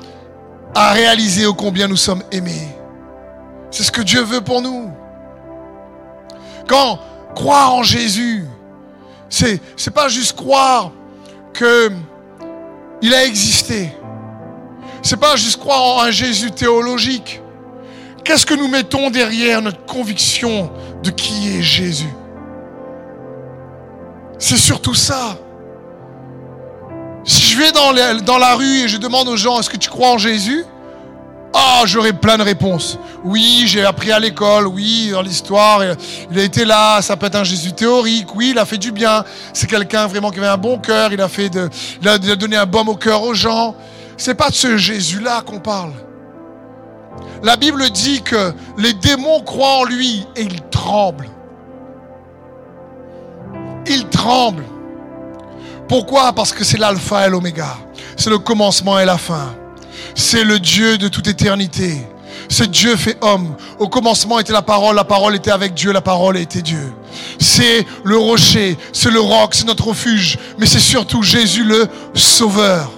à 0.74 0.92
réaliser 0.92 1.46
au 1.46 1.54
combien 1.54 1.88
nous 1.88 1.96
sommes 1.96 2.22
aimés. 2.30 2.68
C'est 3.70 3.82
ce 3.82 3.90
que 3.90 4.02
Dieu 4.02 4.22
veut 4.22 4.40
pour 4.40 4.62
nous. 4.62 4.90
Quand 6.70 7.00
croire 7.34 7.74
en 7.74 7.82
Jésus, 7.82 8.46
c'est 9.28 9.60
c'est 9.76 9.90
pas 9.90 10.06
juste 10.06 10.36
croire 10.36 10.92
que 11.52 11.90
il 13.02 13.12
a 13.12 13.24
existé. 13.24 13.92
C'est 15.02 15.16
pas 15.16 15.34
juste 15.34 15.58
croire 15.58 15.82
en 15.82 16.02
un 16.02 16.12
Jésus 16.12 16.52
théologique. 16.52 17.40
Qu'est-ce 18.22 18.46
que 18.46 18.54
nous 18.54 18.68
mettons 18.68 19.10
derrière 19.10 19.62
notre 19.62 19.84
conviction 19.84 20.70
de 21.02 21.10
qui 21.10 21.56
est 21.56 21.62
Jésus? 21.62 22.14
C'est 24.38 24.56
surtout 24.56 24.94
ça. 24.94 25.38
Si 27.24 27.42
je 27.42 27.58
vais 27.58 27.72
dans 27.72 27.90
la, 27.90 28.14
dans 28.14 28.38
la 28.38 28.54
rue 28.54 28.84
et 28.84 28.88
je 28.88 28.96
demande 28.96 29.26
aux 29.26 29.36
gens, 29.36 29.58
est-ce 29.58 29.70
que 29.70 29.76
tu 29.76 29.90
crois 29.90 30.10
en 30.10 30.18
Jésus? 30.18 30.64
Ah, 31.52 31.82
j'aurai 31.84 32.12
plein 32.12 32.38
de 32.38 32.42
réponses. 32.42 32.98
Oui, 33.24 33.64
j'ai 33.66 33.84
appris 33.84 34.12
à 34.12 34.20
l'école, 34.20 34.66
oui, 34.68 35.10
dans 35.10 35.22
l'histoire, 35.22 35.82
il 36.30 36.38
a 36.38 36.42
été 36.42 36.64
là, 36.64 37.02
ça 37.02 37.16
peut 37.16 37.26
être 37.26 37.36
un 37.36 37.44
Jésus 37.44 37.72
théorique, 37.72 38.34
oui, 38.34 38.50
il 38.50 38.58
a 38.58 38.64
fait 38.64 38.78
du 38.78 38.92
bien, 38.92 39.24
c'est 39.52 39.68
quelqu'un 39.68 40.06
vraiment 40.06 40.30
qui 40.30 40.38
avait 40.38 40.48
un 40.48 40.56
bon 40.56 40.78
cœur, 40.78 41.12
il 41.12 41.20
a, 41.20 41.28
fait 41.28 41.48
de, 41.48 41.68
il 42.00 42.08
a 42.08 42.36
donné 42.36 42.56
un 42.56 42.66
baume 42.66 42.88
au 42.88 42.96
cœur 42.96 43.22
aux 43.22 43.34
gens. 43.34 43.74
C'est 44.16 44.34
pas 44.34 44.50
de 44.50 44.54
ce 44.54 44.76
Jésus-là 44.76 45.42
qu'on 45.44 45.60
parle. 45.60 45.92
La 47.42 47.56
Bible 47.56 47.88
dit 47.90 48.22
que 48.22 48.52
les 48.76 48.92
démons 48.92 49.40
croient 49.40 49.78
en 49.78 49.84
lui 49.84 50.26
et 50.36 50.42
ils 50.42 50.60
tremblent. 50.70 51.28
Ils 53.86 54.06
tremblent. 54.08 54.66
Pourquoi? 55.88 56.32
Parce 56.32 56.52
que 56.52 56.64
c'est 56.64 56.78
l'alpha 56.78 57.26
et 57.26 57.30
l'oméga. 57.30 57.76
C'est 58.16 58.30
le 58.30 58.38
commencement 58.38 58.98
et 58.98 59.06
la 59.06 59.16
fin. 59.18 59.54
C'est 60.14 60.44
le 60.44 60.58
Dieu 60.58 60.98
de 60.98 61.08
toute 61.08 61.26
éternité. 61.26 62.06
C'est 62.48 62.70
Dieu 62.70 62.96
fait 62.96 63.16
homme. 63.20 63.54
Au 63.78 63.88
commencement 63.88 64.38
était 64.38 64.52
la 64.52 64.62
parole, 64.62 64.96
la 64.96 65.04
parole 65.04 65.36
était 65.36 65.50
avec 65.52 65.74
Dieu, 65.74 65.92
la 65.92 66.00
parole 66.00 66.36
était 66.36 66.62
Dieu. 66.62 66.92
C'est 67.38 67.86
le 68.02 68.16
rocher, 68.16 68.76
c'est 68.92 69.10
le 69.10 69.20
roc, 69.20 69.54
c'est 69.54 69.66
notre 69.66 69.88
refuge, 69.88 70.36
mais 70.58 70.66
c'est 70.66 70.80
surtout 70.80 71.22
Jésus 71.22 71.64
le 71.64 71.86
sauveur 72.14 72.90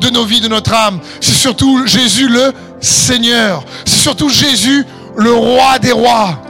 de 0.00 0.10
nos 0.10 0.24
vies, 0.24 0.40
de 0.40 0.48
notre 0.48 0.72
âme. 0.72 1.00
C'est 1.20 1.34
surtout 1.34 1.86
Jésus 1.86 2.28
le 2.28 2.52
Seigneur. 2.80 3.62
C'est 3.84 4.00
surtout 4.00 4.28
Jésus 4.28 4.84
le 5.16 5.32
roi 5.32 5.78
des 5.78 5.92
rois. 5.92 6.42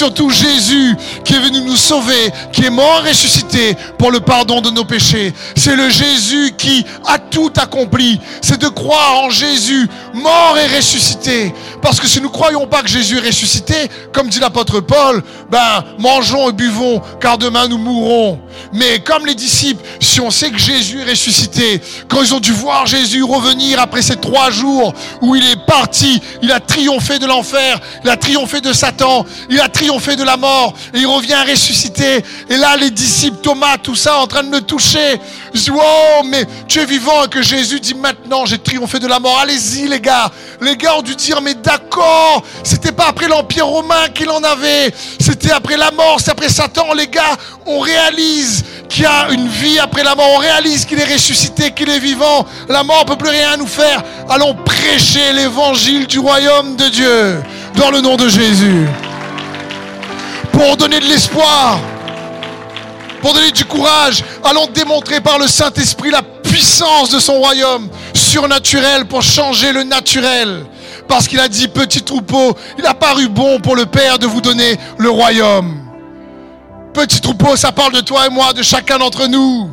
Surtout 0.00 0.30
Jésus 0.30 0.96
qui 1.26 1.34
est 1.34 1.38
venu 1.38 1.60
nous 1.60 1.76
sauver, 1.76 2.32
qui 2.54 2.64
est 2.64 2.70
mort 2.70 3.02
et 3.04 3.10
ressuscité 3.10 3.76
pour 3.98 4.10
le 4.10 4.20
pardon 4.20 4.62
de 4.62 4.70
nos 4.70 4.86
péchés. 4.86 5.34
C'est 5.54 5.76
le 5.76 5.90
Jésus 5.90 6.54
qui 6.56 6.86
a 7.06 7.18
tout 7.18 7.52
accompli. 7.60 8.18
C'est 8.40 8.58
de 8.58 8.68
croire 8.68 9.24
en 9.24 9.28
Jésus, 9.28 9.90
mort 10.14 10.56
et 10.56 10.74
ressuscité. 10.74 11.52
Parce 11.82 12.00
que 12.00 12.06
si 12.06 12.18
nous 12.18 12.28
ne 12.28 12.32
croyons 12.32 12.66
pas 12.66 12.80
que 12.80 12.88
Jésus 12.88 13.18
est 13.18 13.26
ressuscité, 13.26 13.74
comme 14.14 14.30
dit 14.30 14.40
l'apôtre 14.40 14.80
Paul, 14.80 15.22
ben, 15.50 15.84
mangeons 15.98 16.48
et 16.48 16.52
buvons, 16.52 17.02
car 17.20 17.36
demain 17.36 17.68
nous 17.68 17.78
mourrons. 17.78 18.40
Mais 18.72 19.00
comme 19.00 19.26
les 19.26 19.34
disciples, 19.34 19.84
si 20.00 20.18
on 20.20 20.30
sait 20.30 20.50
que 20.50 20.58
Jésus 20.58 21.00
est 21.00 21.10
ressuscité, 21.10 21.82
quand 22.08 22.22
ils 22.22 22.34
ont 22.34 22.40
dû 22.40 22.52
voir 22.52 22.86
Jésus 22.86 23.22
revenir 23.22 23.78
après 23.80 24.00
ces 24.00 24.16
trois 24.16 24.50
jours 24.50 24.94
où 25.20 25.36
il 25.36 25.44
est 25.44 25.66
parti, 25.66 26.22
il 26.40 26.50
a 26.52 26.60
triomphé 26.60 27.18
de 27.18 27.26
l'enfer, 27.26 27.78
il 28.02 28.08
a 28.08 28.16
triomphé 28.16 28.62
de 28.62 28.72
Satan, 28.72 29.26
il 29.50 29.60
a 29.60 29.68
triomphé 29.68 29.89
de 29.98 30.24
la 30.24 30.36
mort, 30.36 30.74
et 30.94 30.98
il 31.00 31.06
revient 31.06 31.36
ressuscité. 31.48 32.22
Et 32.48 32.56
là, 32.56 32.76
les 32.76 32.90
disciples, 32.90 33.38
Thomas, 33.42 33.76
tout 33.76 33.94
ça, 33.94 34.18
en 34.18 34.26
train 34.26 34.42
de 34.42 34.48
me 34.48 34.60
toucher. 34.60 35.20
Dis, 35.52 35.70
oh, 35.74 36.22
mais 36.24 36.46
tu 36.68 36.78
es 36.80 36.84
vivant, 36.84 37.24
et 37.24 37.28
que 37.28 37.42
Jésus 37.42 37.80
dit 37.80 37.94
maintenant, 37.94 38.46
j'ai 38.46 38.58
triomphé 38.58 38.98
de 38.98 39.08
la 39.08 39.18
mort. 39.18 39.38
Allez-y, 39.40 39.88
les 39.88 40.00
gars. 40.00 40.30
Les 40.60 40.76
gars 40.76 40.96
ont 40.96 41.02
dû 41.02 41.16
dire, 41.16 41.40
mais 41.40 41.54
d'accord, 41.54 42.42
c'était 42.62 42.92
pas 42.92 43.06
après 43.08 43.28
l'Empire 43.28 43.66
romain 43.66 44.08
qu'il 44.14 44.30
en 44.30 44.42
avait, 44.42 44.94
c'était 45.18 45.50
après 45.50 45.76
la 45.76 45.90
mort, 45.90 46.18
c'est 46.20 46.30
après 46.30 46.48
Satan. 46.48 46.94
Les 46.94 47.08
gars, 47.08 47.36
on 47.66 47.80
réalise 47.80 48.64
qu'il 48.88 49.02
y 49.02 49.06
a 49.06 49.30
une 49.30 49.48
vie 49.48 49.78
après 49.78 50.04
la 50.04 50.14
mort. 50.14 50.28
On 50.34 50.38
réalise 50.38 50.84
qu'il 50.84 50.98
est 51.00 51.12
ressuscité, 51.12 51.72
qu'il 51.72 51.88
est 51.88 51.98
vivant. 51.98 52.46
La 52.68 52.84
mort 52.84 53.04
ne 53.04 53.10
peut 53.10 53.16
plus 53.16 53.30
rien 53.30 53.56
nous 53.56 53.66
faire. 53.66 54.02
Allons 54.28 54.54
prêcher 54.54 55.32
l'évangile 55.32 56.06
du 56.06 56.18
royaume 56.18 56.76
de 56.76 56.88
Dieu 56.88 57.42
dans 57.76 57.90
le 57.90 58.00
nom 58.00 58.16
de 58.16 58.28
Jésus. 58.28 58.86
Pour 60.52 60.76
donner 60.76 61.00
de 61.00 61.06
l'espoir, 61.06 61.78
pour 63.22 63.34
donner 63.34 63.50
du 63.50 63.64
courage, 63.64 64.24
allons 64.44 64.66
démontrer 64.66 65.20
par 65.20 65.38
le 65.38 65.46
Saint-Esprit 65.46 66.10
la 66.10 66.22
puissance 66.22 67.10
de 67.10 67.18
son 67.18 67.34
royaume 67.34 67.88
surnaturel 68.14 69.06
pour 69.06 69.22
changer 69.22 69.72
le 69.72 69.82
naturel. 69.82 70.64
Parce 71.08 71.28
qu'il 71.28 71.40
a 71.40 71.48
dit, 71.48 71.68
petit 71.68 72.02
troupeau, 72.02 72.56
il 72.78 72.86
a 72.86 72.94
paru 72.94 73.28
bon 73.28 73.60
pour 73.60 73.76
le 73.76 73.86
Père 73.86 74.18
de 74.18 74.26
vous 74.26 74.40
donner 74.40 74.78
le 74.98 75.10
royaume. 75.10 75.76
Petit 76.94 77.20
troupeau, 77.20 77.56
ça 77.56 77.72
parle 77.72 77.92
de 77.92 78.00
toi 78.00 78.26
et 78.26 78.30
moi, 78.30 78.52
de 78.52 78.62
chacun 78.62 78.98
d'entre 78.98 79.26
nous. 79.26 79.70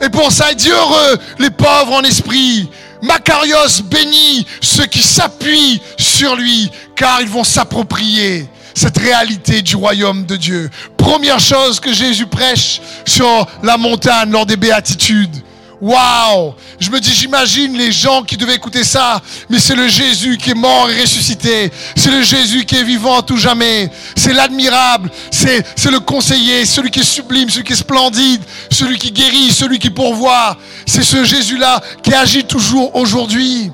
Et 0.00 0.08
pour 0.08 0.32
ça, 0.32 0.52
dit 0.54 0.70
heureux 0.70 1.18
les 1.38 1.50
pauvres 1.50 1.92
en 1.92 2.02
esprit. 2.02 2.68
Macarios 3.02 3.82
bénit 3.84 4.46
ceux 4.60 4.86
qui 4.86 5.02
s'appuient 5.02 5.80
sur 5.98 6.36
lui, 6.36 6.70
car 6.94 7.20
ils 7.20 7.28
vont 7.28 7.44
s'approprier 7.44 8.48
cette 8.74 8.98
réalité 8.98 9.62
du 9.62 9.76
royaume 9.76 10.24
de 10.26 10.36
Dieu. 10.36 10.70
Première 10.96 11.40
chose 11.40 11.80
que 11.80 11.92
Jésus 11.92 12.26
prêche 12.26 12.80
sur 13.06 13.46
la 13.62 13.76
montagne 13.76 14.30
lors 14.30 14.46
des 14.46 14.56
béatitudes. 14.56 15.42
Waouh 15.82 16.54
Je 16.78 16.90
me 16.90 17.00
dis, 17.00 17.12
j'imagine 17.12 17.76
les 17.76 17.90
gens 17.90 18.22
qui 18.22 18.36
devaient 18.36 18.54
écouter 18.54 18.84
ça, 18.84 19.20
mais 19.50 19.58
c'est 19.58 19.74
le 19.74 19.88
Jésus 19.88 20.36
qui 20.36 20.50
est 20.50 20.54
mort 20.54 20.88
et 20.88 21.00
ressuscité. 21.00 21.72
C'est 21.96 22.12
le 22.12 22.22
Jésus 22.22 22.64
qui 22.64 22.76
est 22.76 22.84
vivant 22.84 23.18
à 23.18 23.22
tout 23.22 23.36
jamais. 23.36 23.90
C'est 24.14 24.32
l'admirable, 24.32 25.10
c'est, 25.32 25.66
c'est 25.74 25.90
le 25.90 25.98
conseiller, 25.98 26.66
celui 26.66 26.92
qui 26.92 27.00
est 27.00 27.02
sublime, 27.02 27.50
celui 27.50 27.64
qui 27.64 27.72
est 27.72 27.76
splendide, 27.76 28.42
celui 28.70 28.96
qui 28.96 29.10
guérit, 29.10 29.50
celui 29.50 29.80
qui 29.80 29.90
pourvoit. 29.90 30.56
C'est 30.86 31.02
ce 31.02 31.24
Jésus-là 31.24 31.80
qui 32.00 32.14
agit 32.14 32.44
toujours 32.44 32.94
aujourd'hui. 32.94 33.72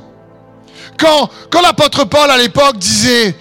Quand, 0.98 1.28
quand 1.50 1.60
l'apôtre 1.60 2.04
Paul 2.04 2.30
à 2.30 2.38
l'époque 2.38 2.78
disait, 2.78 3.36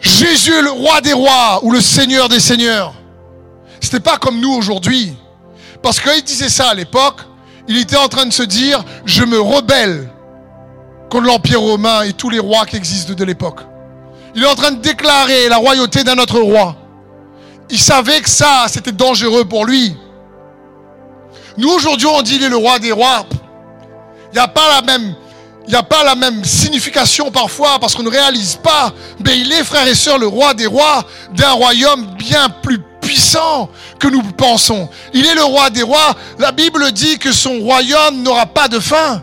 Jésus 0.00 0.62
le 0.62 0.70
roi 0.70 1.00
des 1.00 1.12
rois 1.12 1.60
ou 1.62 1.72
le 1.72 1.80
Seigneur 1.80 2.28
des 2.28 2.40
seigneurs, 2.40 2.94
c'était 3.80 4.00
pas 4.00 4.16
comme 4.16 4.40
nous 4.40 4.52
aujourd'hui. 4.52 5.16
Parce 5.82 6.00
qu'il 6.00 6.22
disait 6.22 6.48
ça 6.48 6.70
à 6.70 6.74
l'époque, 6.74 7.20
il 7.68 7.78
était 7.78 7.96
en 7.96 8.08
train 8.08 8.26
de 8.26 8.32
se 8.32 8.42
dire, 8.42 8.84
je 9.04 9.24
me 9.24 9.40
rebelle 9.40 10.08
contre 11.10 11.26
l'Empire 11.26 11.60
romain 11.60 12.02
et 12.02 12.12
tous 12.12 12.30
les 12.30 12.38
rois 12.38 12.66
qui 12.66 12.76
existent 12.76 13.14
de 13.14 13.24
l'époque. 13.24 13.60
Il 14.34 14.42
est 14.42 14.46
en 14.46 14.54
train 14.54 14.72
de 14.72 14.80
déclarer 14.80 15.48
la 15.48 15.56
royauté 15.56 16.04
d'un 16.04 16.18
autre 16.18 16.40
roi. 16.40 16.76
Il 17.70 17.78
savait 17.78 18.20
que 18.20 18.30
ça, 18.30 18.66
c'était 18.68 18.92
dangereux 18.92 19.44
pour 19.44 19.64
lui. 19.64 19.96
Nous, 21.56 21.68
aujourd'hui, 21.68 22.06
on 22.06 22.22
dit 22.22 22.36
il 22.36 22.44
est 22.44 22.48
le 22.48 22.56
roi 22.56 22.78
des 22.78 22.92
rois. 22.92 23.26
Il 24.32 24.34
n'y 24.34 24.38
a 24.38 24.48
pas 24.48 24.74
la 24.74 24.82
même, 24.82 25.14
il 25.68 25.72
n'y 25.72 25.76
a 25.76 25.82
pas 25.82 26.02
la 26.02 26.14
même 26.14 26.42
signification 26.46 27.30
parfois 27.30 27.78
parce 27.78 27.94
qu'on 27.94 28.02
ne 28.02 28.08
réalise 28.08 28.56
pas. 28.56 28.90
Mais 29.22 29.38
il 29.38 29.52
est, 29.52 29.62
frères 29.62 29.86
et 29.86 29.94
sœurs, 29.94 30.16
le 30.16 30.26
roi 30.26 30.54
des 30.54 30.64
rois 30.64 31.04
d'un 31.34 31.50
royaume 31.50 32.06
bien 32.16 32.48
plus 32.48 32.78
puissant 33.02 33.68
que 33.98 34.08
nous 34.08 34.22
pensons. 34.22 34.88
Il 35.12 35.26
est 35.26 35.34
le 35.34 35.44
roi 35.44 35.68
des 35.68 35.82
rois. 35.82 36.16
La 36.38 36.52
Bible 36.52 36.90
dit 36.92 37.18
que 37.18 37.32
son 37.32 37.58
royaume 37.58 38.22
n'aura 38.22 38.46
pas 38.46 38.68
de 38.68 38.80
fin. 38.80 39.20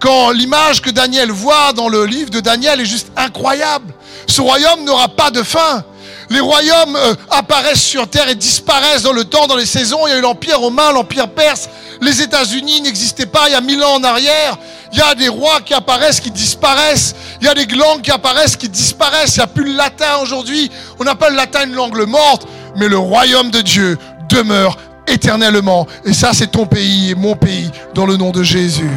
Quand 0.00 0.32
l'image 0.32 0.82
que 0.82 0.90
Daniel 0.90 1.30
voit 1.30 1.72
dans 1.72 1.88
le 1.88 2.04
livre 2.04 2.30
de 2.30 2.40
Daniel 2.40 2.80
est 2.80 2.84
juste 2.84 3.12
incroyable. 3.16 3.94
Ce 4.26 4.40
royaume 4.40 4.82
n'aura 4.82 5.06
pas 5.06 5.30
de 5.30 5.44
fin. 5.44 5.84
Les 6.28 6.40
royaumes 6.40 6.96
euh, 6.96 7.14
apparaissent 7.30 7.82
sur 7.82 8.08
terre 8.08 8.28
et 8.28 8.34
disparaissent 8.34 9.02
dans 9.02 9.12
le 9.12 9.24
temps, 9.24 9.46
dans 9.46 9.56
les 9.56 9.66
saisons. 9.66 10.06
Il 10.06 10.10
y 10.10 10.12
a 10.14 10.18
eu 10.18 10.20
l'Empire 10.20 10.58
romain, 10.58 10.92
l'Empire 10.92 11.28
perse. 11.28 11.68
Les 12.00 12.20
États-Unis 12.20 12.80
n'existaient 12.80 13.26
pas 13.26 13.48
il 13.48 13.52
y 13.52 13.54
a 13.54 13.60
mille 13.60 13.82
ans 13.82 13.94
en 13.94 14.04
arrière. 14.04 14.58
Il 14.92 14.98
y 14.98 15.02
a 15.02 15.14
des 15.14 15.28
rois 15.28 15.60
qui 15.64 15.74
apparaissent, 15.74 16.20
qui 16.20 16.30
disparaissent. 16.30 17.14
Il 17.40 17.46
y 17.46 17.48
a 17.48 17.54
des 17.54 17.66
langues 17.74 18.02
qui 18.02 18.10
apparaissent, 18.10 18.56
qui 18.56 18.68
disparaissent. 18.68 19.36
Il 19.36 19.40
n'y 19.40 19.44
a 19.44 19.48
plus 19.48 19.64
le 19.64 19.76
latin 19.76 20.18
aujourd'hui. 20.22 20.70
On 20.98 21.06
appelle 21.06 21.30
le 21.30 21.36
latin 21.36 21.64
une 21.64 21.74
langue 21.74 21.96
morte 22.06 22.46
mais 22.76 22.88
le 22.88 22.98
royaume 22.98 23.50
de 23.50 23.60
Dieu 23.60 23.98
demeure 24.28 24.76
éternellement. 25.06 25.86
Et 26.04 26.12
ça, 26.12 26.32
c'est 26.32 26.48
ton 26.48 26.66
pays 26.66 27.10
et 27.10 27.14
mon 27.14 27.34
pays 27.34 27.70
dans 27.94 28.06
le 28.06 28.16
nom 28.16 28.30
de 28.30 28.42
Jésus. 28.42 28.90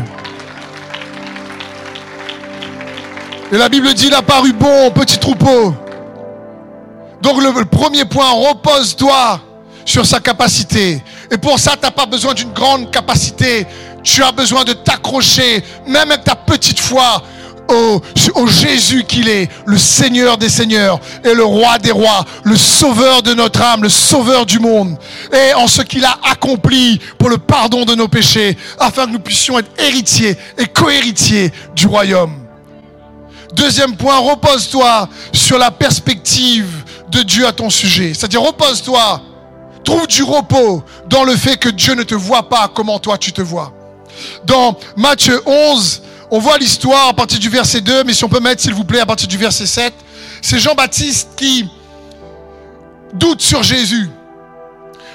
Et 3.52 3.58
la 3.58 3.70
Bible 3.70 3.94
dit, 3.94 4.08
il 4.08 4.14
a 4.14 4.22
paru 4.22 4.54
bon, 4.54 4.92
petit 4.92 5.18
troupeau. 5.18 5.74
Donc 7.22 7.42
le, 7.42 7.66
premier 7.66 8.06
point, 8.06 8.30
repose-toi 8.32 9.42
sur 9.86 10.06
sa 10.06 10.20
capacité. 10.20 11.02
Et 11.32 11.38
pour 11.38 11.60
ça, 11.60 11.72
tu 11.72 11.84
n'as 11.84 11.92
pas 11.92 12.06
besoin 12.06 12.34
d'une 12.34 12.54
grande 12.54 12.92
capacité. 12.92 13.66
Tu 14.04 14.24
as 14.24 14.32
besoin 14.32 14.64
de 14.64 14.74
t'accrocher, 14.74 15.64
même 15.86 16.12
avec 16.12 16.24
ta 16.24 16.36
petite 16.36 16.80
foi, 16.80 17.22
au, 17.68 18.48
Jésus 18.48 19.04
qu'il 19.04 19.28
est, 19.28 19.50
le 19.66 19.78
Seigneur 19.78 20.38
des 20.38 20.50
Seigneurs 20.50 21.00
et 21.24 21.34
le 21.34 21.44
Roi 21.44 21.78
des 21.78 21.92
Rois, 21.92 22.26
le 22.44 22.58
Sauveur 22.58 23.22
de 23.22 23.34
notre 23.34 23.62
âme, 23.62 23.84
le 23.84 23.90
Sauveur 23.90 24.46
du 24.46 24.60
monde, 24.60 24.98
et 25.32 25.54
en 25.54 25.68
ce 25.68 25.82
qu'il 25.84 26.04
a 26.06 26.18
accompli 26.32 27.00
pour 27.18 27.30
le 27.30 27.38
pardon 27.38 27.86
de 27.86 27.94
nos 27.96 28.08
péchés, 28.08 28.58
afin 28.80 29.06
que 29.06 29.12
nous 29.12 29.20
puissions 29.20 29.60
être 29.60 29.70
héritiers 29.78 30.36
et 30.58 30.66
cohéritiers 30.66 31.52
du 31.76 31.86
royaume. 31.86 32.34
Deuxième 33.54 33.96
point, 33.96 34.18
repose-toi 34.18 35.10
sur 35.34 35.58
la 35.58 35.72
perspective 35.72 36.70
de 37.12 37.22
Dieu 37.24 37.48
à 37.48 37.52
ton 37.52 37.70
sujet. 37.70 38.14
C'est-à-dire, 38.14 38.42
repose-toi, 38.42 39.22
trouve 39.84 40.08
du 40.08 40.24
repos 40.24 40.84
dans 41.08 41.24
le 41.24 41.36
fait 41.36 41.58
que 41.58 41.70
Dieu 41.70 41.96
ne 41.96 42.04
te 42.04 42.16
voit 42.16 42.50
pas 42.50 42.70
comment 42.74 43.00
toi 43.00 43.18
tu 43.18 43.32
te 43.32 43.42
vois. 43.42 43.74
Dans 44.46 44.78
Matthieu 44.96 45.42
11, 45.46 46.02
on 46.32 46.40
voit 46.40 46.58
l'histoire 46.58 47.08
à 47.08 47.14
partir 47.14 47.40
du 47.40 47.50
verset 47.50 47.82
2, 47.82 48.04
mais 48.04 48.14
si 48.14 48.24
on 48.24 48.30
peut 48.30 48.40
mettre, 48.40 48.62
s'il 48.62 48.74
vous 48.74 48.84
plaît, 48.84 49.00
à 49.00 49.06
partir 49.06 49.28
du 49.28 49.38
verset 49.38 49.66
7. 49.66 49.94
C'est 50.42 50.60
Jean-Baptiste 50.60 51.30
qui 51.36 51.68
doute 53.14 53.42
sur 53.42 53.64
Jésus. 53.64 54.10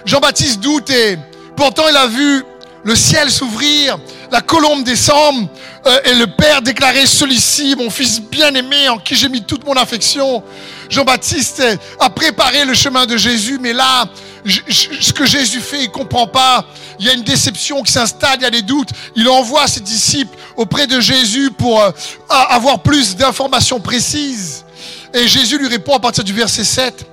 Jean-Baptiste 0.04 0.60
doute 0.60 0.90
et 0.90 1.18
pourtant 1.56 1.84
il 1.88 1.96
a 1.96 2.06
vu 2.06 2.44
le 2.82 2.94
ciel 2.94 3.30
s'ouvrir, 3.30 3.98
la 4.30 4.42
colombe 4.42 4.84
descendre 4.84 5.48
euh, 5.86 5.98
et 6.04 6.14
le 6.14 6.26
Père 6.26 6.60
déclarer 6.60 7.06
celui-ci, 7.06 7.74
mon 7.76 7.88
fils 7.88 8.20
bien-aimé 8.20 8.88
en 8.90 8.98
qui 8.98 9.14
j'ai 9.14 9.28
mis 9.28 9.42
toute 9.42 9.64
mon 9.64 9.74
affection. 9.74 10.42
Jean-Baptiste 10.88 11.62
a 12.00 12.10
préparé 12.10 12.64
le 12.64 12.74
chemin 12.74 13.06
de 13.06 13.16
Jésus, 13.16 13.58
mais 13.60 13.72
là, 13.72 14.06
ce 14.46 15.12
que 15.12 15.24
Jésus 15.24 15.60
fait, 15.60 15.80
il 15.84 15.88
ne 15.88 15.92
comprend 15.92 16.26
pas. 16.26 16.66
Il 16.98 17.06
y 17.06 17.10
a 17.10 17.14
une 17.14 17.22
déception 17.22 17.82
qui 17.82 17.92
s'installe, 17.92 18.36
il 18.40 18.42
y 18.42 18.46
a 18.46 18.50
des 18.50 18.62
doutes. 18.62 18.90
Il 19.16 19.28
envoie 19.28 19.66
ses 19.66 19.80
disciples 19.80 20.36
auprès 20.56 20.86
de 20.86 21.00
Jésus 21.00 21.50
pour 21.50 21.80
euh, 21.80 21.90
avoir 22.28 22.80
plus 22.82 23.16
d'informations 23.16 23.80
précises. 23.80 24.64
Et 25.12 25.26
Jésus 25.26 25.58
lui 25.58 25.68
répond 25.68 25.94
à 25.94 26.00
partir 26.00 26.24
du 26.24 26.32
verset 26.32 26.64
7. 26.64 27.06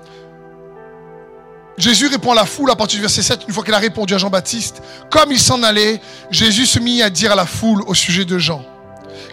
Jésus 1.77 2.07
répond 2.07 2.33
à 2.33 2.35
la 2.35 2.45
foule 2.45 2.69
à 2.69 2.75
partir 2.75 2.97
du 2.97 3.01
verset 3.01 3.23
7, 3.23 3.41
une 3.47 3.53
fois 3.53 3.63
qu'il 3.63 3.73
a 3.73 3.79
répondu 3.79 4.13
à 4.13 4.17
Jean-Baptiste. 4.17 4.83
Comme 5.09 5.31
il 5.31 5.39
s'en 5.39 5.63
allait, 5.63 6.01
Jésus 6.29 6.65
se 6.65 6.79
mit 6.79 7.01
à 7.01 7.09
dire 7.09 7.31
à 7.31 7.35
la 7.35 7.45
foule 7.45 7.81
au 7.87 7.95
sujet 7.95 8.25
de 8.25 8.37
Jean. 8.37 8.63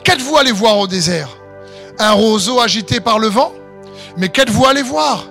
Qu'êtes-vous 0.04 0.36
allé 0.36 0.52
voir 0.52 0.78
au 0.78 0.86
désert? 0.86 1.28
Un 1.98 2.12
roseau 2.12 2.60
agité 2.60 3.00
par 3.00 3.18
le 3.18 3.28
vent? 3.28 3.52
Mais 4.18 4.28
qu'êtes-vous 4.28 4.66
allé 4.66 4.82
voir? 4.82 5.26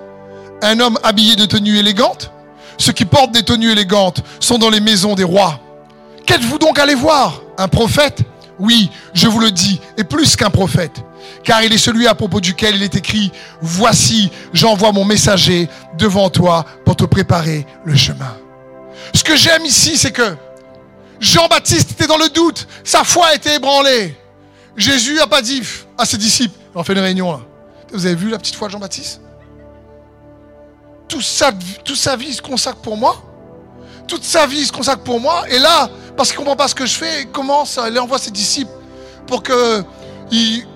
Un 0.62 0.80
homme 0.80 0.98
habillé 1.04 1.36
de 1.36 1.46
tenues 1.46 1.78
élégantes? 1.78 2.32
Ceux 2.78 2.94
qui 2.94 3.06
portent 3.06 3.32
des 3.32 3.44
tenues 3.44 3.72
élégantes 3.72 4.24
sont 4.40 4.58
dans 4.58 4.70
les 4.70 4.80
maisons 4.80 5.14
des 5.14 5.24
rois. 5.24 5.60
Qu'êtes-vous 6.26 6.58
donc 6.58 6.80
allé 6.80 6.96
voir? 6.96 7.42
Un 7.58 7.68
prophète? 7.68 8.22
Oui, 8.60 8.90
je 9.14 9.28
vous 9.28 9.40
le 9.40 9.52
dis, 9.52 9.80
et 9.98 10.04
plus 10.04 10.36
qu'un 10.36 10.50
prophète. 10.50 11.04
Car 11.44 11.64
il 11.64 11.74
est 11.74 11.78
celui 11.78 12.08
à 12.08 12.16
propos 12.16 12.40
duquel 12.40 12.76
il 12.76 12.84
est 12.84 12.96
écrit, 12.96 13.32
Voici, 13.62 14.32
j'envoie 14.54 14.92
mon 14.92 15.06
messager 15.06 15.70
devant 15.98 16.30
toi 16.30 16.66
pour 16.86 16.96
te 16.96 17.06
préparer 17.06 17.66
le 17.84 17.96
chemin. 17.96 18.38
Ce 19.14 19.24
que 19.24 19.36
j'aime 19.36 19.66
ici, 19.66 19.98
c'est 19.98 20.12
que 20.12 20.36
Jean-Baptiste 21.20 21.92
était 21.92 22.08
dans 22.08 22.18
le 22.18 22.30
doute, 22.30 22.68
sa 22.84 23.04
foi 23.04 23.36
était 23.36 23.56
ébranlée. 23.56 24.16
Jésus 24.76 25.16
n'a 25.16 25.28
pas 25.28 25.42
dit 25.42 25.62
à 25.98 26.06
ses 26.06 26.18
disciples, 26.18 26.58
on 26.74 26.84
fait 26.84 26.94
une 26.94 27.00
réunion 27.00 27.32
là. 27.32 27.40
Vous 27.92 28.06
avez 28.06 28.16
vu 28.16 28.30
la 28.30 28.38
petite 28.38 28.56
foi 28.56 28.68
de 28.68 28.74
Jean-Baptiste? 28.74 29.22
Toute 31.08 31.24
sa, 31.24 31.52
toute 31.84 31.96
sa 31.96 32.16
vie 32.16 32.34
se 32.34 32.42
consacre 32.42 32.80
pour 32.80 32.98
moi. 32.98 33.16
Toute 34.08 34.24
sa 34.24 34.46
vie 34.46 34.66
se 34.66 34.72
consacre 34.72 35.04
pour 35.04 35.20
moi. 35.20 35.48
Et 35.50 35.60
là, 35.60 35.90
parce 36.16 36.30
qu'il 36.30 36.40
ne 36.40 36.46
comprend 36.46 36.56
pas 36.56 36.68
ce 36.68 36.76
que 36.76 36.86
je 36.86 36.96
fais, 36.96 37.22
il 37.22 37.32
commence, 37.32 37.80
il 37.90 37.98
envoie 38.00 38.18
ses 38.18 38.32
disciples 38.32 38.72
pour, 39.26 39.44
que, 39.44 39.84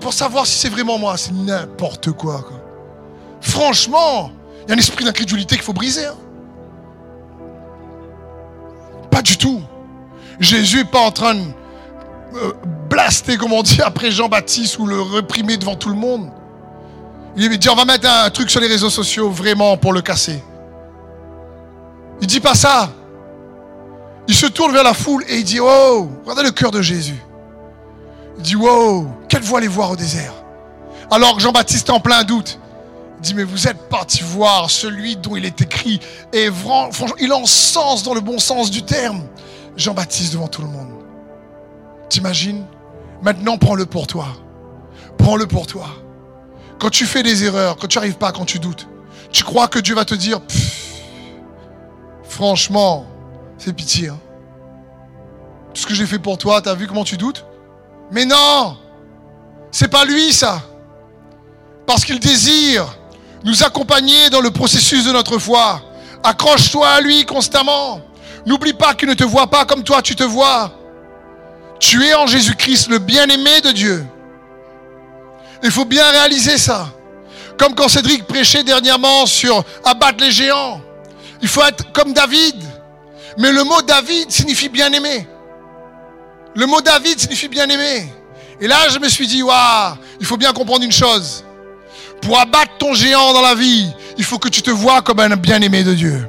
pour 0.00 0.12
savoir 0.12 0.46
si 0.46 0.58
c'est 0.58 0.68
vraiment 0.68 0.98
moi. 0.98 1.16
C'est 1.16 1.32
n'importe 1.32 2.12
quoi, 2.12 2.44
Franchement, 3.40 4.30
il 4.62 4.68
y 4.68 4.72
a 4.72 4.76
un 4.76 4.78
esprit 4.78 5.04
d'incrédulité 5.04 5.56
qu'il 5.56 5.64
faut 5.64 5.72
briser. 5.72 6.06
Hein. 6.06 6.14
Pas 9.10 9.20
du 9.20 9.36
tout. 9.36 9.60
Jésus 10.38 10.78
n'est 10.78 10.84
pas 10.84 11.00
en 11.00 11.10
train 11.10 11.34
de 11.34 11.40
euh, 12.34 12.52
blaster, 12.88 13.36
comme 13.36 13.52
on 13.52 13.62
dit, 13.62 13.82
après 13.82 14.10
Jean-Baptiste 14.10 14.78
ou 14.78 14.86
le 14.86 15.00
réprimer 15.02 15.56
devant 15.56 15.74
tout 15.74 15.88
le 15.88 15.96
monde. 15.96 16.30
Il 17.36 17.58
dit, 17.58 17.68
on 17.68 17.74
va 17.74 17.84
mettre 17.84 18.08
un 18.08 18.28
truc 18.30 18.50
sur 18.50 18.60
les 18.60 18.66
réseaux 18.66 18.90
sociaux 18.90 19.30
vraiment 19.30 19.76
pour 19.76 19.92
le 19.92 20.02
casser. 20.02 20.42
Il 22.20 22.26
dit 22.26 22.40
pas 22.40 22.54
ça. 22.54 22.92
Il 24.28 24.34
se 24.34 24.46
tourne 24.46 24.72
vers 24.72 24.84
la 24.84 24.94
foule 24.94 25.24
et 25.28 25.38
il 25.38 25.44
dit, 25.44 25.58
oh, 25.60 26.08
regardez 26.22 26.42
le 26.42 26.50
cœur 26.52 26.70
de 26.70 26.82
Jésus. 26.82 27.20
Il 28.36 28.42
dit, 28.42 28.56
wow, 28.56 29.08
quelle 29.28 29.42
voix 29.42 29.58
aller 29.58 29.68
voir 29.68 29.90
au 29.90 29.96
désert 29.96 30.32
Alors 31.10 31.40
Jean-Baptiste 31.40 31.90
en 31.90 32.00
plein 32.00 32.22
doute. 32.22 32.58
Dit, 33.20 33.34
mais 33.34 33.44
vous 33.44 33.68
êtes 33.68 33.88
parti 33.88 34.22
voir 34.22 34.68
celui 34.68 35.16
dont 35.16 35.36
il 35.36 35.44
est 35.44 35.60
écrit. 35.60 36.00
Et 36.32 36.50
franchement, 36.50 37.16
il 37.20 37.32
encense 37.32 38.02
dans 38.02 38.14
le 38.14 38.20
bon 38.20 38.38
sens 38.38 38.70
du 38.70 38.82
terme. 38.82 39.22
Jean-Baptiste 39.76 40.34
devant 40.34 40.48
tout 40.48 40.62
le 40.62 40.68
monde. 40.68 40.90
T'imagines? 42.08 42.64
Maintenant, 43.22 43.56
prends-le 43.56 43.86
pour 43.86 44.06
toi. 44.06 44.26
Prends-le 45.18 45.46
pour 45.46 45.66
toi. 45.66 45.86
Quand 46.82 46.90
tu 46.90 47.06
fais 47.06 47.22
des 47.22 47.44
erreurs, 47.44 47.76
quand 47.76 47.86
tu 47.86 47.96
n'arrives 47.96 48.16
pas, 48.16 48.32
quand 48.32 48.44
tu 48.44 48.58
doutes, 48.58 48.88
tu 49.30 49.44
crois 49.44 49.68
que 49.68 49.78
Dieu 49.78 49.94
va 49.94 50.04
te 50.04 50.16
dire, 50.16 50.40
franchement, 52.24 53.06
c'est 53.56 53.72
pitié. 53.72 54.08
Hein. 54.08 54.18
Tout 55.72 55.82
ce 55.82 55.86
que 55.86 55.94
j'ai 55.94 56.06
fait 56.06 56.18
pour 56.18 56.38
toi, 56.38 56.60
tu 56.60 56.68
as 56.68 56.74
vu 56.74 56.88
comment 56.88 57.04
tu 57.04 57.16
doutes? 57.16 57.46
Mais 58.10 58.24
non 58.24 58.76
C'est 59.70 59.86
pas 59.86 60.04
lui 60.04 60.32
ça. 60.32 60.60
Parce 61.86 62.04
qu'il 62.04 62.18
désire 62.18 62.98
nous 63.44 63.62
accompagner 63.62 64.28
dans 64.30 64.40
le 64.40 64.50
processus 64.50 65.04
de 65.04 65.12
notre 65.12 65.38
foi. 65.38 65.80
Accroche-toi 66.24 66.88
à 66.88 67.00
lui 67.00 67.24
constamment. 67.24 68.00
N'oublie 68.44 68.72
pas 68.72 68.94
qu'il 68.94 69.08
ne 69.08 69.14
te 69.14 69.22
voit 69.22 69.46
pas 69.46 69.64
comme 69.66 69.84
toi 69.84 70.02
tu 70.02 70.16
te 70.16 70.24
vois. 70.24 70.72
Tu 71.78 72.04
es 72.04 72.14
en 72.14 72.26
Jésus-Christ 72.26 72.88
le 72.88 72.98
bien-aimé 72.98 73.60
de 73.60 73.70
Dieu. 73.70 74.04
Il 75.62 75.70
faut 75.70 75.84
bien 75.84 76.08
réaliser 76.10 76.58
ça. 76.58 76.92
Comme 77.58 77.74
quand 77.74 77.88
Cédric 77.88 78.26
prêchait 78.26 78.64
dernièrement 78.64 79.26
sur 79.26 79.64
abattre 79.84 80.24
les 80.24 80.32
géants. 80.32 80.80
Il 81.40 81.48
faut 81.48 81.62
être 81.62 81.92
comme 81.92 82.12
David. 82.12 82.56
Mais 83.38 83.52
le 83.52 83.64
mot 83.64 83.80
David 83.82 84.30
signifie 84.30 84.68
bien-aimé. 84.68 85.26
Le 86.54 86.66
mot 86.66 86.80
David 86.80 87.18
signifie 87.18 87.48
bien-aimé. 87.48 88.12
Et 88.60 88.66
là, 88.66 88.88
je 88.90 88.98
me 88.98 89.08
suis 89.08 89.26
dit, 89.26 89.42
waouh, 89.42 89.96
il 90.20 90.26
faut 90.26 90.36
bien 90.36 90.52
comprendre 90.52 90.84
une 90.84 90.92
chose. 90.92 91.44
Pour 92.20 92.38
abattre 92.38 92.76
ton 92.78 92.94
géant 92.94 93.32
dans 93.32 93.40
la 93.40 93.54
vie, 93.54 93.90
il 94.18 94.24
faut 94.24 94.38
que 94.38 94.48
tu 94.48 94.62
te 94.62 94.70
vois 94.70 95.02
comme 95.02 95.18
un 95.20 95.36
bien-aimé 95.36 95.82
de 95.82 95.94
Dieu. 95.94 96.28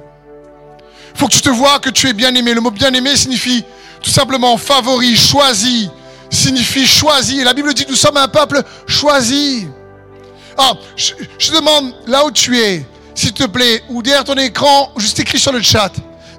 Il 1.14 1.20
faut 1.20 1.28
que 1.28 1.34
tu 1.34 1.42
te 1.42 1.50
vois 1.50 1.80
que 1.80 1.90
tu 1.90 2.08
es 2.08 2.14
bien-aimé. 2.14 2.54
Le 2.54 2.62
mot 2.62 2.72
bien-aimé 2.72 3.16
signifie 3.16 3.64
tout 4.02 4.10
simplement 4.10 4.58
favori, 4.58 5.16
choisi, 5.16 5.90
signifie 6.34 6.86
choisi. 6.86 7.44
La 7.44 7.54
Bible 7.54 7.74
dit, 7.74 7.86
nous 7.88 7.96
sommes 7.96 8.18
un 8.18 8.28
peuple 8.28 8.62
choisi. 8.88 9.68
Ah, 10.58 10.74
je, 10.96 11.52
demande 11.52 11.94
là 12.08 12.26
où 12.26 12.32
tu 12.32 12.60
es, 12.60 12.86
s'il 13.16 13.34
te 13.34 13.46
plaît, 13.46 13.84
ou 13.90 14.04
derrière 14.04 14.24
ton 14.24 14.36
écran, 14.36 14.92
juste 14.98 15.20
écrit 15.20 15.40
sur 15.40 15.52
le 15.52 15.62
chat, 15.62 15.92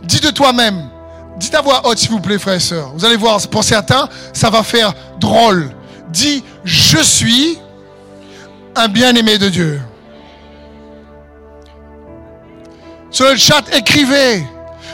dis 0.02 0.20
de 0.20 0.30
toi-même, 0.30 0.88
dis 1.36 1.50
ta 1.50 1.60
voix 1.60 1.84
haute 1.86 1.98
s'il 1.98 2.10
vous 2.10 2.20
plaît, 2.20 2.38
frères 2.38 2.54
et 2.54 2.60
sœurs. 2.60 2.92
Vous 2.94 3.04
allez 3.04 3.16
voir, 3.16 3.40
pour 3.48 3.64
certains, 3.64 4.08
ça 4.32 4.50
va 4.50 4.62
faire 4.62 4.94
drôle. 5.18 5.70
Dis, 6.10 6.44
je 6.64 6.98
suis 6.98 7.58
un 8.76 8.88
bien-aimé 8.88 9.38
de 9.38 9.48
Dieu. 9.48 9.80
Sur 13.10 13.28
le 13.28 13.36
chat, 13.36 13.62
écrivez. 13.72 14.44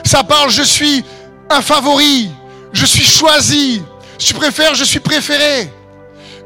Ça 0.04 0.22
parle, 0.24 0.50
je 0.50 0.62
suis 0.62 1.04
un 1.50 1.60
favori. 1.60 2.30
Je 2.72 2.86
suis 2.86 3.04
choisi. 3.04 3.82
Tu 4.20 4.34
préfères, 4.34 4.74
je 4.74 4.84
suis 4.84 5.00
préféré. 5.00 5.72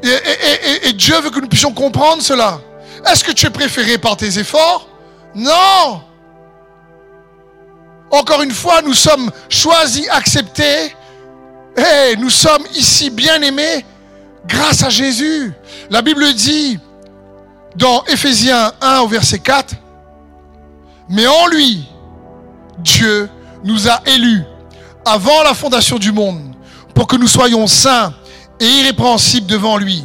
Et, 0.01 0.87
et, 0.87 0.93
Dieu 0.93 1.19
veut 1.19 1.29
que 1.29 1.39
nous 1.41 1.47
puissions 1.47 1.73
comprendre 1.73 2.21
cela. 2.21 2.61
Est-ce 3.05 3.23
que 3.23 3.33
tu 3.33 3.45
es 3.47 3.49
préféré 3.49 3.97
par 3.97 4.15
tes 4.15 4.39
efforts? 4.39 4.87
Non. 5.35 6.01
Encore 8.11 8.41
une 8.43 8.51
fois, 8.51 8.81
nous 8.81 8.93
sommes 8.93 9.29
choisis, 9.49 10.07
acceptés. 10.09 10.95
Et 11.77 12.15
nous 12.15 12.29
sommes 12.29 12.63
ici 12.73 13.09
bien 13.09 13.41
aimés 13.41 13.85
grâce 14.47 14.81
à 14.81 14.89
Jésus. 14.89 15.51
La 15.89 16.01
Bible 16.01 16.33
dit 16.33 16.79
dans 17.75 18.05
Ephésiens 18.05 18.71
1 18.79 18.99
au 19.01 19.07
verset 19.07 19.39
4, 19.39 19.75
mais 21.09 21.27
en 21.27 21.47
lui, 21.47 21.85
Dieu 22.77 23.29
nous 23.65 23.89
a 23.89 24.01
élus 24.05 24.43
avant 25.03 25.43
la 25.43 25.53
fondation 25.53 25.97
du 25.97 26.13
monde 26.13 26.54
pour 26.95 27.05
que 27.07 27.17
nous 27.17 27.27
soyons 27.27 27.67
saints 27.67 28.13
et 28.59 28.65
irrépréhensibles 28.65 29.45
devant 29.45 29.77
lui. 29.77 30.03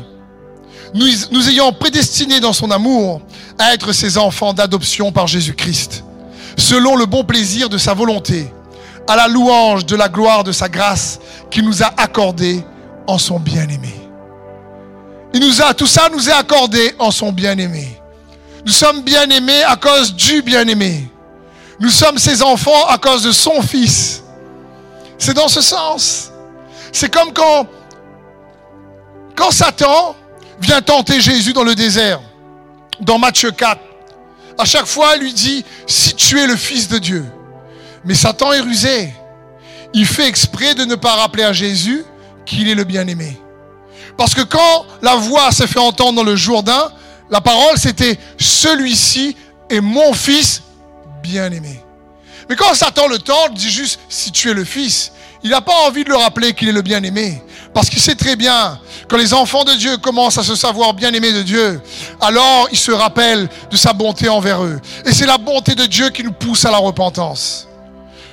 Nous, 0.93 1.07
nous 1.31 1.49
ayons 1.49 1.73
prédestinés 1.73 2.41
dans 2.41 2.53
son 2.53 2.71
amour 2.71 3.23
à 3.59 3.73
être 3.73 3.93
ses 3.93 4.19
enfants 4.19 4.53
d'adoption 4.53 5.13
par 5.13 5.29
Jésus-Christ, 5.29 6.05
selon 6.59 6.97
le 6.97 7.07
bon 7.07 7.25
plaisir 7.25 7.69
de 7.69 7.79
sa 7.79 7.95
volonté, 7.95 8.53
à 9.09 9.17
la 9.17 9.29
louange 9.29 9.87
de 9.87 9.97
la 9.97 10.09
gloire 10.09 10.45
de 10.45 10.53
sa 10.53 10.69
grâce 10.69 11.21
qu'il 11.51 11.65
nous 11.65 11.83
a 11.83 11.93
accordée 11.97 12.63
en 13.07 13.19
son 13.19 13.39
bien-aimé. 13.39 13.95
Il 15.33 15.41
nous 15.41 15.63
a, 15.63 15.75
tout 15.75 15.87
ça 15.87 16.09
nous 16.13 16.29
est 16.29 16.33
accordé 16.33 16.93
en 16.99 17.13
son 17.13 17.31
bien-aimé. 17.31 18.01
Nous 18.67 18.73
sommes 18.73 19.03
bien-aimés 19.03 19.63
à 19.63 19.77
cause 19.77 20.15
du 20.15 20.43
bien-aimé. 20.43 21.09
Nous 21.79 21.89
sommes 21.89 22.19
ses 22.19 22.43
enfants 22.43 22.87
à 22.89 22.99
cause 22.99 23.23
de 23.23 23.33
son 23.33 23.63
fils. 23.63 24.23
C'est 25.19 25.35
dans 25.35 25.49
ce 25.49 25.61
sens. 25.61 26.30
C'est 26.93 27.13
comme 27.13 27.33
quand, 27.33 27.67
Satan 29.51 30.15
vient 30.61 30.83
tenter 30.83 31.21
Jésus 31.21 31.53
dans 31.53 31.65
le 31.65 31.75
désert, 31.75 32.21
dans 33.01 33.19
Matthieu 33.19 33.51
4. 33.51 33.81
À 34.59 34.65
chaque 34.65 34.87
fois, 34.87 35.17
il 35.17 35.23
lui 35.23 35.33
dit, 35.33 35.65
si 35.87 36.15
tu 36.15 36.39
es 36.39 36.47
le 36.47 36.57
fils 36.57 36.89
de 36.89 36.99
Dieu. 36.99 37.25
Mais 38.05 38.15
Satan 38.15 38.53
est 38.53 38.61
rusé. 38.61 39.13
Il 39.93 40.07
fait 40.07 40.29
exprès 40.29 40.75
de 40.75 40.85
ne 40.85 40.95
pas 40.95 41.15
rappeler 41.15 41.43
à 41.43 41.53
Jésus 41.53 42.05
qu'il 42.45 42.69
est 42.69 42.75
le 42.75 42.85
bien-aimé. 42.85 43.41
Parce 44.17 44.35
que 44.35 44.43
quand 44.43 44.87
la 45.03 45.17
voix 45.17 45.51
s'est 45.53 45.67
fait 45.67 45.79
entendre 45.79 46.17
dans 46.17 46.25
le 46.25 46.37
Jourdain, 46.37 46.93
la 47.31 47.41
parole 47.41 47.79
c'était 47.79 48.19
celui-ci 48.39 49.37
est 49.69 49.81
mon 49.81 50.13
fils 50.13 50.63
bien-aimé. 51.23 51.81
Mais 52.49 52.57
quand 52.57 52.75
Satan 52.75 53.07
le 53.09 53.19
tente, 53.19 53.55
dit 53.55 53.71
juste 53.71 54.01
si 54.09 54.33
tu 54.33 54.51
es 54.51 54.55
le 54.55 54.65
fils, 54.65 55.13
il 55.43 55.51
n'a 55.51 55.61
pas 55.61 55.87
envie 55.87 56.05
de 56.05 56.11
le 56.11 56.17
rappeler 56.17 56.53
qu'il 56.53 56.69
est 56.69 56.73
le 56.73 56.83
bien-aimé. 56.83 57.43
Parce 57.73 57.89
qu'il 57.89 58.01
sait 58.01 58.15
très 58.15 58.37
bien 58.37 58.79
que 59.09 59.17
les 59.17 59.33
enfants 59.33 59.65
de 59.65 59.73
Dieu 59.75 59.97
commencent 59.99 60.39
à 60.39 60.43
se 60.43 60.55
savoir 60.55 60.93
bien-aimés 60.93 61.33
de 61.33 61.43
Dieu. 61.43 61.81
Alors 62.21 62.69
il 62.73 62.79
se 62.79 62.91
rappelle 62.91 63.49
de 63.71 63.77
sa 63.77 63.93
bonté 63.93 64.29
envers 64.29 64.63
eux. 64.65 64.81
Et 65.07 65.13
c'est 65.13 65.27
la 65.27 65.39
bonté 65.39 65.75
de 65.75 65.87
Dieu 65.87 66.11
qui 66.11 66.25
nous 66.25 66.33
pousse 66.33 66.65
à 66.65 66.71
la 66.71 66.79
repentance. 66.79 67.69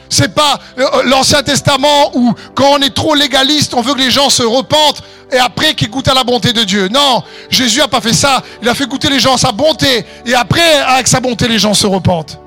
C'est 0.09 0.33
pas 0.33 0.57
euh, 0.79 1.03
l'Ancien 1.05 1.43
Testament 1.43 2.11
où 2.15 2.33
quand 2.55 2.71
on 2.71 2.79
est 2.79 2.93
trop 2.93 3.13
légaliste, 3.13 3.73
on 3.73 3.81
veut 3.81 3.93
que 3.93 3.99
les 3.99 4.11
gens 4.11 4.29
se 4.29 4.43
repentent 4.43 5.03
et 5.31 5.37
après 5.37 5.73
qu'ils 5.73 5.89
goûtent 5.89 6.07
à 6.07 6.13
la 6.13 6.23
bonté 6.23 6.53
de 6.53 6.63
Dieu. 6.63 6.87
Non, 6.87 7.23
Jésus 7.49 7.81
a 7.81 7.87
pas 7.87 8.01
fait 8.01 8.13
ça. 8.13 8.41
Il 8.61 8.69
a 8.69 8.73
fait 8.73 8.87
goûter 8.87 9.09
les 9.09 9.19
gens 9.19 9.35
à 9.35 9.37
sa 9.37 9.51
bonté 9.51 10.05
et 10.25 10.33
après, 10.33 10.77
avec 10.87 11.07
sa 11.07 11.19
bonté, 11.19 11.47
les 11.47 11.59
gens 11.59 11.73
se 11.73 11.85
repentent. 11.85 12.39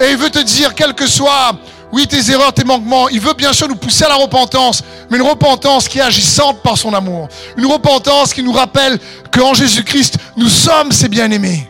Et 0.00 0.10
il 0.10 0.16
veut 0.16 0.30
te 0.30 0.38
dire, 0.38 0.74
quel 0.74 0.94
que 0.94 1.08
soit, 1.08 1.52
oui, 1.90 2.06
tes 2.06 2.30
erreurs, 2.30 2.52
tes 2.52 2.64
manquements, 2.64 3.08
il 3.08 3.20
veut 3.20 3.32
bien 3.32 3.52
sûr 3.52 3.66
nous 3.66 3.76
pousser 3.76 4.04
à 4.04 4.08
la 4.08 4.16
repentance, 4.16 4.82
mais 5.10 5.16
une 5.16 5.26
repentance 5.26 5.88
qui 5.88 5.98
est 5.98 6.02
agissante 6.02 6.60
par 6.62 6.76
son 6.76 6.92
amour. 6.92 7.28
Une 7.56 7.66
repentance 7.66 8.34
qui 8.34 8.42
nous 8.42 8.52
rappelle 8.52 8.98
qu'en 9.32 9.54
Jésus-Christ, 9.54 10.18
nous 10.36 10.48
sommes 10.48 10.92
ses 10.92 11.08
bien-aimés. 11.08 11.68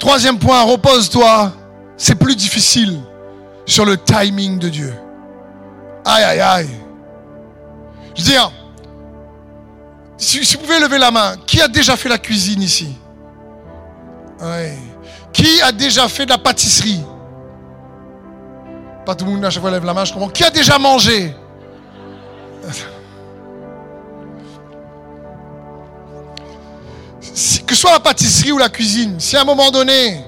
Troisième 0.00 0.38
point, 0.38 0.62
repose-toi. 0.62 1.52
C'est 1.96 2.16
plus 2.16 2.34
difficile 2.34 2.98
sur 3.66 3.84
le 3.84 3.96
timing 3.96 4.58
de 4.58 4.68
Dieu. 4.68 4.92
Aïe, 6.04 6.24
aïe, 6.24 6.40
aïe. 6.40 6.70
Je 8.16 8.22
veux 8.22 8.30
dire, 8.30 8.50
si, 10.16 10.40
vous 10.40 10.58
pouvez 10.58 10.80
lever 10.80 10.98
la 10.98 11.12
main, 11.12 11.36
qui 11.46 11.60
a 11.60 11.68
déjà 11.68 11.96
fait 11.96 12.08
la 12.08 12.18
cuisine 12.18 12.62
ici? 12.62 12.96
Qui 15.32 15.62
a 15.62 15.70
déjà 15.70 16.08
fait 16.08 16.26
de 16.26 16.30
la 16.30 16.38
pâtisserie? 16.38 17.00
Pas 19.04 19.14
tout 19.14 19.24
le 19.26 19.32
monde 19.32 19.44
à 19.44 19.50
chaque 19.50 19.60
fois 19.60 19.70
lève 19.70 19.84
la 19.84 19.92
main, 19.92 20.04
je 20.04 20.12
comprends. 20.12 20.30
Qui 20.30 20.44
a 20.44 20.50
déjà 20.50 20.78
mangé? 20.78 21.34
Que 27.66 27.74
ce 27.74 27.80
soit 27.80 27.92
la 27.92 28.00
pâtisserie 28.00 28.52
ou 28.52 28.58
la 28.58 28.68
cuisine, 28.68 29.18
si 29.18 29.36
à 29.36 29.40
un 29.42 29.44
moment 29.44 29.70
donné, 29.70 30.24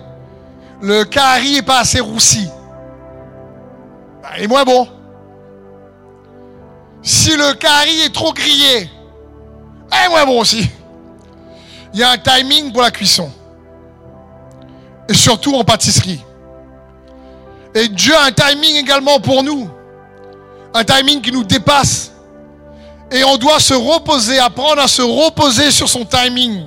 le 0.81 1.05
carré 1.05 1.53
n'est 1.53 1.63
pas 1.63 1.81
assez 1.81 2.01
roussi, 2.01 2.49
bah, 4.23 4.31
il 4.37 4.45
est 4.45 4.49
moins 4.49 4.65
bon. 4.65 4.89
Si 7.03 7.37
le 7.37 7.55
carré 7.55 8.05
est 8.05 8.13
trop 8.13 8.33
grillé, 8.33 8.91
il 9.93 10.07
est 10.07 10.09
moins 10.09 10.27
bon 10.27 10.41
aussi. 10.41 10.69
Il 11.95 12.01
y 12.01 12.03
a 12.03 12.11
un 12.11 12.19
timing 12.19 12.73
pour 12.73 12.83
la 12.83 12.91
cuisson. 12.91 13.31
Et 15.09 15.15
surtout 15.15 15.55
en 15.55 15.63
pâtisserie. 15.63 16.26
Et 17.77 17.89
Dieu 17.89 18.17
a 18.17 18.25
un 18.25 18.33
timing 18.33 18.77
également 18.77 19.21
pour 19.21 19.43
nous. 19.43 19.69
Un 20.73 20.83
timing 20.83 21.21
qui 21.21 21.31
nous 21.31 21.45
dépasse. 21.45 22.11
Et 23.11 23.23
on 23.23 23.37
doit 23.37 23.61
se 23.61 23.75
reposer, 23.75 24.39
apprendre 24.39 24.81
à 24.81 24.89
se 24.89 25.03
reposer 25.03 25.71
sur 25.71 25.87
son 25.87 26.07
timing. 26.07 26.63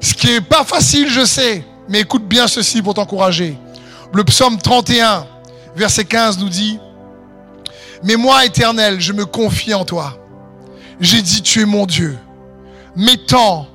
Ce 0.00 0.14
qui 0.14 0.26
n'est 0.26 0.40
pas 0.40 0.64
facile, 0.64 1.08
je 1.08 1.24
sais, 1.24 1.64
mais 1.88 2.00
écoute 2.00 2.26
bien 2.26 2.48
ceci 2.48 2.82
pour 2.82 2.94
t'encourager. 2.94 3.56
Le 4.12 4.24
psaume 4.24 4.58
31, 4.58 5.24
verset 5.76 6.04
15 6.04 6.38
nous 6.38 6.48
dit, 6.48 6.80
Mais 8.02 8.16
moi, 8.16 8.44
éternel, 8.44 9.00
je 9.00 9.12
me 9.12 9.26
confie 9.26 9.74
en 9.74 9.84
toi. 9.84 10.18
J'ai 10.98 11.22
dit, 11.22 11.40
tu 11.40 11.60
es 11.60 11.66
mon 11.66 11.86
Dieu. 11.86 12.18
Mes 12.96 13.16
temps 13.16 13.68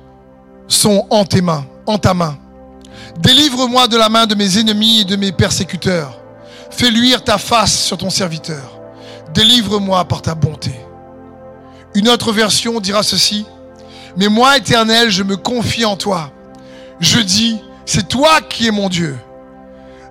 sont 0.68 1.06
en 1.08 1.24
tes 1.24 1.40
mains, 1.40 1.64
en 1.86 1.96
ta 1.96 2.12
main. 2.12 2.36
Délivre-moi 3.20 3.88
de 3.88 3.96
la 3.96 4.10
main 4.10 4.26
de 4.26 4.34
mes 4.34 4.58
ennemis 4.58 5.00
et 5.00 5.04
de 5.04 5.16
mes 5.16 5.32
persécuteurs. 5.32 6.21
Fais 6.72 6.90
luire 6.90 7.22
ta 7.22 7.38
face 7.38 7.84
sur 7.84 7.98
ton 7.98 8.10
serviteur. 8.10 8.80
Délivre-moi 9.34 10.04
par 10.06 10.22
ta 10.22 10.34
bonté. 10.34 10.74
Une 11.94 12.08
autre 12.08 12.32
version 12.32 12.80
dira 12.80 13.02
ceci. 13.02 13.46
Mais 14.16 14.28
moi, 14.28 14.56
éternel, 14.56 15.10
je 15.10 15.22
me 15.22 15.36
confie 15.36 15.84
en 15.84 15.96
toi. 15.96 16.30
Je 17.00 17.20
dis, 17.20 17.60
c'est 17.86 18.08
toi 18.08 18.40
qui 18.40 18.66
es 18.66 18.70
mon 18.70 18.88
Dieu. 18.88 19.16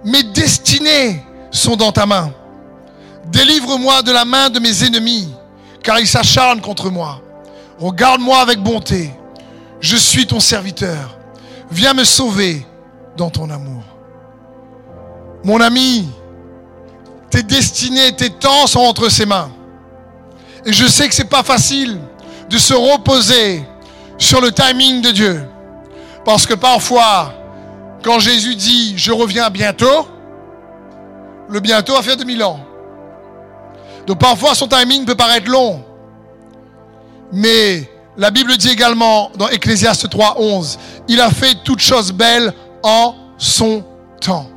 Mes 0.03 0.24
destinées 0.24 1.24
sont 1.51 1.76
dans 1.76 1.91
ta 1.91 2.05
main. 2.05 2.32
Délivre-moi 3.28 4.01
de 4.01 4.12
la 4.12 4.26
main 4.26 4.49
de 4.49 4.59
mes 4.59 4.84
ennemis, 4.84 5.30
car 5.84 5.99
ils 5.99 6.07
s'acharnent 6.07 6.62
contre 6.62 6.89
moi. 6.89 7.22
Regarde-moi 7.80 8.39
avec 8.39 8.59
bonté. 8.59 9.12
Je 9.80 9.95
suis 9.95 10.28
ton 10.28 10.39
serviteur. 10.39 11.18
Viens 11.72 11.93
me 11.93 12.03
sauver 12.03 12.66
dans 13.18 13.30
ton 13.30 13.49
amour. 13.49 13.84
Mon 15.43 15.59
ami, 15.59 16.07
tes 17.32 17.43
destinées, 17.43 18.11
tes 18.11 18.29
temps 18.29 18.67
sont 18.67 18.82
entre 18.82 19.09
ses 19.09 19.25
mains. 19.25 19.49
Et 20.65 20.73
je 20.73 20.86
sais 20.86 21.07
que 21.07 21.15
c'est 21.15 21.29
pas 21.29 21.43
facile 21.43 21.99
de 22.49 22.57
se 22.57 22.73
reposer 22.73 23.65
sur 24.17 24.41
le 24.41 24.51
timing 24.51 25.01
de 25.01 25.11
Dieu. 25.11 25.43
Parce 26.23 26.45
que 26.45 26.53
parfois, 26.53 27.34
quand 28.03 28.19
Jésus 28.19 28.55
dit 28.55 28.93
je 28.97 29.11
reviens 29.11 29.49
bientôt, 29.49 30.07
le 31.49 31.59
bientôt 31.59 31.95
a 31.95 32.03
fait 32.03 32.15
2000 32.15 32.43
ans. 32.43 32.59
Donc 34.05 34.19
parfois 34.19 34.53
son 34.53 34.67
timing 34.67 35.05
peut 35.05 35.15
paraître 35.15 35.49
long. 35.49 35.84
Mais 37.32 37.89
la 38.17 38.29
Bible 38.29 38.55
dit 38.57 38.69
également 38.69 39.32
dans 39.38 39.47
Ecclésiaste 39.47 40.09
3, 40.09 40.36
11, 40.38 40.79
il 41.07 41.21
a 41.21 41.29
fait 41.29 41.55
toutes 41.63 41.79
choses 41.79 42.11
belles 42.11 42.53
en 42.84 43.15
son 43.38 43.84
temps. 44.19 44.47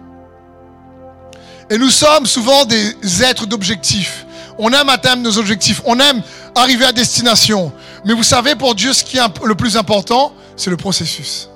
Et 1.71 1.79
nous 1.79 1.91
sommes 1.91 2.27
souvent 2.27 2.65
des 2.65 3.23
êtres 3.23 3.47
d'objectifs. 3.47 4.27
On 4.59 4.73
aime 4.73 4.89
atteindre 4.89 5.23
nos 5.23 5.39
objectifs. 5.39 5.81
On 5.85 5.99
aime 5.99 6.23
arriver 6.55 6.85
à 6.85 6.93
destination. 6.93 7.73
Mais 8.05 8.13
vous 8.13 8.23
savez, 8.23 8.55
pour 8.55 8.75
Dieu, 8.75 8.93
ce 8.93 9.03
qui 9.03 9.17
est 9.17 9.45
le 9.45 9.55
plus 9.55 9.77
important, 9.77 10.33
c'est 10.57 10.71
le 10.71 10.77
processus. 10.77 11.49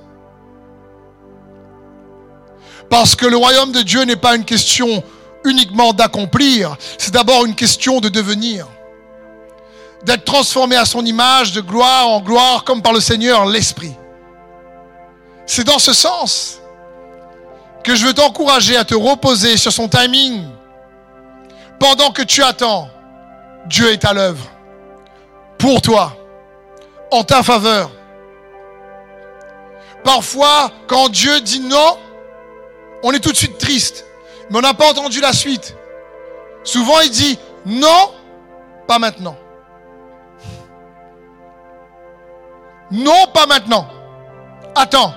Parce 2.90 3.14
que 3.14 3.26
le 3.26 3.36
royaume 3.36 3.72
de 3.72 3.82
Dieu 3.82 4.02
n'est 4.04 4.16
pas 4.16 4.34
une 4.34 4.44
question 4.44 5.02
uniquement 5.44 5.92
d'accomplir, 5.92 6.76
c'est 6.96 7.12
d'abord 7.12 7.44
une 7.46 7.54
question 7.54 8.00
de 8.00 8.09
devenir. 8.09 8.66
D'être 10.04 10.24
transformé 10.24 10.76
à 10.76 10.84
son 10.84 11.04
image, 11.04 11.52
de 11.52 11.61
gloire 11.61 12.09
en 12.09 12.20
gloire, 12.20 12.64
comme 12.64 12.82
par 12.82 12.92
le 12.92 13.00
Seigneur, 13.00 13.46
l'Esprit. 13.46 13.94
C'est 15.46 15.64
dans 15.64 15.78
ce 15.78 15.92
sens 15.92 16.61
que 17.85 17.95
je 17.95 18.07
veux 18.07 18.14
t'encourager 18.14 18.76
à 18.76 18.85
te 18.85 18.95
reposer 18.95 19.57
sur 19.57 19.72
son 19.72 19.89
timing. 19.89 20.45
Pendant 21.79 22.11
que 22.11 22.22
tu 22.22 22.43
attends, 22.43 22.89
Dieu 23.66 23.93
est 23.93 24.05
à 24.05 24.12
l'œuvre. 24.12 24.45
Pour 25.59 25.81
toi, 25.81 26.16
en 27.11 27.24
ta 27.24 27.43
faveur. 27.43 27.91
Parfois, 30.05 30.70
quand 30.87 31.09
Dieu 31.09 31.41
dit 31.41 31.61
non, 31.61 31.99
on 33.03 33.12
est 33.12 33.20
tout 33.20 33.33
de 33.33 33.37
suite 33.37 33.59
triste. 33.59 34.05
Mais 34.51 34.59
on 34.59 34.62
n'a 34.62 34.74
pas 34.74 34.91
entendu 34.91 35.20
la 35.20 35.33
suite. 35.33 35.76
Souvent, 36.64 37.01
il 37.01 37.11
dit 37.11 37.39
non, 37.66 38.12
pas 38.87 38.99
maintenant. 38.99 39.37
Non, 42.91 43.26
pas 43.33 43.47
maintenant. 43.47 43.87
Attends. 44.74 45.12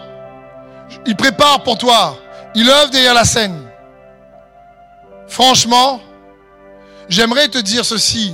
Il 1.05 1.15
prépare 1.15 1.63
pour 1.63 1.77
toi. 1.77 2.17
Il 2.55 2.69
œuvre 2.69 2.89
derrière 2.89 3.13
la 3.13 3.25
scène. 3.25 3.61
Franchement, 5.27 6.01
j'aimerais 7.07 7.47
te 7.47 7.57
dire 7.57 7.85
ceci. 7.85 8.33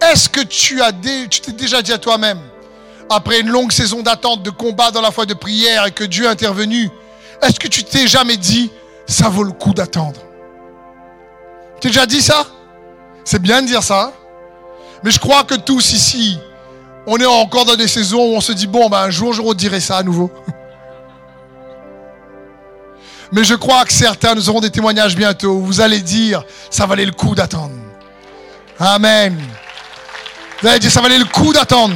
Est-ce 0.00 0.28
que 0.28 0.40
tu 0.40 0.80
as 0.80 0.92
tu 0.92 1.40
t'es 1.40 1.52
déjà 1.52 1.82
dit 1.82 1.92
à 1.92 1.98
toi-même, 1.98 2.38
après 3.10 3.40
une 3.40 3.48
longue 3.48 3.72
saison 3.72 4.02
d'attente, 4.02 4.42
de 4.44 4.50
combat 4.50 4.92
dans 4.92 5.00
la 5.00 5.10
foi 5.10 5.26
de 5.26 5.34
prière 5.34 5.86
et 5.86 5.90
que 5.90 6.04
Dieu 6.04 6.26
est 6.26 6.28
intervenu, 6.28 6.88
est-ce 7.42 7.58
que 7.58 7.66
tu 7.66 7.82
t'es 7.82 8.06
jamais 8.06 8.36
dit, 8.36 8.70
ça 9.06 9.28
vaut 9.28 9.42
le 9.42 9.52
coup 9.52 9.74
d'attendre? 9.74 10.20
Tu 11.76 11.80
t'es 11.80 11.88
déjà 11.88 12.06
dit 12.06 12.22
ça? 12.22 12.46
C'est 13.24 13.42
bien 13.42 13.62
de 13.62 13.66
dire 13.66 13.82
ça. 13.82 14.04
Hein? 14.04 14.12
Mais 15.02 15.10
je 15.10 15.18
crois 15.18 15.44
que 15.44 15.54
tous 15.54 15.92
ici, 15.92 16.38
on 17.06 17.16
est 17.18 17.26
encore 17.26 17.64
dans 17.64 17.76
des 17.76 17.88
saisons 17.88 18.32
où 18.32 18.36
on 18.36 18.40
se 18.40 18.52
dit, 18.52 18.66
bon, 18.66 18.88
ben, 18.88 19.02
un 19.02 19.10
jour, 19.10 19.32
je 19.32 19.42
redirai 19.42 19.80
ça 19.80 19.96
à 19.98 20.02
nouveau. 20.02 20.30
Mais 23.32 23.44
je 23.44 23.54
crois 23.54 23.84
que 23.84 23.92
certains, 23.92 24.34
nous 24.34 24.48
aurons 24.48 24.60
des 24.60 24.70
témoignages 24.70 25.14
bientôt 25.14 25.58
vous 25.58 25.80
allez 25.80 26.00
dire, 26.00 26.44
ça 26.70 26.86
valait 26.86 27.04
le 27.04 27.12
coup 27.12 27.34
d'attendre. 27.34 27.74
Amen. 28.78 29.36
Vous 30.60 30.68
allez 30.68 30.78
dire, 30.78 30.90
ça 30.90 31.00
valait 31.00 31.18
le 31.18 31.24
coup 31.24 31.52
d'attendre. 31.52 31.94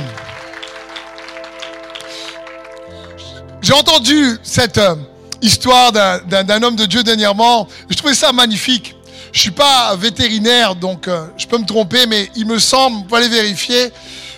J'ai 3.63 3.73
entendu 3.73 4.39
cette 4.43 4.79
euh, 4.79 4.97
histoire 5.41 5.93
d'un 5.93 6.63
homme 6.63 6.77
de 6.77 6.85
Dieu 6.85 7.03
dernièrement. 7.03 7.69
Je 7.89 7.97
trouvais 7.97 8.15
ça 8.15 8.33
magnifique. 8.33 8.97
Je 9.33 9.41
suis 9.41 9.51
pas 9.51 9.95
vétérinaire, 9.97 10.75
donc 10.75 11.09
euh, 11.09 11.27
je 11.39 11.47
peux 11.47 11.59
me 11.59 11.65
tromper, 11.65 12.07
mais 12.07 12.29
il 12.37 12.47
me 12.47 12.59
semble, 12.59 13.07
vous 13.09 13.15
allez 13.15 13.29
vérifier, 13.29 13.91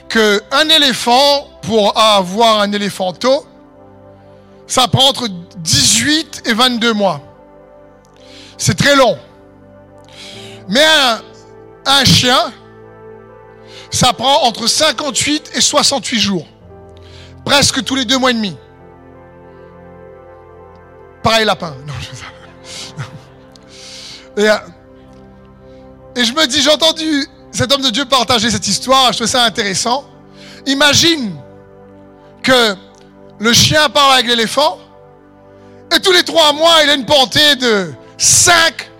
qu'un 0.09 0.68
éléphant, 0.68 1.49
pour 1.62 1.99
avoir 1.99 2.61
un 2.61 2.70
éléphanto, 2.70 3.47
ça 4.66 4.86
prend 4.88 5.09
entre 5.09 5.28
18 5.64 6.42
et 6.44 6.52
22 6.52 6.92
mois. 6.92 7.20
C'est 8.58 8.76
très 8.76 8.94
long. 8.94 9.18
Mais 10.68 10.84
un, 11.86 12.04
chien, 12.04 12.52
ça 13.90 14.12
prend 14.12 14.44
entre 14.44 14.66
58 14.66 15.52
et 15.54 15.60
68 15.60 16.20
jours. 16.20 16.46
Presque 17.44 17.82
tous 17.82 17.94
les 17.94 18.04
deux 18.04 18.18
mois 18.18 18.30
et 18.30 18.34
demi. 18.34 18.56
Pareil 21.22 21.46
lapin. 21.46 21.74
et, 24.36 24.48
euh, 24.48 24.56
et 26.16 26.24
je 26.24 26.32
me 26.32 26.46
dis, 26.46 26.62
j'ai 26.62 26.70
entendu 26.70 27.26
cet 27.50 27.72
homme 27.72 27.82
de 27.82 27.90
Dieu 27.90 28.04
partager 28.04 28.50
cette 28.50 28.68
histoire, 28.68 29.12
je 29.12 29.18
trouve 29.18 29.28
ça 29.28 29.44
intéressant. 29.44 30.04
Imagine 30.66 31.36
que 32.42 32.76
le 33.38 33.52
chien 33.52 33.88
parle 33.88 34.14
avec 34.14 34.26
l'éléphant, 34.26 34.78
et 35.95 36.01
tous 36.01 36.12
les 36.12 36.22
trois 36.24 36.53
mois, 36.53 36.82
il 36.82 36.90
a 36.90 36.95
une 36.95 37.07
portée 37.07 37.57
de 37.57 37.92
5 38.18 38.90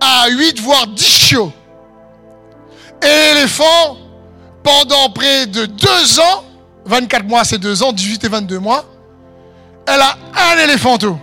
à 0.00 0.28
8, 0.28 0.60
voire 0.60 0.86
10 0.86 1.04
chiots. 1.04 1.52
Et 3.02 3.34
l'éléphant, 3.34 3.96
pendant 4.62 5.10
près 5.10 5.46
de 5.46 5.66
2 5.66 6.20
ans, 6.20 6.44
24 6.84 7.24
mois 7.24 7.44
c'est 7.44 7.58
2 7.58 7.82
ans, 7.82 7.92
18 7.92 8.24
et 8.24 8.28
22 8.28 8.58
mois, 8.58 8.84
elle 9.86 10.00
a 10.00 10.16
un 10.52 10.58
éléphanto. 10.64 11.18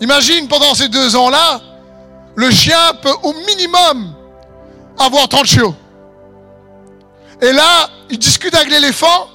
Imagine, 0.00 0.48
pendant 0.48 0.74
ces 0.74 0.88
deux 0.88 1.14
ans-là, 1.14 1.60
le 2.34 2.50
chien 2.50 2.94
peut 3.02 3.14
au 3.22 3.34
minimum 3.46 4.14
avoir 4.98 5.28
30 5.28 5.44
chiots. 5.46 5.74
Et 7.40 7.52
là, 7.52 7.88
il 8.10 8.18
discute 8.18 8.54
avec 8.54 8.70
l'éléphant 8.70 9.28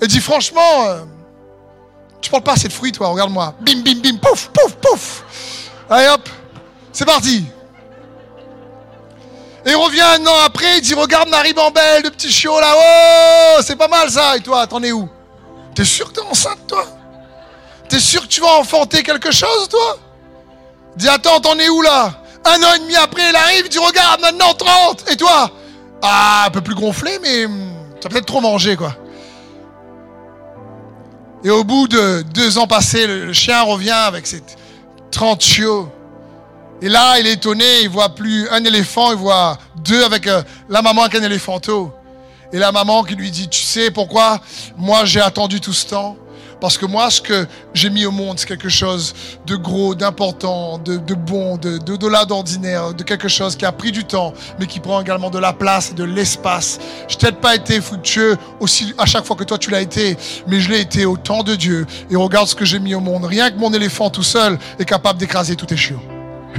et 0.00 0.06
dit 0.06 0.20
franchement, 0.20 0.84
euh, 0.84 1.04
tu 2.20 2.30
parles 2.30 2.42
pas 2.42 2.52
assez 2.52 2.68
de 2.68 2.72
fruits, 2.72 2.92
toi, 2.92 3.08
regarde-moi. 3.08 3.54
Bim, 3.60 3.80
bim, 3.82 4.00
bim, 4.02 4.16
pouf, 4.18 4.48
pouf, 4.48 4.74
pouf. 4.74 5.24
Allez 5.88 6.08
hop, 6.08 6.28
c'est 6.92 7.04
parti. 7.04 7.44
Et 9.64 9.70
il 9.70 9.76
revient 9.76 10.00
un 10.00 10.26
an 10.26 10.36
après, 10.44 10.78
il 10.78 10.80
dit 10.80 10.94
Regarde 10.94 11.28
ma 11.28 11.40
ribambelle 11.40 12.02
de 12.02 12.08
petits 12.08 12.30
chiots 12.30 12.60
là, 12.60 12.74
oh, 12.76 13.60
c'est 13.62 13.76
pas 13.76 13.88
mal 13.88 14.10
ça. 14.10 14.36
Et 14.36 14.40
toi, 14.40 14.66
t'en 14.66 14.82
es 14.82 14.92
où? 14.92 15.08
T'es 15.74 15.84
sûr 15.84 16.08
que 16.08 16.20
t'es 16.20 16.26
enceinte, 16.26 16.66
toi? 16.66 16.84
T'es 17.88 18.00
sûr 18.00 18.22
que 18.22 18.28
tu 18.28 18.40
vas 18.40 18.58
enfanter 18.58 19.02
quelque 19.02 19.30
chose, 19.30 19.68
toi? 19.68 19.98
Dis 20.96 21.08
Attends, 21.08 21.40
t'en 21.40 21.58
es 21.58 21.68
où 21.68 21.82
là? 21.82 22.22
Un 22.44 22.62
an 22.62 22.74
et 22.74 22.78
demi 22.78 22.96
après, 22.96 23.28
il 23.28 23.36
arrive, 23.36 23.62
il 23.64 23.68
dit 23.68 23.78
Regarde 23.78 24.20
maintenant 24.20 24.54
30. 24.54 25.10
Et 25.10 25.16
toi? 25.16 25.50
Ah, 26.02 26.44
un 26.46 26.50
peu 26.50 26.60
plus 26.60 26.74
gonflé, 26.74 27.18
mais 27.20 27.46
hum, 27.46 27.72
tu 28.00 28.06
as 28.06 28.10
peut-être 28.10 28.26
trop 28.26 28.40
mangé, 28.40 28.76
quoi. 28.76 28.94
Et 31.44 31.50
au 31.50 31.62
bout 31.62 31.86
de 31.86 32.22
deux 32.34 32.58
ans 32.58 32.66
passés, 32.66 33.06
le 33.06 33.32
chien 33.32 33.62
revient 33.62 33.90
avec 33.90 34.26
ses 34.26 34.42
30 35.10 35.40
chiots. 35.40 35.88
Et 36.82 36.88
là, 36.88 37.18
il 37.20 37.26
est 37.26 37.34
étonné, 37.34 37.82
il 37.82 37.88
voit 37.88 38.14
plus 38.14 38.48
un 38.50 38.64
éléphant, 38.64 39.12
il 39.12 39.18
voit 39.18 39.58
deux 39.76 40.04
avec 40.04 40.26
euh, 40.26 40.42
la 40.68 40.82
maman 40.82 41.02
avec 41.02 41.14
un 41.14 41.22
éléphanto. 41.22 41.92
Et 42.52 42.58
la 42.58 42.72
maman 42.72 43.04
qui 43.04 43.14
lui 43.14 43.30
dit, 43.30 43.48
tu 43.48 43.62
sais 43.62 43.90
pourquoi? 43.90 44.40
Moi 44.76 45.04
j'ai 45.04 45.20
attendu 45.20 45.60
tout 45.60 45.72
ce 45.72 45.86
temps 45.86 46.16
parce 46.60 46.76
que 46.78 46.86
moi, 46.86 47.10
ce 47.10 47.20
que 47.20 47.46
j'ai 47.74 47.90
mis 47.90 48.04
au 48.06 48.10
monde, 48.10 48.38
c'est 48.38 48.46
quelque 48.46 48.68
chose 48.68 49.14
de 49.46 49.56
gros, 49.56 49.94
d'important, 49.94 50.78
de, 50.78 50.98
bon, 51.14 51.56
de, 51.56 51.78
de, 51.78 51.96
de 51.96 52.26
d'ordinaire, 52.26 52.94
de 52.94 53.02
quelque 53.02 53.28
chose 53.28 53.56
qui 53.56 53.64
a 53.64 53.72
pris 53.72 53.92
du 53.92 54.04
temps, 54.04 54.32
mais 54.58 54.66
qui 54.66 54.80
prend 54.80 55.00
également 55.00 55.30
de 55.30 55.38
la 55.38 55.52
place 55.52 55.90
et 55.92 55.94
de 55.94 56.04
l'espace. 56.04 56.78
Je 57.08 57.14
n'ai 57.14 57.20
peut-être 57.20 57.40
pas 57.40 57.54
été 57.54 57.80
fructueux 57.80 58.36
aussi 58.60 58.94
à 58.98 59.06
chaque 59.06 59.24
fois 59.24 59.36
que 59.36 59.44
toi 59.44 59.58
tu 59.58 59.70
l'as 59.70 59.80
été, 59.80 60.16
mais 60.46 60.60
je 60.60 60.70
l'ai 60.70 60.80
été 60.80 61.06
au 61.06 61.16
temps 61.16 61.42
de 61.42 61.54
Dieu. 61.54 61.86
Et 62.10 62.16
regarde 62.16 62.48
ce 62.48 62.54
que 62.54 62.64
j'ai 62.64 62.78
mis 62.80 62.94
au 62.94 63.00
monde. 63.00 63.24
Rien 63.24 63.50
que 63.50 63.58
mon 63.58 63.72
éléphant 63.72 64.10
tout 64.10 64.22
seul 64.22 64.58
est 64.78 64.84
capable 64.84 65.18
d'écraser 65.18 65.54
tous 65.56 65.66
tes 65.66 65.76
chiots. 65.76 66.02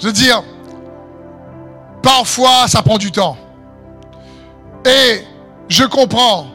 Je 0.00 0.06
veux 0.06 0.12
dire, 0.12 0.44
Parfois, 2.02 2.68
ça 2.68 2.82
prend 2.82 2.98
du 2.98 3.10
temps. 3.10 3.36
Et 4.84 5.22
je 5.68 5.84
comprends. 5.84 6.46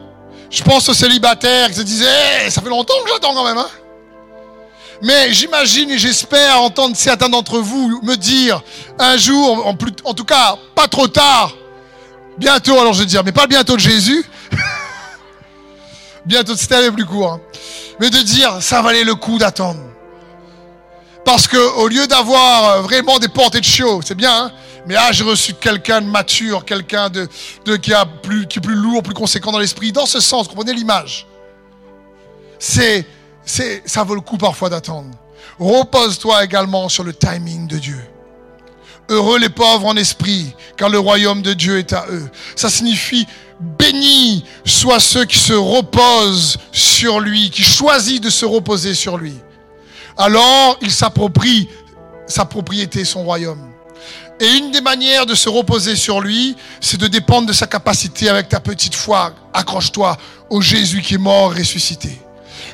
Je 0.50 0.62
pense 0.62 0.88
aux 0.88 0.94
célibataires 0.94 1.68
qui 1.68 1.74
se 1.74 1.82
disaient, 1.82 2.48
ça 2.50 2.62
fait 2.62 2.68
longtemps 2.68 2.94
que 3.04 3.10
j'attends 3.10 3.34
quand 3.34 3.44
même. 3.44 3.58
Hein. 3.58 3.68
Mais 5.02 5.32
j'imagine 5.32 5.90
et 5.90 5.98
j'espère 5.98 6.60
entendre 6.60 6.96
certains 6.96 7.28
d'entre 7.28 7.58
vous 7.58 8.00
me 8.02 8.16
dire 8.16 8.62
un 8.98 9.16
jour, 9.16 9.66
en, 9.66 9.74
tout 10.14 10.24
cas 10.24 10.56
pas 10.74 10.86
trop 10.86 11.08
tard, 11.08 11.52
bientôt 12.38 12.78
alors 12.78 12.92
je 12.92 13.00
veux 13.00 13.06
dire, 13.06 13.22
mais 13.24 13.32
pas 13.32 13.48
bientôt 13.48 13.74
de 13.74 13.80
Jésus, 13.80 14.24
Bientôt, 16.26 16.56
c'était 16.56 16.76
aller 16.76 16.90
plus 16.90 17.04
court. 17.04 17.32
Hein. 17.32 17.40
Mais 18.00 18.10
de 18.10 18.18
dire, 18.18 18.56
ça 18.60 18.80
valait 18.80 19.04
le 19.04 19.14
coup 19.14 19.38
d'attendre. 19.38 19.80
Parce 21.24 21.46
que 21.46 21.56
au 21.56 21.88
lieu 21.88 22.06
d'avoir 22.06 22.68
euh, 22.68 22.80
vraiment 22.82 23.18
des 23.18 23.28
portées 23.28 23.60
de 23.60 23.64
chaud, 23.64 24.00
c'est 24.04 24.14
bien, 24.14 24.46
hein, 24.46 24.52
mais 24.86 24.94
là 24.94 25.12
j'ai 25.12 25.24
reçu 25.24 25.54
quelqu'un 25.54 26.00
de 26.00 26.06
mature, 26.06 26.64
quelqu'un 26.64 27.08
de, 27.10 27.28
qui, 27.76 27.92
a 27.92 28.06
plus, 28.06 28.46
qui 28.46 28.58
est 28.58 28.62
plus 28.62 28.74
lourd, 28.74 29.02
plus 29.02 29.14
conséquent 29.14 29.52
dans 29.52 29.58
l'esprit. 29.58 29.92
Dans 29.92 30.06
ce 30.06 30.20
sens, 30.20 30.48
comprenez 30.48 30.74
l'image. 30.74 31.26
C'est, 32.58 33.06
c'est, 33.44 33.82
ça 33.86 34.04
vaut 34.04 34.14
le 34.14 34.20
coup 34.20 34.38
parfois 34.38 34.70
d'attendre. 34.70 35.10
Repose-toi 35.58 36.44
également 36.44 36.88
sur 36.88 37.04
le 37.04 37.12
timing 37.12 37.66
de 37.66 37.78
Dieu. 37.78 38.00
Heureux 39.08 39.38
les 39.38 39.50
pauvres 39.50 39.86
en 39.86 39.96
esprit, 39.96 40.54
car 40.76 40.88
le 40.88 40.98
royaume 40.98 41.42
de 41.42 41.52
Dieu 41.52 41.78
est 41.78 41.92
à 41.92 42.06
eux. 42.10 42.28
Ça 42.56 42.70
signifie 42.70 43.26
bénis 43.60 44.44
soient 44.64 45.00
ceux 45.00 45.24
qui 45.24 45.38
se 45.38 45.52
reposent 45.52 46.58
sur 46.72 47.20
lui, 47.20 47.50
qui 47.50 47.62
choisissent 47.62 48.20
de 48.20 48.30
se 48.30 48.44
reposer 48.44 48.94
sur 48.94 49.18
lui. 49.18 49.34
Alors 50.16 50.78
il 50.80 50.90
s'approprie 50.90 51.68
sa 52.26 52.44
propriété, 52.44 53.04
son 53.04 53.24
royaume. 53.24 53.73
Et 54.40 54.50
une 54.56 54.70
des 54.72 54.80
manières 54.80 55.26
de 55.26 55.34
se 55.34 55.48
reposer 55.48 55.94
sur 55.94 56.20
lui, 56.20 56.56
c'est 56.80 56.98
de 56.98 57.06
dépendre 57.06 57.46
de 57.46 57.52
sa 57.52 57.66
capacité 57.66 58.28
avec 58.28 58.48
ta 58.48 58.58
petite 58.58 58.94
foi. 58.94 59.32
Accroche-toi 59.52 60.16
au 60.50 60.60
Jésus 60.60 61.02
qui 61.02 61.14
est 61.14 61.18
mort, 61.18 61.54
ressuscité. 61.54 62.20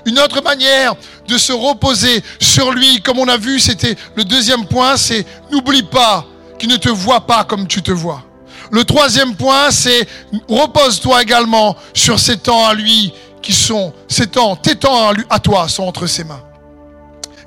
Une 0.07 0.19
autre 0.19 0.43
manière 0.43 0.95
de 1.29 1.37
se 1.37 1.53
reposer 1.53 2.23
sur 2.41 2.73
lui, 2.73 3.03
comme 3.03 3.19
on 3.19 3.29
a 3.29 3.37
vu, 3.37 3.61
c'était 3.61 3.97
le 4.15 4.25
deuxième 4.25 4.67
point, 4.67 4.97
c'est 4.97 5.27
n'oublie 5.51 5.83
pas 5.83 6.25
qu'il 6.59 6.71
ne 6.71 6.77
te 6.77 6.89
voit 6.89 7.27
pas 7.27 7.45
comme 7.45 7.67
tu 7.67 7.83
te 7.83 7.91
vois. 7.91 8.25
Le 8.71 8.85
troisième 8.85 9.35
point, 9.35 9.71
c'est 9.71 10.07
repose-toi 10.49 11.23
également 11.23 11.77
sur 11.93 12.19
ces 12.19 12.39
temps 12.39 12.67
à 12.67 12.75
lui 12.75 13.13
qui 13.43 13.53
sont, 13.53 13.93
ces 14.09 14.27
temps, 14.27 14.57
tes 14.57 14.77
temps 14.77 15.09
à, 15.09 15.13
lui, 15.13 15.25
à 15.29 15.39
toi 15.39 15.69
sont 15.69 15.83
entre 15.83 16.07
ses 16.07 16.25
mains. 16.25 16.43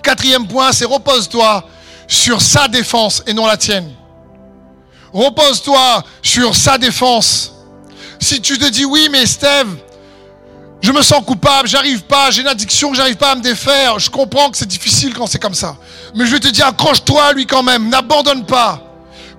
Quatrième 0.04 0.48
point, 0.48 0.72
c'est 0.72 0.86
repose-toi 0.86 1.66
sur 2.08 2.42
sa 2.42 2.68
défense 2.68 3.24
et 3.26 3.34
non 3.34 3.48
la 3.48 3.58
tienne. 3.58 3.90
Repose-toi 5.14 6.04
sur 6.22 6.56
sa 6.56 6.78
défense. 6.78 7.54
Si 8.20 8.42
tu 8.42 8.58
te 8.58 8.68
dis 8.70 8.86
oui, 8.86 9.10
mais 9.12 9.26
Steve, 9.26 9.68
je 10.82 10.92
me 10.92 11.02
sens 11.02 11.24
coupable, 11.24 11.68
j'arrive 11.68 12.04
pas, 12.04 12.32
j'ai 12.32 12.42
une 12.42 12.48
addiction, 12.48 12.94
j'arrive 12.94 13.16
pas 13.16 13.32
à 13.32 13.36
me 13.36 13.42
défaire. 13.42 14.00
Je 14.00 14.10
comprends 14.10 14.50
que 14.50 14.58
c'est 14.58 14.68
difficile 14.68 15.14
quand 15.14 15.28
c'est 15.28 15.40
comme 15.40 15.54
ça. 15.54 15.78
Mais 16.16 16.26
je 16.26 16.32
vais 16.32 16.40
te 16.40 16.50
dire, 16.50 16.68
accroche-toi 16.68 17.24
à 17.24 17.34
lui 17.34 17.46
quand 17.46 17.64
même, 17.64 17.90
n'abandonne 17.90 18.46
pas. 18.46 18.82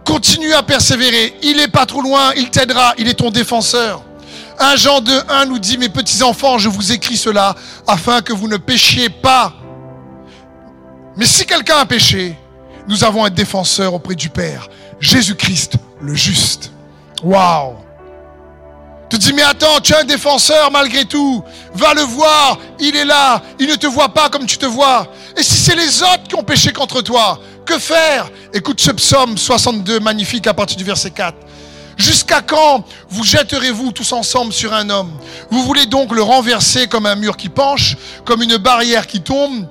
Continue 0.06 0.52
à 0.54 0.62
persévérer. 0.62 1.34
Il 1.42 1.60
est 1.60 1.68
pas 1.68 1.86
trop 1.86 2.02
loin, 2.02 2.32
il 2.36 2.50
t'aidera, 2.50 2.94
il 2.96 3.08
est 3.08 3.14
ton 3.14 3.30
défenseur. 3.30 4.02
Un 4.58 4.76
Jean 4.76 5.00
2, 5.00 5.22
1 5.28 5.46
nous 5.46 5.58
dit, 5.58 5.76
mes 5.76 5.88
petits 5.88 6.22
enfants, 6.22 6.58
je 6.58 6.68
vous 6.68 6.92
écris 6.92 7.16
cela 7.16 7.54
afin 7.86 8.22
que 8.22 8.32
vous 8.32 8.48
ne 8.48 8.56
péchiez 8.56 9.08
pas. 9.08 9.52
Mais 11.16 11.26
si 11.26 11.44
quelqu'un 11.44 11.78
a 11.78 11.86
péché, 11.86 12.36
nous 12.88 13.04
avons 13.04 13.24
un 13.24 13.30
défenseur 13.30 13.94
auprès 13.94 14.14
du 14.14 14.28
Père, 14.28 14.68
Jésus-Christ, 15.00 15.74
le 16.00 16.14
juste. 16.14 16.70
Waouh! 17.22 17.74
Tu 19.10 19.18
te 19.18 19.22
dis, 19.22 19.32
mais 19.32 19.42
attends, 19.42 19.80
tu 19.80 19.92
es 19.92 19.96
un 19.96 20.04
défenseur 20.04 20.70
malgré 20.70 21.04
tout. 21.04 21.42
Va 21.74 21.94
le 21.94 22.02
voir, 22.02 22.58
il 22.80 22.96
est 22.96 23.04
là, 23.04 23.42
il 23.58 23.68
ne 23.68 23.76
te 23.76 23.86
voit 23.86 24.08
pas 24.08 24.28
comme 24.28 24.46
tu 24.46 24.58
te 24.58 24.66
vois. 24.66 25.06
Et 25.36 25.42
si 25.42 25.54
c'est 25.54 25.76
les 25.76 26.02
autres 26.02 26.24
qui 26.28 26.34
ont 26.34 26.42
péché 26.42 26.72
contre 26.72 27.02
toi, 27.02 27.38
que 27.64 27.78
faire? 27.78 28.30
Écoute 28.52 28.80
ce 28.80 28.90
psaume 28.90 29.38
62, 29.38 30.00
magnifique 30.00 30.46
à 30.46 30.54
partir 30.54 30.76
du 30.76 30.84
verset 30.84 31.10
4. 31.10 31.36
Jusqu'à 31.96 32.40
quand 32.40 32.84
vous 33.08 33.22
jetterez-vous 33.22 33.92
tous 33.92 34.12
ensemble 34.12 34.52
sur 34.52 34.72
un 34.72 34.90
homme? 34.90 35.12
Vous 35.50 35.62
voulez 35.62 35.86
donc 35.86 36.12
le 36.12 36.22
renverser 36.22 36.88
comme 36.88 37.06
un 37.06 37.14
mur 37.14 37.36
qui 37.36 37.48
penche, 37.48 37.96
comme 38.24 38.42
une 38.42 38.56
barrière 38.56 39.06
qui 39.06 39.20
tombe? 39.20 39.66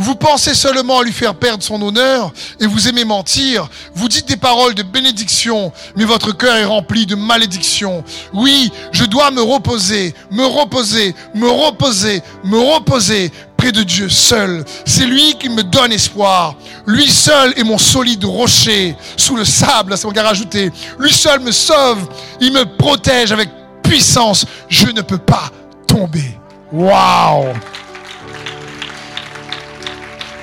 Vous 0.00 0.14
pensez 0.14 0.54
seulement 0.54 1.00
à 1.00 1.04
lui 1.04 1.12
faire 1.12 1.34
perdre 1.34 1.62
son 1.62 1.80
honneur 1.82 2.32
et 2.58 2.66
vous 2.66 2.88
aimez 2.88 3.04
mentir. 3.04 3.68
Vous 3.94 4.08
dites 4.08 4.26
des 4.26 4.38
paroles 4.38 4.74
de 4.74 4.82
bénédiction, 4.82 5.72
mais 5.94 6.06
votre 6.06 6.32
cœur 6.32 6.56
est 6.56 6.64
rempli 6.64 7.04
de 7.04 7.14
malédiction. 7.14 8.02
Oui, 8.32 8.72
je 8.92 9.04
dois 9.04 9.30
me 9.30 9.42
reposer, 9.42 10.14
me 10.30 10.46
reposer, 10.46 11.14
me 11.34 11.46
reposer, 11.50 12.22
me 12.44 12.58
reposer 12.58 13.30
près 13.58 13.72
de 13.72 13.82
Dieu 13.82 14.08
seul. 14.08 14.64
C'est 14.86 15.04
lui 15.04 15.34
qui 15.38 15.50
me 15.50 15.62
donne 15.62 15.92
espoir. 15.92 16.54
Lui 16.86 17.10
seul 17.10 17.52
est 17.58 17.64
mon 17.64 17.76
solide 17.76 18.24
rocher 18.24 18.96
sous 19.18 19.36
le 19.36 19.44
sable, 19.44 19.98
c'est 19.98 20.06
mon 20.06 20.12
gars 20.12 20.22
rajouté. 20.22 20.70
Lui 20.98 21.12
seul 21.12 21.40
me 21.40 21.52
sauve. 21.52 22.08
Il 22.40 22.54
me 22.54 22.64
protège 22.64 23.32
avec 23.32 23.50
puissance. 23.82 24.46
Je 24.66 24.86
ne 24.86 25.02
peux 25.02 25.18
pas 25.18 25.50
tomber. 25.86 26.38
Waouh! 26.72 27.52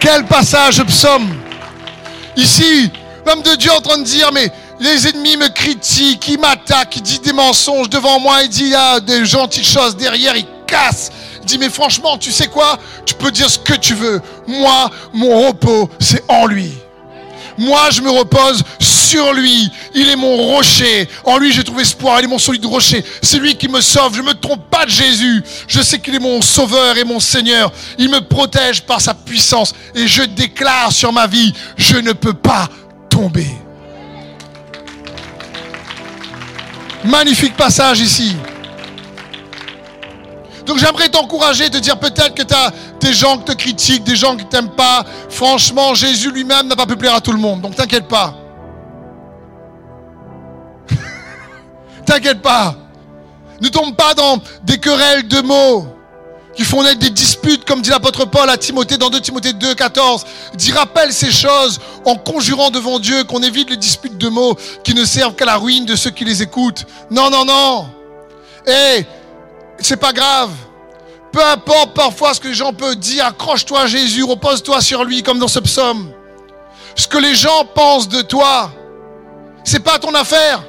Quel 0.09 0.23
passage 0.25 0.81
psaume 0.83 1.35
Ici, 2.37 2.89
l'homme 3.25 3.41
de 3.41 3.55
Dieu 3.55 3.69
en 3.73 3.81
train 3.81 3.97
de 3.97 4.05
dire, 4.05 4.31
mais 4.31 4.49
les 4.79 5.05
ennemis 5.05 5.35
me 5.35 5.49
critiquent, 5.49 6.29
ils 6.29 6.39
m'attaquent, 6.39 6.95
ils 6.95 7.01
disent 7.01 7.21
des 7.21 7.33
mensonges 7.33 7.89
devant 7.89 8.17
moi, 8.17 8.41
il 8.41 8.47
dit 8.47 8.63
il 8.63 8.69
y 8.69 8.75
a 8.75 9.01
des 9.01 9.25
gentilles 9.25 9.65
choses 9.65 9.97
derrière, 9.97 10.37
il 10.37 10.47
casse. 10.65 11.11
Il 11.41 11.45
dit, 11.45 11.57
mais 11.57 11.69
franchement, 11.69 12.17
tu 12.17 12.31
sais 12.31 12.47
quoi? 12.47 12.79
Tu 13.05 13.15
peux 13.15 13.31
dire 13.31 13.49
ce 13.49 13.59
que 13.59 13.73
tu 13.73 13.95
veux. 13.95 14.21
Moi, 14.47 14.89
mon 15.11 15.45
repos, 15.45 15.89
c'est 15.99 16.23
en 16.29 16.45
lui. 16.45 16.71
Moi, 17.57 17.89
je 17.91 18.01
me 18.01 18.09
repose 18.09 18.63
sur 18.79 19.33
lui. 19.33 19.69
Il 19.95 20.09
est 20.09 20.15
mon 20.15 20.35
rocher. 20.37 21.07
En 21.23 21.37
lui, 21.37 21.51
j'ai 21.51 21.63
trouvé 21.63 21.81
espoir. 21.81 22.19
Il 22.19 22.25
est 22.25 22.27
mon 22.27 22.37
solide 22.37 22.65
rocher. 22.65 23.03
C'est 23.21 23.39
lui 23.39 23.55
qui 23.55 23.67
me 23.67 23.81
sauve. 23.81 24.15
Je 24.15 24.21
ne 24.21 24.27
me 24.27 24.33
trompe 24.33 24.69
pas 24.69 24.85
de 24.85 24.91
Jésus. 24.91 25.43
Je 25.67 25.81
sais 25.81 25.99
qu'il 25.99 26.15
est 26.15 26.19
mon 26.19 26.41
sauveur 26.41 26.97
et 26.97 27.03
mon 27.03 27.19
Seigneur. 27.19 27.71
Il 27.97 28.09
me 28.09 28.19
protège 28.19 28.81
par 28.81 29.01
sa 29.01 29.13
puissance. 29.13 29.73
Et 29.95 30.07
je 30.07 30.23
déclare 30.23 30.91
sur 30.91 31.11
ma 31.11 31.27
vie, 31.27 31.53
je 31.77 31.97
ne 31.97 32.13
peux 32.13 32.33
pas 32.33 32.69
tomber. 33.09 33.47
Magnifique 37.03 37.55
passage 37.55 37.99
ici. 37.99 38.35
Donc 40.67 40.79
j'aimerais 40.79 41.07
t'encourager, 41.07 41.69
te 41.69 41.77
dire 41.77 41.97
peut-être 41.97 42.35
que 42.35 42.43
tu 42.43 42.53
as 42.53 42.73
des 42.99 43.13
gens 43.13 43.37
qui 43.37 43.45
te 43.45 43.51
critiquent, 43.53 44.03
des 44.03 44.15
gens 44.15 44.35
qui 44.35 44.45
ne 44.45 44.49
t'aiment 44.49 44.75
pas. 44.75 45.05
Franchement, 45.29 45.93
Jésus 45.93 46.31
lui-même 46.31 46.67
n'a 46.67 46.75
pas 46.75 46.85
pu 46.85 46.95
plaire 46.95 47.15
à 47.15 47.21
tout 47.21 47.31
le 47.31 47.39
monde. 47.39 47.61
Donc 47.61 47.75
t'inquiète 47.75 48.07
pas. 48.07 48.35
t'inquiète 52.05 52.41
pas. 52.41 52.75
Ne 53.61 53.69
tombe 53.69 53.95
pas 53.95 54.13
dans 54.13 54.37
des 54.63 54.77
querelles 54.77 55.27
de 55.27 55.41
mots 55.41 55.87
qui 56.55 56.63
font 56.63 56.83
naître 56.83 56.99
des 56.99 57.11
disputes, 57.11 57.65
comme 57.65 57.81
dit 57.81 57.91
l'apôtre 57.91 58.25
Paul 58.25 58.49
à 58.49 58.57
Timothée 58.57 58.97
dans 58.97 59.09
2 59.09 59.21
Timothée 59.21 59.53
2, 59.53 59.75
14. 59.75 60.25
Dit 60.55 60.71
rappelle 60.71 61.13
ces 61.13 61.31
choses 61.31 61.79
en 62.03 62.15
conjurant 62.15 62.71
devant 62.71 62.99
Dieu 62.99 63.23
qu'on 63.25 63.43
évite 63.43 63.69
les 63.69 63.77
disputes 63.77 64.17
de 64.17 64.27
mots 64.27 64.57
qui 64.83 64.95
ne 64.95 65.05
servent 65.05 65.35
qu'à 65.35 65.45
la 65.45 65.57
ruine 65.57 65.85
de 65.85 65.95
ceux 65.95 66.09
qui 66.09 66.25
les 66.25 66.41
écoutent. 66.41 66.85
Non, 67.11 67.29
non, 67.29 67.45
non. 67.45 67.87
Eh, 68.65 69.05
c'est 69.79 69.97
pas 69.97 70.11
grave. 70.11 70.49
Peu 71.32 71.43
importe 71.43 71.93
parfois 71.93 72.34
ce 72.34 72.39
que 72.39 72.47
les 72.47 72.53
gens 72.53 72.73
peuvent 72.73 72.95
dire, 72.95 73.25
accroche-toi 73.25 73.82
à 73.82 73.88
Jésus, 73.88 74.23
repose-toi 74.23 74.82
sur 74.82 75.03
lui, 75.03 75.23
comme 75.23 75.39
dans 75.39 75.47
ce 75.47 75.59
psaume. 75.59 76.11
Ce 76.95 77.07
que 77.07 77.17
les 77.17 77.36
gens 77.36 77.65
pensent 77.75 78.07
de 78.07 78.21
toi, 78.21 78.71
c'est 79.63 79.82
pas 79.82 79.99
ton 79.99 80.13
affaire. 80.13 80.63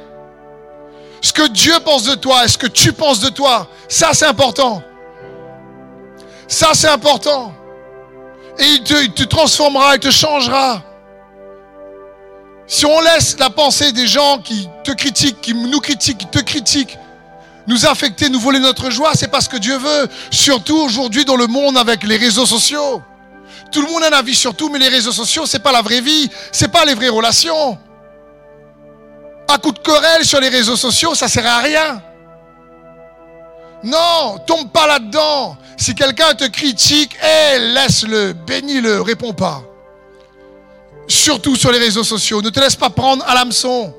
Ce 1.20 1.32
que 1.32 1.48
Dieu 1.48 1.74
pense 1.84 2.04
de 2.04 2.14
toi 2.14 2.44
et 2.44 2.48
ce 2.48 2.58
que 2.58 2.66
tu 2.66 2.92
penses 2.92 3.20
de 3.20 3.28
toi, 3.28 3.68
ça 3.88 4.10
c'est 4.12 4.26
important. 4.26 4.82
Ça 6.46 6.70
c'est 6.74 6.88
important. 6.88 7.52
Et 8.58 8.64
il 8.64 8.82
te, 8.82 8.94
il 8.94 9.12
te 9.12 9.24
transformera, 9.24 9.94
il 9.94 10.00
te 10.00 10.10
changera. 10.10 10.82
Si 12.66 12.84
on 12.84 13.00
laisse 13.00 13.38
la 13.38 13.50
pensée 13.50 13.92
des 13.92 14.06
gens 14.06 14.38
qui 14.38 14.68
te 14.84 14.92
critiquent, 14.92 15.40
qui 15.40 15.54
nous 15.54 15.80
critiquent, 15.80 16.18
qui 16.18 16.26
te 16.26 16.40
critiquent, 16.40 16.98
nous 17.68 17.84
affecter, 17.84 18.30
nous 18.30 18.40
voler 18.40 18.58
notre 18.58 18.90
joie, 18.90 19.12
c'est 19.14 19.28
parce 19.28 19.46
que 19.46 19.58
Dieu 19.58 19.76
veut. 19.76 20.08
Surtout 20.30 20.78
aujourd'hui 20.78 21.24
dans 21.26 21.36
le 21.36 21.46
monde 21.46 21.76
avec 21.76 22.02
les 22.02 22.16
réseaux 22.16 22.46
sociaux. 22.46 23.02
Tout 23.70 23.82
le 23.82 23.88
monde 23.88 24.02
a 24.04 24.08
un 24.08 24.18
avis 24.18 24.34
sur 24.34 24.54
tout, 24.54 24.70
mais 24.70 24.78
les 24.78 24.88
réseaux 24.88 25.12
sociaux, 25.12 25.44
c'est 25.44 25.58
pas 25.58 25.70
la 25.70 25.82
vraie 25.82 26.00
vie, 26.00 26.30
c'est 26.50 26.68
pas 26.68 26.86
les 26.86 26.94
vraies 26.94 27.10
relations. 27.10 27.78
À 29.46 29.58
coup 29.58 29.72
de 29.72 29.78
querelle 29.78 30.24
sur 30.24 30.40
les 30.40 30.48
réseaux 30.48 30.76
sociaux, 30.76 31.14
ça 31.14 31.28
sert 31.28 31.46
à 31.46 31.58
rien. 31.58 32.02
Non, 33.84 34.38
tombe 34.46 34.70
pas 34.70 34.86
là-dedans. 34.86 35.56
Si 35.76 35.94
quelqu'un 35.94 36.34
te 36.34 36.44
critique, 36.44 37.16
eh, 37.22 37.58
laisse-le, 37.58 38.32
bénis-le, 38.32 39.02
réponds 39.02 39.34
pas. 39.34 39.62
Surtout 41.06 41.54
sur 41.54 41.70
les 41.70 41.78
réseaux 41.78 42.04
sociaux, 42.04 42.40
ne 42.40 42.48
te 42.48 42.60
laisse 42.60 42.76
pas 42.76 42.90
prendre 42.90 43.24
à 43.26 43.34
l'hameçon. 43.34 43.94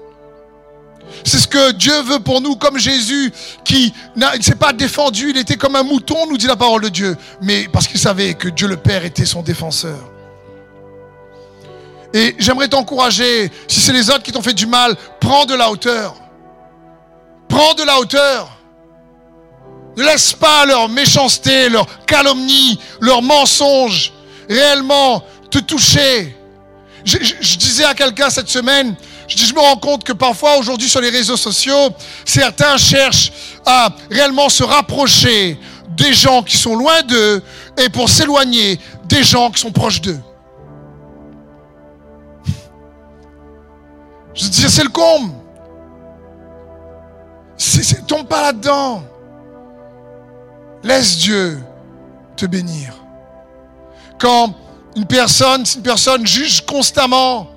C'est 1.24 1.39
ce 1.39 1.47
que 1.47 1.72
Dieu 1.72 2.01
veut 2.03 2.20
pour 2.20 2.41
nous, 2.41 2.55
comme 2.55 2.78
Jésus 2.78 3.32
qui 3.63 3.93
ne 4.15 4.26
s'est 4.41 4.55
pas 4.55 4.74
défendu, 4.74 5.32
il 5.32 5.38
était 5.38 5.55
comme 5.55 5.76
un 5.76 5.84
mouton, 5.84 6.28
nous 6.28 6.38
dit 6.38 6.47
la 6.47 6.55
parole 6.55 6.82
de 6.82 6.89
Dieu, 6.89 7.17
mais 7.41 7.67
parce 7.72 7.88
qu'il 7.88 7.99
savait 7.99 8.34
que 8.34 8.49
Dieu 8.49 8.67
le 8.67 8.78
Père 8.78 9.05
était 9.05 9.26
son 9.26 9.41
défenseur. 9.41 9.99
Et 12.13 12.36
j'aimerais 12.39 12.67
t'encourager, 12.67 13.51
si 13.67 13.80
c'est 13.80 13.93
les 13.93 14.09
autres 14.09 14.24
qui 14.24 14.32
t'ont 14.32 14.41
fait 14.41 14.53
du 14.53 14.65
mal, 14.65 14.95
prends 15.20 15.45
de 15.45 15.53
la 15.53 15.70
hauteur. 15.70 16.15
Prends 17.47 17.74
de 17.76 17.84
la 17.84 17.99
hauteur. 17.99 18.57
Ne 19.97 20.03
laisse 20.03 20.34
pas 20.34 20.65
leur 20.65 20.89
méchanceté, 20.89 21.70
leur 21.70 22.05
calomnie, 22.05 22.80
leur 22.99 23.22
mensonge 23.22 24.13
réellement 24.49 25.24
te 25.51 25.59
toucher. 25.59 26.36
Je, 27.05 27.17
je 27.22 27.57
disais 27.57 27.86
à 27.86 27.93
quelqu'un 27.93 28.30
cette 28.30 28.49
semaine, 28.49 28.95
je, 29.30 29.53
me 29.53 29.59
rends 29.59 29.77
compte 29.77 30.03
que 30.03 30.13
parfois 30.13 30.57
aujourd'hui 30.57 30.89
sur 30.89 31.01
les 31.01 31.09
réseaux 31.09 31.38
sociaux, 31.38 31.89
certains 32.25 32.77
cherchent 32.77 33.32
à 33.65 33.89
réellement 34.09 34.49
se 34.49 34.63
rapprocher 34.63 35.59
des 35.89 36.13
gens 36.13 36.41
qui 36.43 36.57
sont 36.57 36.75
loin 36.75 37.01
d'eux 37.03 37.43
et 37.77 37.89
pour 37.89 38.09
s'éloigner 38.09 38.80
des 39.05 39.23
gens 39.23 39.51
qui 39.51 39.61
sont 39.61 39.71
proches 39.71 40.01
d'eux. 40.01 40.19
Je 44.34 44.47
dis, 44.47 44.69
c'est 44.69 44.84
le 44.84 44.89
comble. 44.89 45.34
C'est, 47.57 48.07
tombe 48.07 48.27
pas 48.27 48.43
là-dedans. 48.43 49.03
Laisse 50.82 51.17
Dieu 51.17 51.61
te 52.38 52.45
bénir. 52.45 52.93
Quand 54.17 54.55
une 54.95 55.05
personne, 55.05 55.65
si 55.65 55.77
une 55.77 55.84
personne 55.84 56.25
juge 56.25 56.61
constamment, 56.61 57.47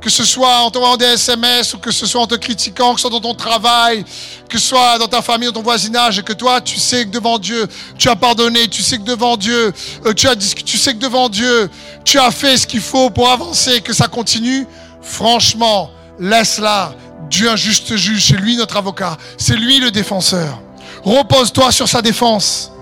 que 0.00 0.08
ce 0.08 0.24
soit 0.24 0.60
en 0.60 0.70
t'envoyant 0.70 0.96
des 0.96 1.04
SMS 1.04 1.74
ou 1.74 1.78
que 1.78 1.90
ce 1.90 2.06
soit 2.06 2.20
en 2.20 2.26
te 2.26 2.34
critiquant, 2.34 2.94
que 2.94 3.00
ce 3.00 3.02
soit 3.02 3.10
dans 3.10 3.20
ton 3.20 3.34
travail, 3.34 4.04
que 4.48 4.58
ce 4.58 4.68
soit 4.68 4.98
dans 4.98 5.08
ta 5.08 5.20
famille, 5.20 5.46
dans 5.48 5.54
ton 5.54 5.62
voisinage, 5.62 6.18
et 6.18 6.22
que 6.22 6.32
toi, 6.32 6.60
tu 6.60 6.78
sais 6.78 7.04
que 7.04 7.10
devant 7.10 7.38
Dieu, 7.38 7.66
tu 7.98 8.08
as 8.08 8.16
pardonné, 8.16 8.66
tu 8.68 8.82
sais 8.82 8.98
que 8.98 9.04
devant 9.04 9.36
Dieu, 9.36 9.72
euh, 10.06 10.14
tu, 10.14 10.26
as 10.26 10.36
tu 10.36 10.78
sais 10.78 10.94
que 10.94 10.98
devant 10.98 11.28
Dieu, 11.28 11.70
tu 12.04 12.18
as 12.18 12.30
fait 12.30 12.56
ce 12.56 12.66
qu'il 12.66 12.80
faut 12.80 13.10
pour 13.10 13.28
avancer, 13.30 13.80
que 13.82 13.92
ça 13.92 14.08
continue, 14.08 14.66
franchement, 15.02 15.90
laisse-la. 16.18 16.94
Dieu 17.28 17.48
un 17.48 17.56
juste 17.56 17.96
juge, 17.96 18.26
c'est 18.26 18.36
lui 18.36 18.56
notre 18.56 18.76
avocat, 18.76 19.16
c'est 19.38 19.54
lui 19.54 19.78
le 19.78 19.90
défenseur. 19.90 20.60
Repose-toi 21.04 21.70
sur 21.70 21.88
sa 21.88 22.02
défense 22.02 22.72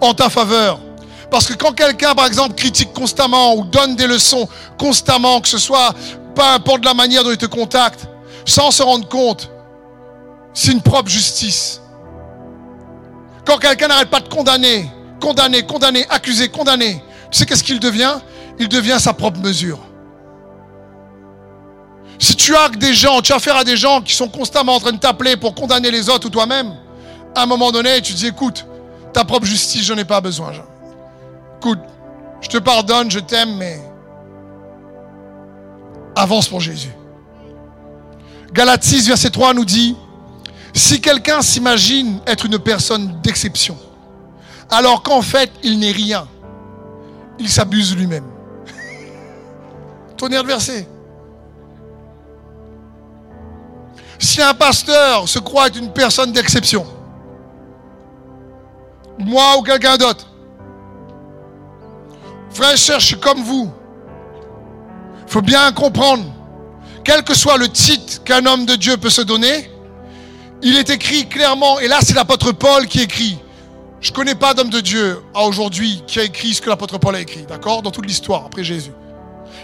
en 0.00 0.14
ta 0.14 0.28
faveur. 0.28 0.80
Parce 1.30 1.46
que 1.46 1.54
quand 1.54 1.72
quelqu'un, 1.72 2.14
par 2.14 2.26
exemple, 2.26 2.54
critique 2.54 2.92
constamment 2.92 3.54
ou 3.56 3.64
donne 3.64 3.96
des 3.96 4.06
leçons 4.06 4.48
constamment, 4.78 5.40
que 5.40 5.48
ce 5.48 5.58
soit, 5.58 5.94
peu 6.34 6.42
importe 6.42 6.84
la 6.84 6.94
manière 6.94 7.24
dont 7.24 7.30
il 7.30 7.36
te 7.36 7.46
contacte, 7.46 8.06
sans 8.44 8.70
se 8.70 8.82
rendre 8.82 9.08
compte, 9.08 9.50
c'est 10.54 10.72
une 10.72 10.82
propre 10.82 11.08
justice. 11.08 11.80
Quand 13.44 13.58
quelqu'un 13.58 13.88
n'arrête 13.88 14.10
pas 14.10 14.20
de 14.20 14.28
condamner, 14.28 14.90
condamner, 15.20 15.64
condamner, 15.64 16.06
accuser, 16.08 16.48
condamner, 16.48 17.02
tu 17.30 17.38
sais 17.38 17.46
qu'est-ce 17.46 17.64
qu'il 17.64 17.80
devient? 17.80 18.14
Il 18.58 18.68
devient 18.68 18.96
sa 18.98 19.12
propre 19.12 19.40
mesure. 19.40 19.78
Si 22.18 22.34
tu 22.34 22.56
as 22.56 22.68
des 22.70 22.94
gens, 22.94 23.20
tu 23.20 23.32
as 23.32 23.36
affaire 23.36 23.56
à 23.56 23.64
des 23.64 23.76
gens 23.76 24.00
qui 24.00 24.14
sont 24.14 24.28
constamment 24.28 24.76
en 24.76 24.80
train 24.80 24.92
de 24.92 24.98
t'appeler 24.98 25.36
pour 25.36 25.54
condamner 25.54 25.90
les 25.90 26.08
autres 26.08 26.28
ou 26.28 26.30
toi-même, 26.30 26.74
à 27.34 27.42
un 27.42 27.46
moment 27.46 27.70
donné, 27.70 28.00
tu 28.00 28.14
dis 28.14 28.28
écoute, 28.28 28.64
ta 29.12 29.24
propre 29.24 29.46
justice, 29.46 29.84
je 29.84 29.92
n'en 29.92 30.00
ai 30.00 30.04
pas 30.04 30.20
besoin. 30.20 30.52
Écoute, 31.66 31.82
je 32.42 32.48
te 32.48 32.58
pardonne, 32.58 33.10
je 33.10 33.18
t'aime, 33.18 33.56
mais 33.56 33.80
avance 36.14 36.46
pour 36.46 36.60
Jésus. 36.60 36.92
Galates 38.52 38.84
6, 38.84 39.08
verset 39.08 39.30
3 39.30 39.52
nous 39.52 39.64
dit, 39.64 39.96
si 40.72 41.00
quelqu'un 41.00 41.42
s'imagine 41.42 42.20
être 42.24 42.46
une 42.46 42.60
personne 42.60 43.20
d'exception, 43.20 43.76
alors 44.70 45.02
qu'en 45.02 45.22
fait 45.22 45.50
il 45.64 45.80
n'est 45.80 45.90
rien, 45.90 46.28
il 47.40 47.48
s'abuse 47.48 47.96
lui-même. 47.96 48.30
Tonnerre 50.16 50.44
de 50.44 50.48
verset. 50.48 50.88
Si 54.20 54.40
un 54.40 54.54
pasteur 54.54 55.28
se 55.28 55.40
croit 55.40 55.66
être 55.66 55.78
une 55.78 55.92
personne 55.92 56.30
d'exception, 56.30 56.86
moi 59.18 59.58
ou 59.58 59.62
quelqu'un 59.62 59.96
d'autre, 59.96 60.28
frère 62.56 62.72
et 62.72 62.76
je 62.76 63.04
suis 63.04 63.20
comme 63.20 63.42
vous. 63.42 63.70
Il 65.26 65.32
faut 65.32 65.42
bien 65.42 65.70
comprendre, 65.72 66.24
quel 67.04 67.22
que 67.22 67.34
soit 67.34 67.58
le 67.58 67.68
titre 67.68 68.24
qu'un 68.24 68.46
homme 68.46 68.64
de 68.64 68.74
Dieu 68.74 68.96
peut 68.96 69.10
se 69.10 69.22
donner, 69.22 69.70
il 70.62 70.76
est 70.76 70.90
écrit 70.90 71.28
clairement, 71.28 71.78
et 71.78 71.88
là 71.88 71.98
c'est 72.02 72.14
l'apôtre 72.14 72.52
Paul 72.52 72.86
qui 72.86 73.02
écrit. 73.02 73.38
Je 74.00 74.10
ne 74.10 74.14
connais 74.16 74.34
pas 74.34 74.54
d'homme 74.54 74.70
de 74.70 74.80
Dieu 74.80 75.20
à 75.34 75.44
aujourd'hui 75.44 76.02
qui 76.06 76.18
a 76.18 76.24
écrit 76.24 76.54
ce 76.54 76.62
que 76.62 76.68
l'apôtre 76.68 76.98
Paul 76.98 77.14
a 77.14 77.20
écrit, 77.20 77.42
d'accord? 77.42 77.82
Dans 77.82 77.90
toute 77.90 78.06
l'histoire, 78.06 78.44
après 78.46 78.64
Jésus. 78.64 78.92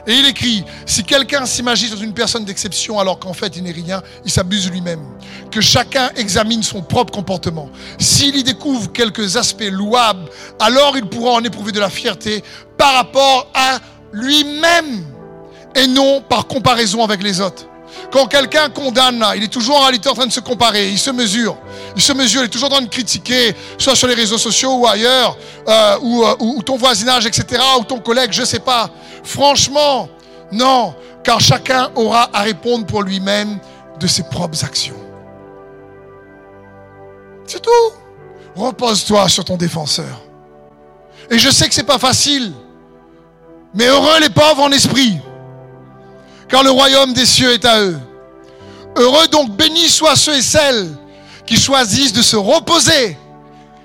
Et 0.07 0.15
il 0.15 0.27
écrit, 0.27 0.65
si 0.85 1.05
quelqu'un 1.05 1.47
s'imagine 1.47 1.91
dans 1.91 2.01
une 2.01 2.13
personne 2.13 2.45
d'exception 2.45 2.99
alors 2.99 3.19
qu'en 3.19 3.33
fait 3.33 3.57
il 3.57 3.63
n'est 3.63 3.73
rien, 3.73 4.03
il 4.25 4.31
s'abuse 4.31 4.71
lui-même. 4.71 5.01
Que 5.51 5.61
chacun 5.61 6.11
examine 6.17 6.63
son 6.63 6.83
propre 6.83 7.13
comportement. 7.13 7.71
S'il 7.99 8.37
y 8.37 8.43
découvre 8.43 8.91
quelques 8.93 9.37
aspects 9.37 9.71
louables, 9.71 10.29
alors 10.59 10.97
il 10.97 11.07
pourra 11.07 11.33
en 11.33 11.45
éprouver 11.45 11.73
de 11.73 11.81
la 11.81 11.91
fierté 11.91 12.43
par 12.77 12.95
rapport 12.95 13.49
à 13.55 13.79
lui-même 14.13 15.05
et 15.77 15.87
non 15.87 16.21
par 16.21 16.47
comparaison 16.47 17.05
avec 17.05 17.23
les 17.23 17.41
autres. 17.41 17.67
Quand 18.13 18.27
quelqu'un 18.27 18.69
condamne, 18.69 19.25
il 19.37 19.43
est 19.43 19.53
toujours 19.53 19.77
en 19.77 19.83
réalité 19.83 20.09
en 20.09 20.15
train 20.15 20.27
de 20.27 20.33
se 20.33 20.41
comparer, 20.41 20.91
il 20.91 20.99
se 20.99 21.11
mesure. 21.11 21.57
Il 21.97 22.03
se 22.03 22.13
mesure, 22.13 22.43
il 22.43 22.47
est 22.47 22.49
toujours 22.49 22.69
en 22.69 22.73
train 22.73 22.83
de 22.83 22.89
critiquer, 22.89 23.55
soit 23.79 23.97
sur 23.97 24.09
les 24.09 24.15
réseaux 24.15 24.39
sociaux 24.39 24.75
ou 24.75 24.87
ailleurs, 24.87 25.37
euh, 25.69 25.97
euh, 26.03 26.35
ou, 26.41 26.63
ton 26.63 26.77
voisinage, 26.77 27.27
etc., 27.27 27.63
ou 27.81 27.85
ton 27.85 28.01
collègue, 28.01 28.33
je 28.33 28.43
ne 28.43 28.47
sais 28.47 28.59
pas. 28.59 28.91
Franchement, 29.25 30.09
non, 30.51 30.95
car 31.25 31.41
chacun 31.41 31.91
aura 31.95 32.29
à 32.33 32.43
répondre 32.43 32.87
pour 32.87 33.03
lui-même 33.03 33.59
de 33.99 34.07
ses 34.07 34.25
propres 34.25 34.65
actions. 34.65 34.97
C'est 37.47 37.61
tout. 37.61 37.71
Repose-toi 38.55 39.29
sur 39.29 39.45
ton 39.45 39.57
défenseur. 39.57 40.23
Et 41.31 41.39
je 41.39 41.51
sais 41.51 41.69
que 41.69 41.75
ce 41.75 41.81
n'est 41.81 41.87
pas 41.87 41.99
facile, 41.99 42.53
mais 43.75 43.87
heureux 43.87 44.21
les 44.21 44.29
pauvres 44.29 44.61
en 44.61 44.71
esprit 44.71 45.19
car 46.53 46.63
le 46.63 46.71
royaume 46.71 47.15
des 47.15 47.25
cieux 47.25 47.55
est 47.55 47.65
à 47.65 47.81
eux. 47.81 47.99
Heureux 48.97 49.27
donc, 49.29 49.57
bénis 49.57 49.89
soient 49.89 50.17
ceux 50.17 50.37
et 50.37 50.43
celles 50.43 50.87
qui 51.47 51.59
choisissent 51.59 52.13
de 52.13 52.21
se 52.21 52.37
reposer, 52.37 53.17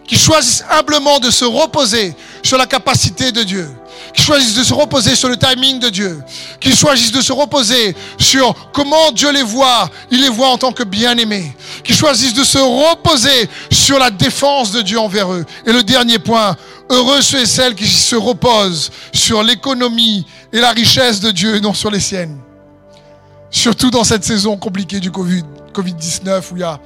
qui 0.05 0.17
choisissent 0.17 0.65
humblement 0.69 1.19
de 1.19 1.31
se 1.31 1.45
reposer 1.45 2.13
sur 2.43 2.57
la 2.57 2.65
capacité 2.65 3.31
de 3.31 3.43
Dieu, 3.43 3.69
qui 4.13 4.21
choisissent 4.21 4.55
de 4.55 4.65
se 4.65 4.73
reposer 4.73 5.15
sur 5.15 5.29
le 5.29 5.37
timing 5.37 5.79
de 5.79 5.87
Dieu, 5.87 6.21
qui 6.59 6.75
choisissent 6.75 7.13
de 7.13 7.21
se 7.21 7.31
reposer 7.31 7.95
sur 8.19 8.53
comment 8.73 9.13
Dieu 9.13 9.31
les 9.31 9.43
voit, 9.43 9.89
il 10.11 10.21
les 10.21 10.29
voit 10.29 10.49
en 10.49 10.57
tant 10.57 10.73
que 10.73 10.83
bien-aimés, 10.83 11.55
qui 11.85 11.93
choisissent 11.93 12.33
de 12.33 12.43
se 12.43 12.57
reposer 12.57 13.49
sur 13.71 13.97
la 13.97 14.09
défense 14.09 14.73
de 14.73 14.81
Dieu 14.81 14.99
envers 14.99 15.31
eux. 15.31 15.45
Et 15.65 15.71
le 15.71 15.83
dernier 15.83 16.19
point, 16.19 16.57
heureux 16.89 17.21
ceux 17.21 17.43
et 17.43 17.45
celles 17.45 17.75
qui 17.75 17.87
se 17.87 18.17
reposent 18.17 18.91
sur 19.13 19.41
l'économie 19.41 20.25
et 20.51 20.59
la 20.59 20.71
richesse 20.71 21.21
de 21.21 21.31
Dieu 21.31 21.55
et 21.55 21.61
non 21.61 21.73
sur 21.73 21.89
les 21.89 22.01
siennes. 22.01 22.41
Surtout 23.49 23.89
dans 23.89 24.03
cette 24.03 24.23
saison 24.23 24.57
compliquée 24.57 24.99
du 24.99 25.11
Covid, 25.11 25.43
Covid-19 25.73 26.51
où 26.51 26.57
il 26.57 26.61
y 26.61 26.63
a 26.63 26.79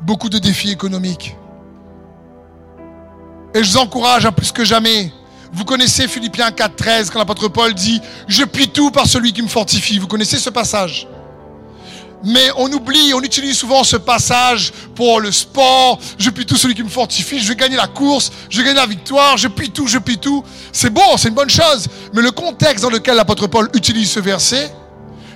beaucoup 0.00 0.28
de 0.28 0.38
défis 0.38 0.70
économiques. 0.70 1.36
Et 3.54 3.62
je 3.62 3.70
vous 3.70 3.78
encourage 3.78 4.26
à 4.26 4.32
plus 4.32 4.52
que 4.52 4.64
jamais. 4.64 5.12
Vous 5.52 5.64
connaissez 5.64 6.08
Philippiens 6.08 6.50
4.13 6.50 7.10
quand 7.10 7.18
l'apôtre 7.18 7.48
Paul 7.48 7.72
dit 7.72 8.00
Je 8.28 8.44
puis 8.44 8.68
tout 8.68 8.90
par 8.90 9.06
celui 9.06 9.32
qui 9.32 9.42
me 9.42 9.48
fortifie. 9.48 9.98
Vous 9.98 10.06
connaissez 10.06 10.38
ce 10.38 10.50
passage 10.50 11.06
mais 12.24 12.50
on 12.56 12.70
oublie, 12.72 13.12
on 13.14 13.20
utilise 13.20 13.56
souvent 13.56 13.84
ce 13.84 13.96
passage 13.96 14.72
pour 14.94 15.20
le 15.20 15.30
sport. 15.30 15.98
Je 16.18 16.30
puis 16.30 16.44
tout 16.44 16.56
celui 16.56 16.74
qui 16.74 16.82
me 16.82 16.88
fortifie. 16.88 17.38
Je 17.40 17.48
vais 17.48 17.56
gagner 17.56 17.76
la 17.76 17.86
course. 17.86 18.32
Je 18.50 18.58
vais 18.58 18.64
gagner 18.64 18.80
la 18.80 18.86
victoire. 18.86 19.36
Je 19.36 19.48
puis 19.48 19.70
tout, 19.70 19.86
je 19.86 19.98
puis 19.98 20.18
tout. 20.18 20.42
C'est 20.72 20.90
bon, 20.90 21.16
c'est 21.16 21.28
une 21.28 21.34
bonne 21.34 21.50
chose. 21.50 21.86
Mais 22.12 22.22
le 22.22 22.32
contexte 22.32 22.82
dans 22.82 22.90
lequel 22.90 23.16
l'apôtre 23.16 23.46
Paul 23.46 23.70
utilise 23.74 24.10
ce 24.10 24.20
verset, 24.20 24.72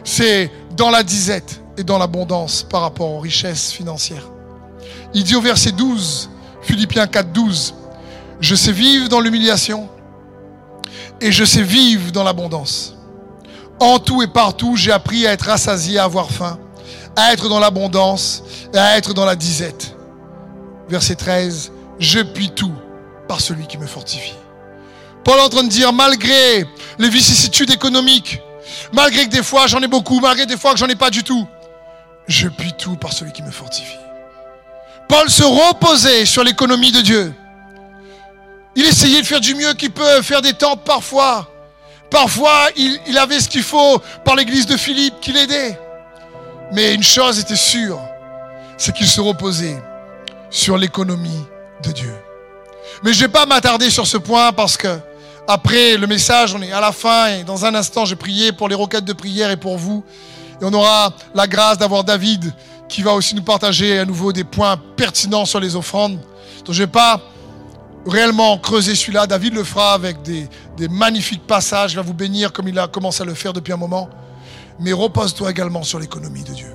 c'est 0.03 0.51
dans 0.81 0.89
la 0.89 1.03
disette 1.03 1.61
et 1.77 1.85
dans 1.85 1.99
l'abondance 1.99 2.63
par 2.63 2.81
rapport 2.81 3.11
aux 3.11 3.21
richesses 3.21 3.71
financières. 3.71 4.27
Il 5.13 5.25
dit 5.25 5.37
au 5.37 5.43
verset 5.43 5.73
12, 5.73 6.31
Philippiens 6.63 7.07
4, 7.07 7.33
12, 7.33 7.75
Je 8.41 8.55
sais 8.55 8.73
vivre 8.73 9.11
dans 9.11 9.21
l'humiliation 9.21 9.91
et 11.21 11.33
je 11.33 11.45
sais 11.45 11.63
vivre 11.63 12.11
dans 12.13 12.25
l'abondance. 12.25 12.95
En 13.79 13.99
tout 13.99 14.23
et 14.23 14.27
partout, 14.27 14.75
j'ai 14.75 14.91
appris 14.91 15.27
à 15.27 15.33
être 15.33 15.49
rassasié, 15.49 15.99
à 15.99 16.05
avoir 16.05 16.31
faim, 16.31 16.59
à 17.15 17.35
être 17.35 17.51
dans 17.51 17.61
l'abondance 17.61 18.43
et 18.73 18.79
à 18.79 18.97
être 18.97 19.13
dans 19.13 19.27
la 19.27 19.37
disette. 19.37 19.95
Verset 20.89 21.17
13, 21.17 21.73
Je 21.99 22.21
puis 22.21 22.53
tout 22.53 22.73
par 23.29 23.43
celui 23.43 23.67
qui 23.67 23.77
me 23.77 23.87
fortifie. 23.87 24.39
Paul 25.25 25.39
est 25.41 25.43
en 25.43 25.51
train 25.51 25.65
de 25.65 25.69
dire, 25.69 25.93
malgré 25.93 26.65
les 26.99 27.11
vicissitudes 27.11 27.71
économiques, 27.71 28.41
Malgré 28.93 29.25
que 29.27 29.31
des 29.31 29.43
fois 29.43 29.67
j'en 29.67 29.81
ai 29.81 29.87
beaucoup, 29.87 30.21
malgré 30.21 30.47
des 30.47 30.57
fois 30.57 30.73
que 30.73 30.79
j'en 30.79 30.89
ai 30.89 30.97
pas 30.97 31.11
du 31.11 31.23
tout, 31.23 31.47
je 32.27 32.49
puis 32.49 32.73
tout 32.73 32.97
par 32.97 33.13
celui 33.13 33.33
qui 33.33 33.43
me 33.43 33.51
fortifie. 33.51 33.99
Paul 35.09 35.29
se 35.29 35.43
reposait 35.43 36.25
sur 36.25 36.45
l'économie 36.45 36.93
de 36.93 37.01
Dieu. 37.01 37.35
Il 38.77 38.87
essayait 38.87 39.21
de 39.21 39.27
faire 39.27 39.41
du 39.41 39.55
mieux 39.55 39.75
qu'il 39.75 39.91
peut, 39.91 40.23
faire 40.23 40.41
des 40.41 40.53
temples 40.53 40.85
parfois. 40.85 41.49
Parfois, 42.11 42.69
il, 42.77 43.01
il 43.07 43.19
avait 43.19 43.41
ce 43.41 43.49
qu'il 43.49 43.63
faut 43.63 44.01
par 44.25 44.37
l'église 44.37 44.67
de 44.67 44.77
Philippe 44.77 45.15
qui 45.21 45.33
l'aidait. 45.33 45.79
Mais 46.73 46.95
une 46.95 47.03
chose 47.03 47.41
était 47.41 47.57
sûre, 47.57 48.01
c'est 48.77 48.95
qu'il 48.95 49.09
se 49.09 49.21
reposait 49.21 49.83
sur 50.51 50.77
l'économie 50.77 51.45
de 51.83 51.91
Dieu. 51.91 52.15
Mais 53.03 53.13
je 53.13 53.19
ne 53.19 53.27
vais 53.27 53.33
pas 53.33 53.47
m'attarder 53.47 53.91
sur 53.91 54.07
ce 54.07 54.17
point 54.17 54.53
parce 54.53 54.77
que 54.77 54.99
après 55.47 55.97
le 55.97 56.07
message, 56.07 56.55
on 56.55 56.63
est 56.63 56.73
à 56.73 56.81
la 56.81 56.93
fin 56.93 57.29
et 57.29 57.45
dans 57.45 57.65
un 57.65 57.75
instant, 57.75 58.05
j'ai 58.05 58.17
prié 58.17 58.53
pour 58.53 58.69
les 58.69 58.75
requêtes 58.75 59.05
de 59.05 59.13
prière 59.13 59.51
et 59.51 59.57
pour 59.57 59.79
vous. 59.79 60.05
Et 60.61 60.65
on 60.65 60.73
aura 60.73 61.13
la 61.35 61.47
grâce 61.47 61.79
d'avoir 61.79 62.05
David 62.05 62.53
qui 62.89 63.03
va 63.03 63.15
aussi 63.15 63.35
nous 63.35 63.43
partager 63.43 63.99
à 63.99 64.05
nouveau 64.05 64.33
des 64.33 64.45
points 64.45 64.77
pertinents 64.97 65.45
sur 65.45 65.61
les 65.61 65.77
offrandes. 65.77 66.19
Donc 66.65 66.75
je 66.75 66.83
ne 66.83 66.87
vais 66.87 66.93
pas 66.93 67.21
réellement 68.07 68.59
creuser 68.59 68.95
celui-là. 68.95 69.27
David 69.27 69.55
le 69.55 69.65
fera 69.65 69.95
avec 69.95 70.23
des, 70.23 70.49
des 70.77 70.89
magnifiques 70.89 71.47
passages. 71.47 71.93
Il 71.93 71.97
va 71.97 72.03
vous 72.03 72.15
bénir 72.15 72.53
comme 72.53 72.69
il 72.69 72.79
a 72.79 72.89
commencé 72.89 73.23
à 73.23 73.27
le 73.27 73.35
faire 73.35 73.53
depuis 73.53 73.73
un 73.73 73.77
moment. 73.77 74.09
Mais 74.79 74.93
repose-toi 74.93 75.51
également 75.51 75.83
sur 75.83 75.99
l'économie 75.99 76.43
de 76.43 76.53
Dieu. 76.53 76.73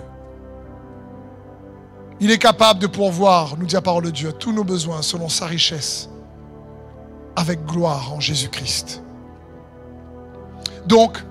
Il 2.20 2.32
est 2.32 2.38
capable 2.38 2.80
de 2.80 2.88
pourvoir, 2.88 3.58
nous 3.58 3.66
dit 3.66 3.76
la 3.76 3.82
parole 3.82 4.06
de 4.06 4.10
Dieu, 4.10 4.32
tous 4.32 4.54
nos 4.54 4.64
besoins 4.64 5.02
selon 5.02 5.28
sa 5.28 5.48
richesse, 5.48 6.10
avec 7.36 7.66
gloire 7.66 8.14
en 8.14 8.20
Jésus-Christ. 8.20 9.02
Donc, 10.86 11.24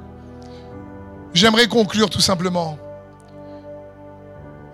j'aimerais 1.32 1.68
conclure 1.68 2.10
tout 2.10 2.20
simplement. 2.20 2.76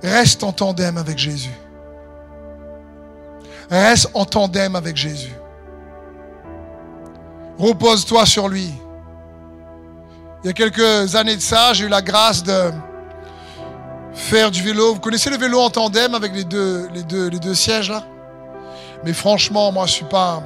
Reste 0.03 0.43
en 0.43 0.53
tandem 0.53 0.97
avec 0.97 1.19
Jésus. 1.19 1.55
Reste 3.71 4.11
en 4.15 4.25
tandem 4.25 4.75
avec 4.75 4.97
Jésus. 4.97 5.35
Repose-toi 7.59 8.25
sur 8.27 8.49
lui. 8.49 8.73
Il 10.43 10.47
y 10.47 10.51
a 10.51 10.55
quelques 10.55 11.15
années 11.15 11.37
de 11.37 11.43
ça, 11.43 11.75
j'ai 11.75 11.85
eu 11.85 11.89
la 11.89 12.01
grâce 12.01 12.43
de 12.43 12.73
faire 14.15 14.51
du 14.51 14.63
vélo. 14.63 14.95
Vous 14.95 15.01
connaissez 15.01 15.29
le 15.29 15.37
vélo 15.37 15.61
en 15.61 15.69
tandem 15.69 16.15
avec 16.15 16.33
les 16.35 16.45
deux, 16.45 17.55
sièges 17.55 17.91
là? 17.91 18.03
Mais 19.05 19.13
franchement, 19.13 19.71
moi 19.71 19.85
je 19.85 19.93
ne 19.93 19.97
suis 19.97 20.05
pas 20.07 20.43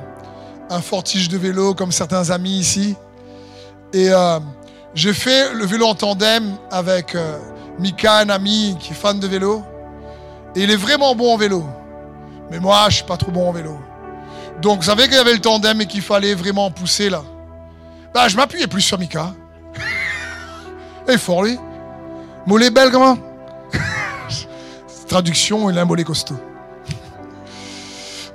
un, 0.71 0.81
fortige 0.81 1.29
de 1.29 1.39
vélo 1.39 1.75
comme 1.75 1.93
certains 1.93 2.31
amis 2.31 2.59
ici. 2.59 2.97
Et 3.93 4.11
euh, 4.11 4.41
j'ai 4.95 5.13
fait 5.13 5.53
le 5.55 5.65
vélo 5.65 5.87
en 5.87 5.95
tandem 5.95 6.57
avec 6.71 7.15
euh, 7.15 7.39
Mika, 7.79 8.19
un 8.19 8.29
ami 8.29 8.77
qui 8.81 8.93
est 8.93 8.97
fan 8.97 9.19
de 9.19 9.27
vélo. 9.27 9.63
Et 10.57 10.63
il 10.63 10.71
est 10.71 10.77
vraiment 10.77 11.15
bon 11.15 11.35
en 11.35 11.37
vélo. 11.37 11.65
Mais 12.51 12.61
moi, 12.61 12.87
je 12.89 12.97
suis 12.97 13.05
pas 13.05 13.17
trop 13.17 13.33
bon 13.33 13.49
en 13.49 13.53
vélo. 13.53 13.79
Donc, 14.61 14.79
vous 14.79 14.85
savez 14.85 15.05
qu'il 15.05 15.15
y 15.15 15.19
avait 15.19 15.33
le 15.33 15.41
tandem 15.41 15.81
et 15.81 15.87
qu'il 15.87 16.03
fallait 16.03 16.35
vraiment 16.35 16.71
pousser 16.71 17.11
là. 17.11 17.23
Bah, 18.13 18.29
je 18.29 18.37
m'appuyais 18.37 18.67
plus 18.67 18.83
sur 18.83 18.99
Mika. 18.99 19.35
est 21.09 21.19
fort 21.19 21.43
lui. 21.43 21.59
Mollet 22.47 22.71
belle 22.71 22.91
comment 22.91 23.19
Traduction, 25.09 25.71
il 25.71 25.79
a 25.79 25.83
un 25.83 25.85
mollet 25.85 26.05
costaud. 26.05 26.39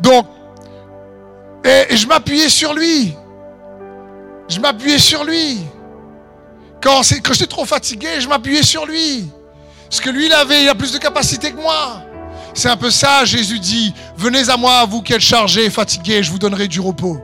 Donc, 0.01 0.25
et, 1.69 1.97
je 1.97 2.07
m'appuyais 2.07 2.49
sur 2.49 2.73
lui. 2.73 3.13
Je 4.47 4.59
m'appuyais 4.59 4.99
sur 4.99 5.23
lui. 5.23 5.59
Quand, 6.81 7.01
j'étais 7.03 7.45
trop 7.45 7.65
fatigué, 7.65 8.07
je 8.19 8.27
m'appuyais 8.27 8.63
sur 8.63 8.85
lui. 8.85 9.27
Parce 9.89 10.01
que 10.01 10.09
lui, 10.09 10.27
il 10.27 10.33
avait, 10.33 10.63
il 10.63 10.69
a 10.69 10.75
plus 10.75 10.91
de 10.91 10.97
capacité 10.97 11.51
que 11.51 11.57
moi. 11.57 12.01
C'est 12.53 12.69
un 12.69 12.77
peu 12.77 12.89
ça, 12.89 13.25
Jésus 13.25 13.59
dit, 13.59 13.93
venez 14.17 14.49
à 14.49 14.57
moi, 14.57 14.85
vous 14.85 15.01
qui 15.01 15.13
êtes 15.13 15.21
chargés 15.21 15.65
et 15.65 15.69
fatigués, 15.69 16.23
je 16.23 16.31
vous 16.31 16.39
donnerai 16.39 16.67
du 16.67 16.79
repos. 16.79 17.19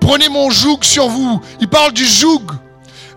Prenez 0.00 0.28
mon 0.28 0.50
joug 0.50 0.78
sur 0.82 1.08
vous. 1.08 1.40
Il 1.60 1.68
parle 1.68 1.92
du 1.92 2.06
joug. 2.06 2.42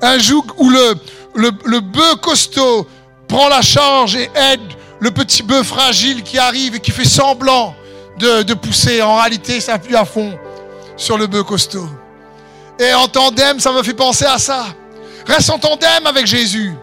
Un 0.02 0.18
joug 0.18 0.44
où 0.58 0.70
le, 0.70 0.96
le, 1.36 1.52
le 1.66 1.80
bœuf 1.80 2.16
costaud 2.22 2.88
prend 3.28 3.48
la 3.50 3.62
charge 3.62 4.16
et 4.16 4.30
aide 4.36 4.60
le 5.00 5.12
petit 5.12 5.44
bœuf 5.44 5.68
fragile 5.68 6.24
qui 6.24 6.38
arrive 6.38 6.76
et 6.76 6.80
qui 6.80 6.92
fait 6.92 7.08
semblant 7.08 7.76
de, 8.22 8.54
pousser. 8.54 9.02
En 9.02 9.18
réalité, 9.18 9.60
ça 9.60 9.74
appuie 9.74 9.96
à 9.96 10.06
fond 10.06 10.38
sur 10.96 11.18
le 11.18 11.28
bœuf 11.28 11.44
costaud. 11.44 11.90
Et 12.80 12.94
en 12.94 13.08
tandem, 13.08 13.60
ça 13.60 13.72
me 13.72 13.84
fait 13.84 13.94
penser 13.94 14.26
à 14.26 14.38
ça. 14.38 14.66
Reste 15.26 15.50
en 15.50 15.60
tandem 15.60 16.06
avec 16.06 16.26
Jésus. 16.26 16.74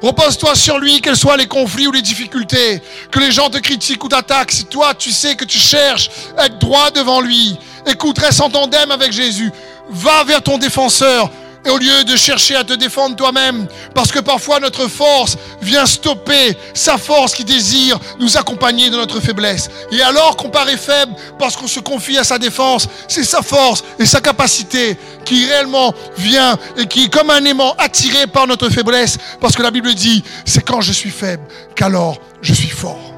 Repose-toi 0.00 0.54
sur 0.54 0.78
lui, 0.78 1.00
quels 1.00 1.16
soient 1.16 1.36
les 1.36 1.46
conflits 1.46 1.88
ou 1.88 1.92
les 1.92 2.02
difficultés, 2.02 2.80
que 3.10 3.18
les 3.18 3.32
gens 3.32 3.50
te 3.50 3.58
critiquent 3.58 4.04
ou 4.04 4.08
t'attaquent. 4.08 4.52
Si 4.52 4.64
toi, 4.66 4.94
tu 4.94 5.10
sais 5.10 5.34
que 5.34 5.44
tu 5.44 5.58
cherches 5.58 6.10
être 6.36 6.58
droit 6.58 6.90
devant 6.92 7.20
lui, 7.20 7.56
écoute, 7.84 8.18
reste 8.18 8.40
en 8.40 8.50
tandem 8.50 8.92
avec 8.92 9.10
Jésus. 9.10 9.50
Va 9.90 10.22
vers 10.22 10.42
ton 10.42 10.58
défenseur, 10.58 11.30
et 11.68 11.70
au 11.70 11.76
lieu 11.76 12.02
de 12.04 12.16
chercher 12.16 12.56
à 12.56 12.64
te 12.64 12.72
défendre 12.72 13.14
toi-même, 13.14 13.66
parce 13.94 14.10
que 14.10 14.20
parfois 14.20 14.58
notre 14.58 14.88
force 14.88 15.36
vient 15.60 15.84
stopper 15.84 16.56
sa 16.72 16.96
force 16.96 17.34
qui 17.34 17.44
désire 17.44 17.98
nous 18.18 18.38
accompagner 18.38 18.88
dans 18.88 18.96
notre 18.96 19.20
faiblesse. 19.20 19.68
Et 19.92 20.00
alors 20.00 20.36
qu'on 20.36 20.48
paraît 20.48 20.78
faible 20.78 21.12
parce 21.38 21.56
qu'on 21.56 21.66
se 21.66 21.80
confie 21.80 22.16
à 22.16 22.24
sa 22.24 22.38
défense, 22.38 22.88
c'est 23.06 23.24
sa 23.24 23.42
force 23.42 23.84
et 23.98 24.06
sa 24.06 24.22
capacité 24.22 24.96
qui 25.26 25.46
réellement 25.46 25.92
vient 26.16 26.56
et 26.78 26.86
qui 26.86 27.04
est 27.04 27.12
comme 27.12 27.28
un 27.28 27.44
aimant 27.44 27.74
attiré 27.76 28.26
par 28.26 28.46
notre 28.46 28.70
faiblesse. 28.70 29.18
Parce 29.38 29.54
que 29.54 29.62
la 29.62 29.70
Bible 29.70 29.92
dit, 29.92 30.24
c'est 30.46 30.64
quand 30.64 30.80
je 30.80 30.92
suis 30.92 31.10
faible 31.10 31.42
qu'alors 31.74 32.18
je 32.40 32.54
suis 32.54 32.70
fort. 32.70 33.12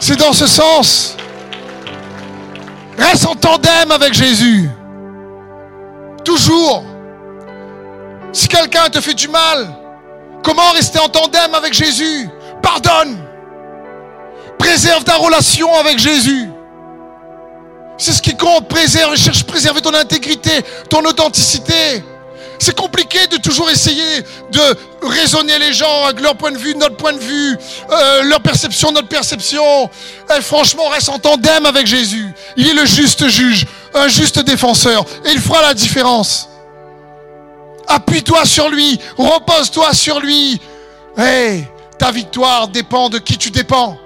C'est 0.00 0.16
dans 0.16 0.32
ce 0.32 0.46
sens 0.46 1.16
Reste 2.98 3.26
en 3.26 3.34
tandem 3.34 3.90
avec 3.90 4.14
Jésus. 4.14 4.68
Toujours. 6.24 6.84
Si 8.32 8.48
quelqu'un 8.48 8.88
te 8.88 9.00
fait 9.00 9.14
du 9.14 9.28
mal, 9.28 9.74
comment 10.42 10.70
rester 10.72 10.98
en 10.98 11.08
tandem 11.08 11.54
avec 11.54 11.72
Jésus? 11.72 12.28
Pardonne. 12.62 13.18
Préserve 14.58 15.04
ta 15.04 15.16
relation 15.16 15.74
avec 15.76 15.98
Jésus. 15.98 16.48
C'est 17.98 18.12
ce 18.12 18.22
qui 18.22 18.36
compte. 18.36 18.68
Préserve, 18.68 19.16
cherche 19.16 19.42
à 19.42 19.44
préserver 19.44 19.80
ton 19.80 19.94
intégrité, 19.94 20.50
ton 20.88 21.04
authenticité. 21.04 22.02
C'est 22.58 22.76
compliqué 22.76 23.26
de 23.26 23.36
toujours 23.36 23.68
essayer 23.70 24.22
de 24.52 24.60
raisonner 25.02 25.58
les 25.58 25.72
gens 25.72 26.04
avec 26.04 26.20
leur 26.20 26.36
point 26.36 26.52
de 26.52 26.58
vue, 26.58 26.74
notre 26.74 26.96
point 26.96 27.12
de 27.12 27.18
vue, 27.18 27.56
euh, 27.90 28.22
leur 28.24 28.40
perception, 28.40 28.92
notre 28.92 29.08
perception. 29.08 29.90
Et 30.36 30.40
franchement, 30.40 30.88
reste 30.88 31.08
en 31.08 31.18
tandem 31.18 31.66
avec 31.66 31.86
Jésus. 31.86 32.32
Il 32.56 32.68
est 32.68 32.74
le 32.74 32.86
juste 32.86 33.28
juge, 33.28 33.66
un 33.94 34.08
juste 34.08 34.38
défenseur, 34.40 35.04
et 35.24 35.32
il 35.32 35.40
fera 35.40 35.62
la 35.62 35.74
différence. 35.74 36.48
Appuie-toi 37.86 38.44
sur 38.44 38.68
lui, 38.68 38.98
repose-toi 39.16 39.92
sur 39.92 40.20
lui. 40.20 40.60
Hey, 41.16 41.66
ta 41.98 42.10
victoire 42.10 42.68
dépend 42.68 43.08
de 43.08 43.18
qui 43.18 43.36
tu 43.36 43.50
dépends. 43.50 43.98